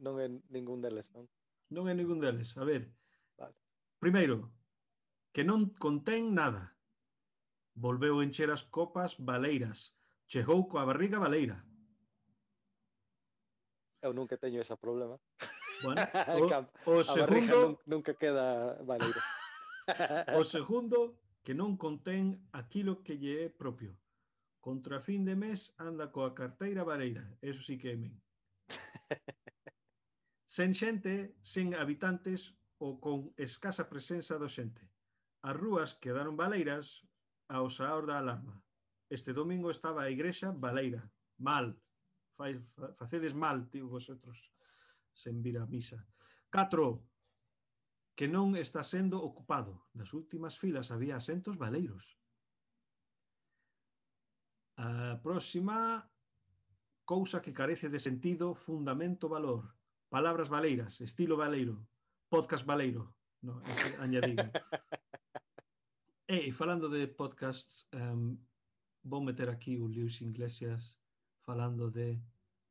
non 0.00 0.16
é 0.16 0.32
ningún 0.48 0.80
deles, 0.80 1.12
non? 1.12 1.28
Non 1.68 1.90
é 1.90 1.92
ningún 1.92 2.24
deles. 2.24 2.56
A 2.56 2.64
ver, 2.64 2.88
vale. 3.36 3.56
primeiro, 4.00 4.48
que 5.34 5.44
non 5.44 5.76
contén 5.76 6.32
nada. 6.32 6.72
Volveu 7.74 8.22
encher 8.22 8.50
as 8.50 8.62
copas 8.62 9.16
baleiras. 9.16 9.92
Chegou 10.28 10.68
coa 10.68 10.86
barriga 10.86 11.18
baleira. 11.18 11.64
Eu 14.02 14.12
nunca 14.12 14.36
teño 14.36 14.60
ese 14.60 14.76
problema. 14.76 15.18
Bueno, 15.82 16.00
o, 16.86 16.90
o 16.90 17.00
a 17.00 17.04
segundo... 17.04 17.56
Nun, 17.56 17.78
nunca 17.86 18.14
queda 18.14 18.76
baleira. 18.82 19.22
o 20.38 20.44
segundo, 20.44 21.18
que 21.42 21.54
non 21.54 21.78
contén 21.78 22.38
aquilo 22.52 23.02
que 23.02 23.18
lle 23.18 23.46
é 23.46 23.48
propio. 23.48 23.94
Contra 24.62 25.02
fin 25.02 25.26
de 25.26 25.34
mes 25.34 25.74
anda 25.78 26.10
coa 26.14 26.34
carteira 26.34 26.86
baleira. 26.86 27.26
Eso 27.42 27.62
sí 27.66 27.78
que 27.78 27.94
é 27.94 27.96
men. 27.98 28.14
sen 30.56 30.70
xente, 30.74 31.34
sen 31.42 31.74
habitantes 31.74 32.54
ou 32.78 32.98
con 33.02 33.34
escasa 33.38 33.90
presenza 33.90 34.38
do 34.38 34.46
xente. 34.46 34.86
As 35.42 35.58
rúas 35.58 35.98
quedaron 35.98 36.38
baleiras 36.38 37.02
ao 37.52 37.68
saor 37.68 38.08
da 38.08 38.16
alarma. 38.18 38.56
Este 39.12 39.32
domingo 39.36 39.68
estaba 39.70 40.02
a 40.02 40.10
igrexa 40.10 40.52
baleira, 40.52 41.04
mal. 41.36 41.76
Fai, 42.32 42.56
fa, 42.72 42.96
facedes 42.96 43.36
mal, 43.36 43.68
tío, 43.68 43.92
vosotros, 43.92 44.40
sen 45.12 45.44
vir 45.44 45.60
a 45.60 45.66
misa. 45.68 46.00
4. 46.48 46.96
Que 48.16 48.24
non 48.24 48.56
está 48.56 48.80
sendo 48.80 49.20
ocupado. 49.20 49.84
Nas 49.92 50.16
últimas 50.16 50.56
filas 50.56 50.88
había 50.88 51.20
asentos 51.20 51.60
baleiros. 51.60 52.16
A 54.80 55.20
próxima 55.20 56.08
cousa 57.04 57.44
que 57.44 57.52
carece 57.52 57.92
de 57.92 58.00
sentido, 58.00 58.56
fundamento, 58.56 59.28
valor. 59.28 59.76
Palabras 60.08 60.48
baleiras, 60.48 61.00
estilo 61.04 61.36
baleiro, 61.36 61.84
podcast 62.32 62.64
baleiro. 62.64 63.12
No, 63.44 63.60
añadido. 64.00 64.48
E 66.32 66.48
falando 66.50 66.88
de 66.88 67.06
podcasts, 67.08 67.86
um, 67.92 68.38
vou 69.04 69.20
meter 69.20 69.50
aquí 69.50 69.76
o 69.76 69.86
Luis 69.86 70.18
Iglesias 70.22 70.98
falando 71.44 71.90
de 71.90 72.22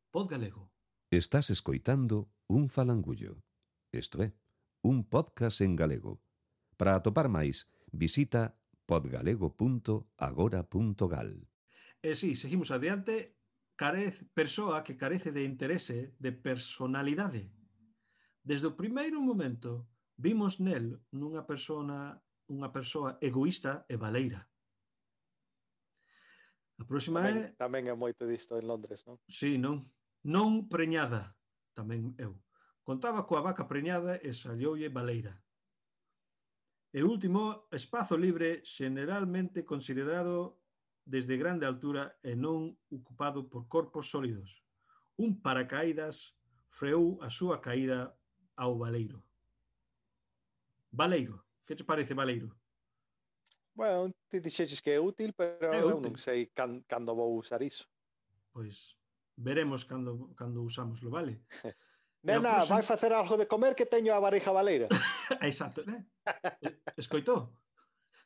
Pod 0.09 0.32
Galego. 0.32 0.72
Estás 1.12 1.51
escoitando 1.51 2.34
Un 2.49 2.70
Falangullo, 2.70 3.43
isto 3.93 4.24
é, 4.24 4.34
un 4.82 5.03
podcast 5.05 5.62
en 5.62 5.76
galego. 5.76 6.24
Para 6.76 6.95
atopar 6.97 7.30
máis, 7.30 7.70
visita 7.93 8.57
podgalego.agora.gal. 8.89 11.45
E 12.01 12.18
si, 12.18 12.34
sí, 12.34 12.41
seguimos 12.41 12.74
adiante, 12.74 13.38
carez, 13.78 14.26
persoa 14.34 14.82
que 14.82 14.97
carece 14.97 15.30
de 15.30 15.45
interese, 15.45 16.18
de 16.18 16.34
personalidade. 16.34 17.53
Desde 18.41 18.66
o 18.66 18.74
primeiro 18.74 19.22
momento, 19.22 19.86
vimos 20.18 20.57
nel 20.57 20.97
nunha 21.14 21.45
persona 21.45 22.18
unha 22.51 22.69
persoa 22.69 23.15
egoísta 23.23 23.87
e 23.87 23.95
valeira. 23.95 24.43
A 26.81 26.83
próxima 26.83 27.23
tamén, 27.23 27.37
é... 27.39 27.47
Tamén 27.55 27.83
é 27.87 27.95
moito 27.95 28.27
disto 28.27 28.59
en 28.59 28.67
Londres, 28.67 29.07
non? 29.07 29.15
Sí, 29.31 29.55
non? 29.55 29.87
Non 30.27 30.67
preñada, 30.67 31.33
tamén 31.71 32.11
eu. 32.19 32.35
Contaba 32.83 33.23
coa 33.23 33.45
vaca 33.45 33.69
preñada 33.71 34.19
e 34.19 34.35
saioulle 34.35 34.91
valeira. 34.91 35.37
E 36.91 36.99
último, 37.07 37.71
espazo 37.71 38.19
libre 38.19 38.59
generalmente 38.67 39.63
considerado 39.63 40.59
desde 41.05 41.39
grande 41.39 41.65
altura 41.65 42.19
e 42.19 42.35
non 42.35 42.75
ocupado 42.91 43.47
por 43.47 43.71
corpos 43.71 44.11
sólidos. 44.11 44.59
Un 45.15 45.39
paracaídas 45.39 46.35
freou 46.67 47.21
a 47.23 47.29
súa 47.31 47.63
caída 47.63 48.11
ao 48.57 48.75
valeiro. 48.75 49.23
Valeiro. 50.91 51.39
Que 51.72 51.76
te 51.78 51.86
parece, 51.86 52.13
Valeiro? 52.13 52.53
Bueno, 53.74 54.11
ti 54.28 54.41
dixeches 54.41 54.82
que 54.82 54.91
é 54.91 54.99
útil, 54.99 55.32
pero 55.32 55.72
é 55.72 55.80
eu 55.80 55.95
útil. 55.95 56.11
non 56.11 56.19
sei 56.19 56.51
can, 56.51 56.84
cando 56.84 57.15
vou 57.15 57.39
usar 57.39 57.63
iso. 57.63 57.88
Pois 58.51 58.99
veremos 59.39 59.88
cando, 59.88 60.36
cando 60.36 60.67
usámoslo, 60.67 61.07
vale? 61.07 61.47
Nena, 62.28 62.59
próximo... 62.59 62.76
vai 62.76 62.84
facer 62.84 63.15
algo 63.15 63.39
de 63.39 63.47
comer 63.47 63.72
que 63.72 63.88
teño 63.88 64.11
a 64.11 64.19
varija 64.19 64.51
valeira. 64.51 64.91
Exacto, 65.47 65.88
né? 65.88 66.03
Escoitou? 66.99 67.55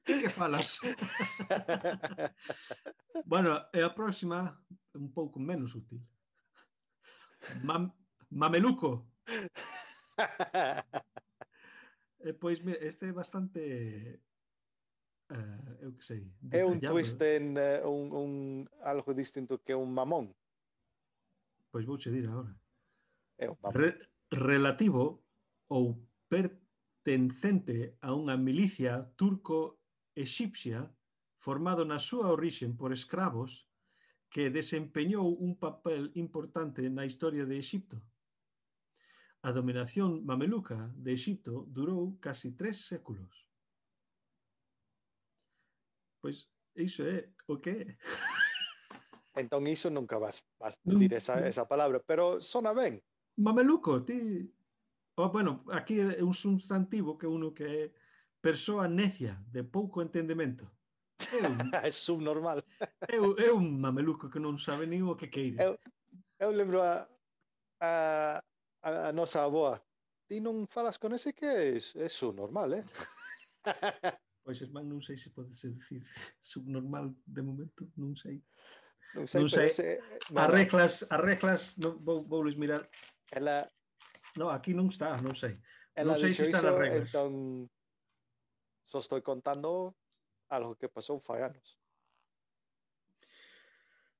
Ti 0.01 0.25
que 0.25 0.33
falas? 0.33 0.81
bueno, 3.29 3.61
e 3.77 3.85
a 3.85 3.93
próxima 3.93 4.57
un 4.97 5.13
pouco 5.13 5.37
menos 5.37 5.77
útil. 5.77 6.01
Mam 7.61 7.93
mameluco. 8.33 9.05
Eh, 12.25 12.33
pois 12.33 12.57
mira, 12.65 12.81
este 12.81 13.05
é 13.05 13.13
bastante 13.13 13.61
uh, 15.29 15.71
eu 15.79 15.93
que 15.93 16.03
sei. 16.03 16.25
É 16.49 16.65
un 16.65 16.81
twist 16.81 17.21
eh. 17.21 17.37
en 17.37 17.53
uh, 17.53 17.85
un, 17.85 18.09
un 18.11 18.31
algo 18.81 19.13
distinto 19.13 19.61
que 19.61 19.77
un 19.77 19.93
mamón. 19.93 20.33
Pois 21.69 21.85
vou 21.85 22.01
che 22.01 22.09
dir 22.09 22.25
agora. 22.25 22.49
É 23.37 23.45
un 23.45 23.57
mamón. 23.61 23.77
Re, 23.77 23.89
relativo 24.33 25.21
ou 25.69 26.01
pertencente 26.25 27.93
a 28.01 28.09
unha 28.17 28.33
milicia 28.41 29.05
turco-exipxia 29.21 30.89
formado 31.37 31.85
na 31.85 32.01
súa 32.01 32.33
orixen 32.33 32.73
por 32.73 32.89
escravos 32.89 33.69
que 34.33 34.49
desempeñou 34.49 35.29
un 35.29 35.61
papel 35.61 36.09
importante 36.17 36.89
na 36.89 37.05
historia 37.05 37.45
de 37.45 37.61
Exipto. 37.61 38.01
A 39.45 39.53
dominación 39.53 40.25
mameluca 40.25 40.89
de 40.97 41.13
Exipto 41.13 41.69
durou 41.69 42.17
casi 42.17 42.57
tres 42.57 42.89
séculos. 42.89 43.45
Pois 46.17 46.49
iso 46.73 47.05
é 47.05 47.29
o 47.45 47.61
que 47.61 47.69
é. 47.69 47.85
Entón 49.37 49.69
iso 49.69 49.93
nunca 49.93 50.17
vas, 50.17 50.41
vas 50.57 50.81
non, 50.81 50.97
dir 50.97 51.13
esa, 51.13 51.37
non. 51.37 51.45
esa 51.45 51.69
palabra, 51.69 52.01
pero 52.01 52.41
sona 52.41 52.73
ben. 52.73 52.97
Mameluco, 53.37 54.01
ti... 54.01 54.49
Oh, 55.21 55.29
bueno, 55.29 55.61
aquí 55.69 56.01
é 56.01 56.25
un 56.25 56.33
substantivo 56.33 57.13
que 57.13 57.29
uno 57.29 57.53
que 57.53 57.65
é 57.69 57.83
persoa 58.41 58.89
necia, 58.89 59.37
de 59.53 59.61
pouco 59.61 60.01
entendemento. 60.01 60.65
É 61.85 61.93
subnormal. 61.93 62.65
É, 63.13 63.21
é 63.21 63.53
un 63.53 63.77
mameluco 63.77 64.25
que 64.25 64.41
non 64.41 64.57
sabe 64.57 64.89
nin 64.89 65.05
o 65.05 65.13
que 65.13 65.29
queire. 65.29 65.61
Eu, 65.61 65.77
eu 66.41 66.49
lembro 66.49 66.81
a, 66.81 67.05
a, 67.77 68.41
a, 68.85 69.09
a 69.09 69.11
nosa 69.11 69.41
aboa. 69.43 69.81
Ti 70.29 70.37
non 70.41 70.65
falas 70.69 70.97
con 71.01 71.13
ese 71.13 71.33
que 71.33 71.45
é, 71.45 71.77
é 71.77 72.07
subnormal, 72.09 72.81
eh? 72.81 72.85
Pois, 74.45 74.61
irmán, 74.61 74.85
non 74.85 75.01
sei 75.01 75.17
se 75.17 75.33
podese 75.33 75.73
decir 75.73 76.05
subnormal 76.53 77.09
de 77.25 77.41
momento, 77.41 77.89
non 77.97 78.13
sei. 78.13 78.37
Non 79.17 79.25
sei, 79.25 79.41
Non 79.41 79.49
sei. 79.49 79.67
ese, 79.73 79.87
As 80.37 80.49
reglas, 80.53 80.93
as 81.09 81.17
reglas, 81.21 81.61
non, 81.81 81.97
vou, 81.97 82.21
vou 82.21 82.45
mirar. 82.53 82.85
ela, 83.33 83.65
No, 84.37 84.53
aquí 84.53 84.75
non 84.77 84.93
está, 84.93 85.17
non 85.17 85.33
sei. 85.33 85.57
ela 85.97 86.13
Non 86.13 86.21
sei 86.21 86.29
se 86.37 86.45
están 86.45 86.61
as 86.61 86.77
reglas. 86.77 87.09
entón 87.09 87.65
só 88.85 89.01
estou 89.01 89.17
contando 89.25 89.97
algo 90.53 90.77
que 90.77 90.93
pasou 90.93 91.17
fai 91.17 91.41
anos. 91.41 91.81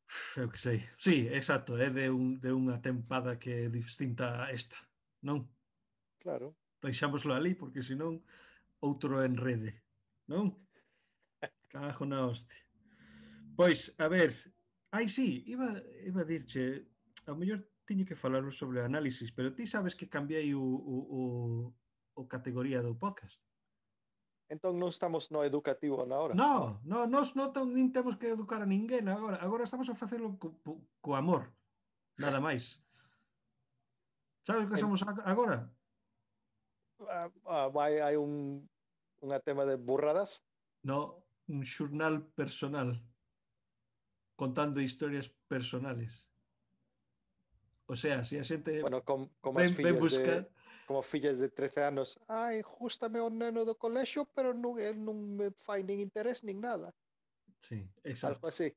Eu 0.38 0.50
que 0.50 0.60
sei. 0.60 0.80
Sí, 0.98 1.28
exacto, 1.28 1.78
é 1.78 1.90
de, 1.90 2.10
un, 2.10 2.40
de 2.40 2.52
unha 2.54 2.78
tempada 2.82 3.38
que 3.42 3.66
é 3.66 3.70
distinta 3.70 4.46
a 4.46 4.52
esta, 4.52 4.78
non? 5.22 5.50
Claro. 6.22 6.54
Deixámoslo 6.82 7.34
ali, 7.34 7.56
porque 7.56 7.82
senón 7.82 8.22
outro 8.82 9.24
enrede, 9.26 9.82
non? 10.30 10.54
Cajo 11.74 12.06
na 12.06 12.26
hostia. 12.30 12.62
Pois, 13.56 13.96
a 13.98 14.08
ver, 14.08 14.32
ai 14.92 15.08
sí, 15.10 15.44
iba, 15.48 15.82
iba 16.04 16.22
a 16.22 16.30
dirche, 16.30 16.86
a 17.26 17.34
mellor 17.34 17.66
tiñe 17.88 18.06
que 18.06 18.18
falar 18.18 18.44
sobre 18.52 18.82
análisis, 18.82 19.32
pero 19.32 19.54
ti 19.56 19.66
sabes 19.66 19.96
que 19.96 20.10
cambiei 20.10 20.54
o, 20.54 20.62
o, 20.62 20.96
o, 21.18 21.22
o 22.20 22.22
categoría 22.28 22.82
do 22.82 22.98
podcast. 22.98 23.42
Entón 24.46 24.78
non 24.78 24.94
estamos 24.94 25.34
no 25.34 25.42
educativo 25.42 26.06
na 26.06 26.22
hora. 26.22 26.34
No, 26.38 26.78
no, 26.86 27.10
nos 27.10 27.34
non 27.34 27.50
nin 27.74 27.90
temos 27.90 28.14
que 28.14 28.30
educar 28.30 28.62
a 28.62 28.70
ninguén 28.70 29.10
agora. 29.10 29.42
Agora 29.42 29.66
estamos 29.66 29.90
a 29.90 29.98
facelo 29.98 30.38
co, 30.38 30.54
co 31.02 31.12
amor, 31.18 31.50
nada 32.22 32.38
máis. 32.38 32.78
Sabes 34.46 34.66
o 34.66 34.70
que 34.70 34.78
somos 34.78 35.02
agora? 35.26 35.66
Ah, 37.10 37.30
ah, 37.50 37.68
vai, 37.74 37.98
hai 37.98 38.14
un, 38.22 38.62
unha 39.26 39.42
tema 39.42 39.66
de 39.66 39.82
burradas? 39.82 40.46
No, 40.86 41.26
un 41.50 41.66
xurnal 41.66 42.22
personal 42.38 43.02
contando 44.38 44.78
historias 44.78 45.34
personales. 45.50 46.30
O 47.90 47.98
sea, 47.98 48.22
se 48.22 48.38
si 48.38 48.42
a 48.42 48.46
xente 48.46 48.82
bueno, 48.82 49.02
com, 49.02 49.30
com 49.42 49.54
ven, 49.58 49.74
ven 49.74 49.98
buscar... 49.98 50.46
De 50.46 50.55
como 50.86 51.02
fillas 51.02 51.38
de 51.38 51.50
13 51.50 51.84
anos 51.84 52.20
ai, 52.28 52.62
justame 52.62 53.20
o 53.20 53.30
neno 53.30 53.66
do 53.66 53.76
colexio 53.76 54.26
pero 54.34 54.54
non, 54.54 54.80
el 54.80 54.98
non 54.98 55.36
me 55.36 55.52
fai 55.66 55.84
nin 55.84 56.00
interés 56.00 56.44
nin 56.44 56.62
nada 56.62 56.94
sí, 57.60 57.88
exacto. 58.04 58.36
algo 58.36 58.48
así 58.48 58.74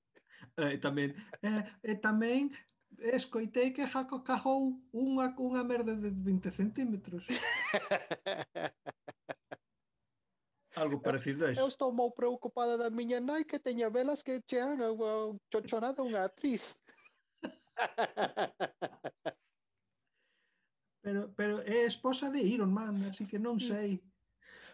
eh, 0.56 0.78
tamén, 0.78 1.14
eh, 1.42 1.62
eh, 1.82 1.98
tamén 1.98 2.50
escoitei 2.98 3.70
que 3.70 3.86
Jaco 3.86 4.24
cajou 4.24 4.80
unha, 4.92 5.34
unha 5.36 5.62
merda 5.62 5.94
de 5.94 6.10
20 6.10 6.50
centímetros 6.50 7.22
Algo 10.78 11.02
parecido 11.02 11.46
a 11.46 11.50
eso. 11.50 11.60
Eu 11.60 11.66
estou 11.66 11.90
moi 11.92 12.08
preocupada 12.14 12.78
da 12.78 12.88
miña 12.88 13.18
nai 13.18 13.44
que 13.44 13.58
teña 13.58 13.90
velas 13.90 14.22
que 14.22 14.40
chean 14.46 14.78
chochonada 15.50 16.06
unha 16.06 16.22
actriz. 16.22 16.78
Pero, 21.02 21.32
pero 21.36 21.62
é 21.62 21.86
esposa 21.86 22.30
de 22.30 22.42
Iron 22.42 22.72
Man, 22.72 23.02
así 23.08 23.26
que 23.26 23.38
non 23.38 23.58
sei. 23.58 24.02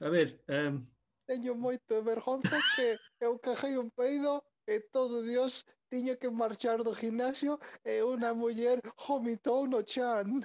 A 0.01 0.09
ver, 0.09 0.41
um... 0.49 0.85
Teño 1.25 1.57
moito 1.57 2.05
vergonza 2.05 2.61
que 2.77 3.01
eu 3.21 3.39
cajei 3.41 3.81
un 3.81 3.89
peido 3.89 4.45
e 4.69 4.81
todo 4.81 5.25
Dios 5.25 5.65
tiña 5.89 6.17
que 6.17 6.29
marchar 6.29 6.85
do 6.85 6.93
gimnasio 6.93 7.57
e 7.85 8.05
unha 8.05 8.37
muller 8.37 8.81
vomitou 9.07 9.69
no 9.69 9.83
chan. 9.83 10.45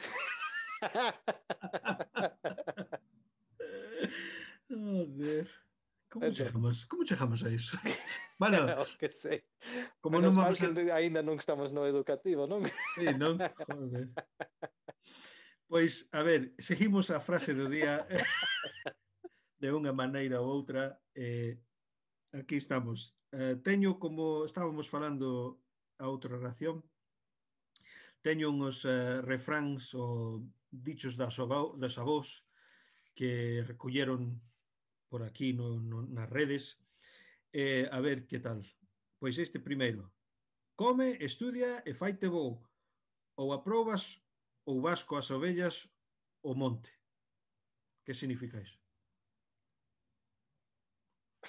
Oh, 4.72 4.76
Joder. 4.76 5.50
Como 6.10 6.26
Eso. 6.26 6.36
chegamos, 6.36 6.86
como 6.86 7.04
chegamos 7.04 7.44
a 7.44 7.50
iso? 7.50 7.78
Bueno, 8.40 8.58
o 8.82 8.86
que 8.98 9.12
sei. 9.12 9.44
Como 10.00 10.18
Menos 10.18 10.38
non 10.38 10.48
vamos 10.48 10.62
a... 10.64 10.96
ainda 10.96 11.20
non 11.20 11.36
estamos 11.36 11.76
no 11.76 11.84
educativo, 11.84 12.48
non? 12.48 12.64
Sí, 12.96 13.12
non? 13.20 13.36
Joder. 13.68 14.08
Pois, 15.70 16.10
a 16.12 16.24
ver, 16.24 16.56
seguimos 16.58 17.12
a 17.12 17.20
frase 17.22 17.54
do 17.54 17.70
día 17.70 18.02
de 19.62 19.70
unha 19.70 19.94
maneira 19.94 20.42
ou 20.42 20.50
outra. 20.50 20.98
Eh, 21.14 21.62
aquí 22.34 22.58
estamos. 22.58 23.14
Eh, 23.30 23.54
teño, 23.62 24.02
como 24.02 24.50
estábamos 24.50 24.90
falando 24.90 25.62
a 26.02 26.10
outra 26.10 26.42
ración, 26.42 26.82
teño 28.26 28.50
uns 28.50 28.82
eh, 28.82 29.22
refráns 29.22 29.94
ou 29.94 30.42
dichos 30.74 31.14
das, 31.14 31.38
das 31.78 32.02
avós 32.02 32.42
que 33.14 33.62
recolleron 33.62 34.42
por 35.06 35.22
aquí 35.22 35.54
no, 35.54 35.78
no, 35.78 36.02
nas 36.02 36.34
redes. 36.34 36.82
Eh, 37.54 37.86
a 37.94 38.02
ver 38.02 38.26
que 38.26 38.42
tal. 38.42 38.66
Pois 39.22 39.38
este 39.38 39.62
primeiro. 39.62 40.10
Come, 40.74 41.22
estudia 41.22 41.86
e 41.86 41.94
faite 41.94 42.26
bo. 42.26 42.58
Ou 43.38 43.54
aprobas 43.54 44.18
ou 44.70 44.80
vas 44.86 45.02
coas 45.04 45.32
ovellas 45.32 45.90
o 46.44 46.54
monte. 46.54 46.94
Que 48.06 48.14
significa 48.14 48.62
iso? 48.62 48.78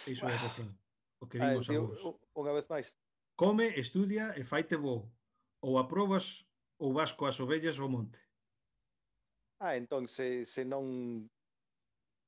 Iso 0.09 0.25
é 0.25 0.35
o 0.35 1.25
o 1.25 1.27
que 1.29 1.39
digo 1.39 1.61
a 1.61 1.81
vos. 1.85 2.01
Unha 2.33 2.53
vez 2.57 2.67
máis. 2.73 2.97
Come, 3.37 3.69
estudia 3.77 4.33
e 4.41 4.43
faite 4.45 4.77
bo. 4.81 5.13
Ou 5.61 5.77
aprobas 5.77 6.49
ou 6.81 6.97
vas 6.97 7.13
coas 7.13 7.37
ovellas 7.45 7.77
ao 7.79 7.93
monte. 7.93 8.17
Ah, 9.61 9.77
entón, 9.77 10.09
se, 10.09 10.49
se 10.49 10.65
non 10.65 11.29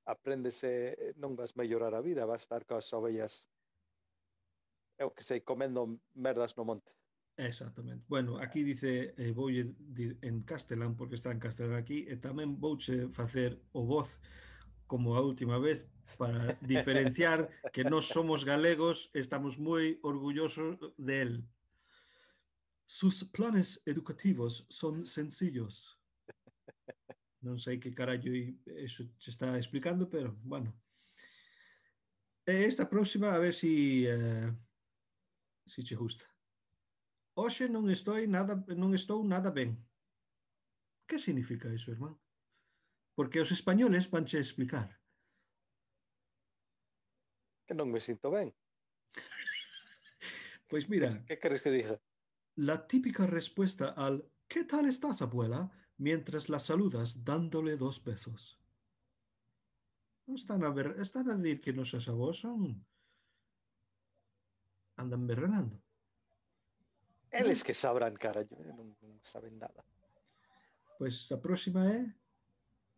apréndese, 0.05 1.17
non 1.17 1.33
vas 1.33 1.57
mellorar 1.57 1.97
a 1.97 2.05
vida, 2.05 2.29
vas 2.29 2.45
estar 2.45 2.69
coas 2.69 2.93
ovellas, 2.93 3.49
eu 5.01 5.09
que 5.09 5.25
sei, 5.25 5.41
comendo 5.41 5.97
merdas 6.13 6.53
no 6.53 6.69
monte. 6.69 6.93
Exactamente. 7.37 8.05
Bueno, 8.09 8.39
aquí 8.39 8.63
dice, 8.63 9.15
eh, 9.17 9.33
voulle 9.33 9.75
dir 9.79 10.19
en 10.21 10.43
castelán, 10.43 10.97
porque 10.97 11.17
está 11.17 11.33
en 11.33 11.41
castelán 11.41 11.81
aquí, 11.81 12.05
e 12.05 12.21
tamén 12.21 12.61
vouche 12.61 13.09
facer 13.09 13.57
o 13.73 13.89
voz 13.89 14.21
como 14.85 15.17
a 15.17 15.25
última 15.25 15.57
vez 15.57 15.89
para 16.21 16.53
diferenciar 16.61 17.49
que 17.73 17.85
nós 17.85 18.13
somos 18.13 18.45
galegos, 18.45 19.09
estamos 19.17 19.57
moi 19.57 19.97
orgullosos 20.05 20.77
de 21.01 21.15
él. 21.25 21.33
Sus 22.85 23.25
planes 23.25 23.81
educativos 23.87 24.67
son 24.69 25.07
sencillos. 25.07 25.97
Non 27.43 27.59
sei 27.59 27.83
que 27.83 27.91
carallo 27.91 28.31
iso 28.31 29.03
se 29.19 29.35
está 29.35 29.59
explicando, 29.59 30.07
pero, 30.07 30.31
bueno. 30.47 30.71
E 32.47 32.63
esta 32.71 32.87
próxima, 32.87 33.35
a 33.35 33.43
ver 33.43 33.51
si, 33.51 34.07
eh, 34.07 34.47
si 35.67 35.83
che 35.83 35.99
gusta. 35.99 36.32
Hoxe 37.35 37.65
non 37.75 37.85
estou 37.97 38.17
nada 38.29 38.55
non 38.83 38.91
estou 38.93 39.19
nada 39.25 39.51
ben. 39.59 39.71
Que 41.09 41.17
significa 41.19 41.73
iso, 41.79 41.89
irmán? 41.95 42.15
Porque 43.17 43.41
os 43.45 43.51
españoles 43.57 44.09
vanche 44.15 44.39
explicar. 44.41 44.89
Que 47.67 47.75
non 47.79 47.89
me 47.93 48.01
sinto 48.07 48.27
ben. 48.37 48.49
Pois 50.71 50.89
mira, 50.93 51.11
Que 51.29 51.37
queres 51.43 51.61
que 51.65 51.71
diga? 51.77 51.97
la 52.69 52.77
típica 52.87 53.25
respuesta 53.27 53.87
al 54.05 54.15
¿qué 54.49 54.65
tal 54.65 54.85
estás, 54.87 55.21
abuela? 55.23 55.61
mientras 55.99 56.49
la 56.49 56.59
saludas 56.59 57.09
dándole 57.25 57.77
dos 57.77 57.97
besos. 58.09 58.41
Non 60.27 60.37
están 60.41 60.61
a 60.65 60.71
ver, 60.77 60.89
están 61.07 61.27
a 61.31 61.37
dir 61.37 61.61
que 61.63 61.77
nosos 61.79 62.09
avós 62.13 62.37
son 62.45 62.61
andan 65.03 65.23
berrenando. 65.31 65.77
eles 67.43 67.63
que 67.67 67.75
sabrán, 67.75 68.15
cara, 68.15 68.43
eh, 68.43 68.73
non, 68.73 68.95
non 69.03 69.19
saben 69.27 69.59
nada. 69.59 69.83
Pois 70.97 71.27
pues 71.27 71.35
a 71.35 71.39
próxima 71.43 71.91
¿eh? 71.91 72.07
é 72.07 72.23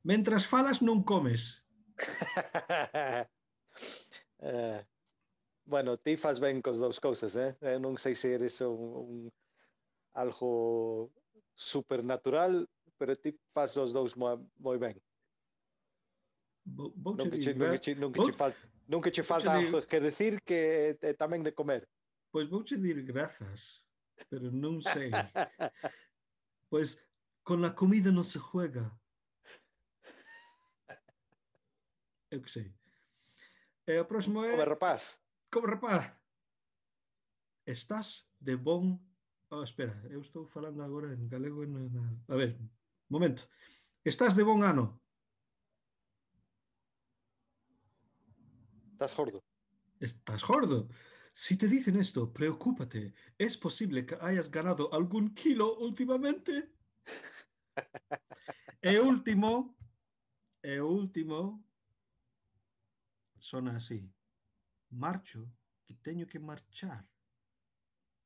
Mentras 0.04 0.44
falas 0.44 0.82
non 0.84 1.00
comes. 1.02 1.64
eh, 4.44 4.84
bueno, 5.64 5.96
ti 5.96 6.16
faz 6.20 6.38
ben 6.38 6.60
cos 6.60 6.78
dous 6.78 7.00
cousas, 7.00 7.32
eh? 7.36 7.56
Eu 7.64 7.80
non 7.80 7.96
sei 7.96 8.12
se 8.14 8.36
eres 8.36 8.60
un, 8.60 8.76
un 8.76 9.32
algo 10.12 11.10
supernatural, 11.56 12.68
pero 13.00 13.16
ti 13.16 13.32
faz 13.56 13.76
os 13.80 13.96
dous 13.96 14.12
moi, 14.14 14.36
moi 14.60 14.76
ben. 14.76 15.00
Bo, 16.64 16.92
nunca, 16.92 17.36
che, 17.40 17.54
nunca, 17.54 17.78
che, 17.78 17.94
nunca, 17.94 18.22
che 18.24 18.32
fal, 18.32 18.54
nunca 18.84 19.10
che 19.10 19.22
falta 19.22 19.52
algo 19.52 19.80
que 19.88 20.00
decir 20.00 20.40
que 20.44 21.00
eh, 21.00 21.16
tamén 21.16 21.40
de 21.40 21.56
comer. 21.56 21.88
Pois 22.28 22.44
vouche 22.48 22.76
dir 22.76 23.00
grazas 23.08 23.83
pero 24.30 24.50
non 24.50 24.80
sei. 24.82 25.10
Pois 26.70 26.98
con 27.46 27.62
la 27.62 27.70
comida 27.76 28.10
non 28.10 28.24
se 28.26 28.38
juega. 28.42 28.90
Eu 32.32 32.42
que 32.42 32.50
sei. 32.50 32.74
E 33.86 33.94
o 34.00 34.08
próximo 34.10 34.42
é... 34.42 34.50
Come 34.58 34.64
rapaz. 34.66 35.22
Como 35.52 35.66
rapaz. 35.70 36.10
Estás 37.62 38.26
de 38.40 38.56
bon... 38.58 38.98
Oh, 39.54 39.62
espera, 39.62 39.94
eu 40.10 40.18
estou 40.20 40.48
falando 40.50 40.82
agora 40.82 41.14
en 41.14 41.28
galego 41.30 41.62
e 41.62 41.68
na... 41.70 41.86
na- 41.86 42.18
A 42.26 42.34
ver, 42.34 42.58
momento. 43.06 43.46
Estás 44.02 44.34
de 44.34 44.42
bon 44.42 44.64
ano. 44.66 44.98
Estás 48.98 49.14
gordo. 49.14 49.44
Estás 50.00 50.42
gordo. 50.42 50.88
Si 51.36 51.56
te 51.56 51.66
dicen 51.66 51.96
esto, 51.96 52.32
preocúpate. 52.32 53.12
Es 53.36 53.56
posible 53.56 54.06
que 54.06 54.16
hayas 54.20 54.48
ganado 54.48 54.94
algún 54.94 55.34
kilo 55.34 55.76
últimamente. 55.78 56.70
e 58.80 59.00
último, 59.00 59.76
e 60.62 60.80
último, 60.80 61.66
sona 63.36 63.76
así. 63.76 64.08
Marcho, 64.90 65.50
que 65.84 65.94
teño 65.94 66.24
que 66.24 66.38
marchar. 66.38 67.04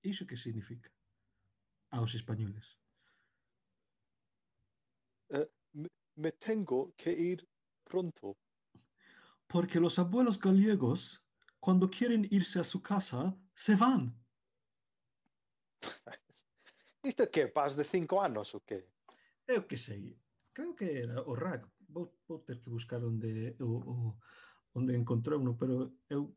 Iso 0.03 0.27
que 0.27 0.37
significa? 0.37 0.91
Aos 1.91 2.15
españoles. 2.15 2.79
Me 6.15 6.33
tengo 6.33 6.93
que 6.95 7.11
ir 7.11 7.49
pronto. 7.85 8.37
Porque 9.47 9.81
los 9.81 9.99
abuelos 9.99 10.39
gallegos, 10.39 11.25
cuando 11.61 11.91
quieren 11.91 12.27
irse 12.31 12.61
a 12.61 12.65
su 12.65 12.83
casa, 12.83 13.37
se 13.55 13.77
van. 13.77 14.15
Isto 17.03 17.23
é 17.23 17.27
que? 17.27 17.49
Paz 17.49 17.77
de 17.77 17.85
cinco 17.85 18.21
anos 18.21 18.55
ou 18.55 18.61
que? 18.61 18.87
Eu 19.47 19.67
que 19.67 19.77
sei. 19.77 20.19
Creo 20.53 20.75
que 20.75 21.03
era 21.03 21.23
o 21.23 21.35
rack. 21.35 21.67
Vou, 21.89 22.13
vou 22.29 22.41
ter 22.41 22.61
que 22.61 22.69
buscar 22.71 23.03
onde 23.03 23.57
o, 23.61 23.65
o 23.65 24.19
onde 24.75 24.95
encontrou 24.95 25.41
no, 25.41 25.57
pero 25.57 25.95
eu 26.11 26.37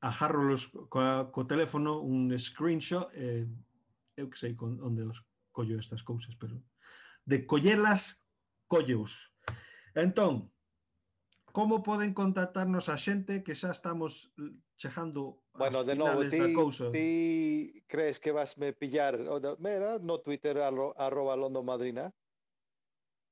agarro 0.00 0.42
los 0.42 0.66
coa, 0.90 1.30
co 1.30 1.46
teléfono 1.46 2.02
un 2.02 2.36
screenshot 2.38 3.08
e 3.14 3.48
eu 4.16 4.28
que 4.28 4.38
sei 4.38 4.54
con, 4.54 4.80
onde 4.82 5.02
os 5.02 5.24
collo 5.52 5.78
estas 5.78 6.02
cousas, 6.02 6.34
pero 6.36 6.60
de 7.24 7.46
collelas, 7.46 8.20
colleus. 8.66 9.32
Entón, 9.94 10.52
como 11.54 11.86
poden 11.86 12.10
contactarnos 12.18 12.90
a 12.90 12.98
xente 12.98 13.46
que 13.46 13.54
xa 13.54 13.70
estamos 13.70 14.34
chegando 14.74 15.38
Bueno, 15.54 15.86
de 15.86 15.94
novo, 15.94 16.26
ti, 16.26 16.50
ti 16.90 17.08
crees 17.86 18.18
que 18.18 18.34
vas 18.34 18.58
me 18.58 18.74
pillar, 18.74 19.14
mira, 19.62 20.02
no 20.02 20.18
Twitter 20.18 20.58
arro, 20.58 20.98
arroba 20.98 21.38
London 21.38 21.62
Madrina, 21.62 22.10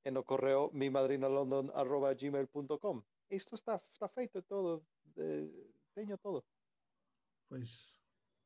e 0.07 0.09
no 0.15 0.23
correo 0.23 0.71
mimadrinalondon 0.71 1.67
arroba 1.75 2.15
gmail.com. 2.15 3.03
Isto 3.27 3.59
está, 3.59 3.83
está 3.91 4.07
feito 4.07 4.39
todo, 4.39 4.87
eh, 5.19 5.51
teño 5.91 6.15
todo. 6.15 6.47
Pois, 7.51 7.91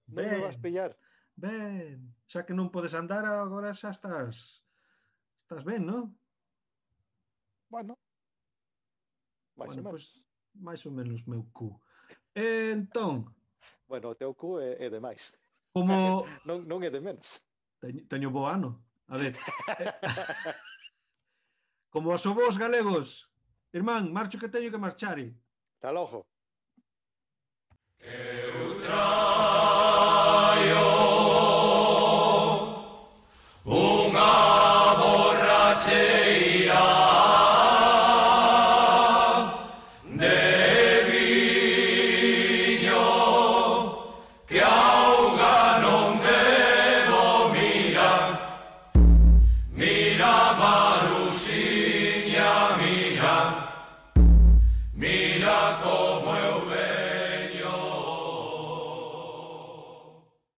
non 0.10 0.26
me 0.26 0.42
vas 0.42 0.58
pillar. 0.58 0.98
Ben, 1.38 2.18
xa 2.26 2.50
que 2.50 2.58
non 2.58 2.74
podes 2.74 2.98
andar, 2.98 3.30
agora 3.30 3.78
xa 3.78 3.94
estás 3.94 4.66
estás 5.46 5.62
ben, 5.62 5.86
non? 5.86 6.18
Bueno, 7.70 7.94
Mais 9.58 9.74
bueno, 9.74 9.90
ou 9.90 9.92
pois, 9.92 10.06
menos. 10.06 10.06
Pues, 10.14 10.62
máis 10.62 10.82
ou 10.86 10.92
menos 10.92 11.26
meu 11.26 11.44
cu. 11.52 11.82
E, 12.36 12.72
entón... 12.72 13.34
Bueno, 13.88 14.10
o 14.12 14.16
teu 14.16 14.34
cu 14.34 14.60
é, 14.60 14.78
é 14.86 14.90
de 14.90 15.00
máis. 15.00 15.34
Como... 15.74 16.26
non, 16.48 16.64
non 16.70 16.80
é 16.86 16.90
de 16.90 17.02
menos. 17.02 17.42
Teño, 17.82 18.02
teño 18.06 18.30
bo 18.30 18.46
ano. 18.46 18.86
A 19.10 19.18
ver. 19.18 19.34
como 21.94 22.14
os 22.14 22.26
ovos 22.26 22.58
galegos. 22.58 23.30
Irmán, 23.74 24.14
marcho 24.14 24.40
que 24.40 24.50
teño 24.50 24.70
que 24.72 24.78
marchare. 24.78 25.34
Eh. 25.34 25.36
Tal 25.80 25.98
ojo. 25.98 26.26
Que 27.98 28.14
outra 28.62 29.27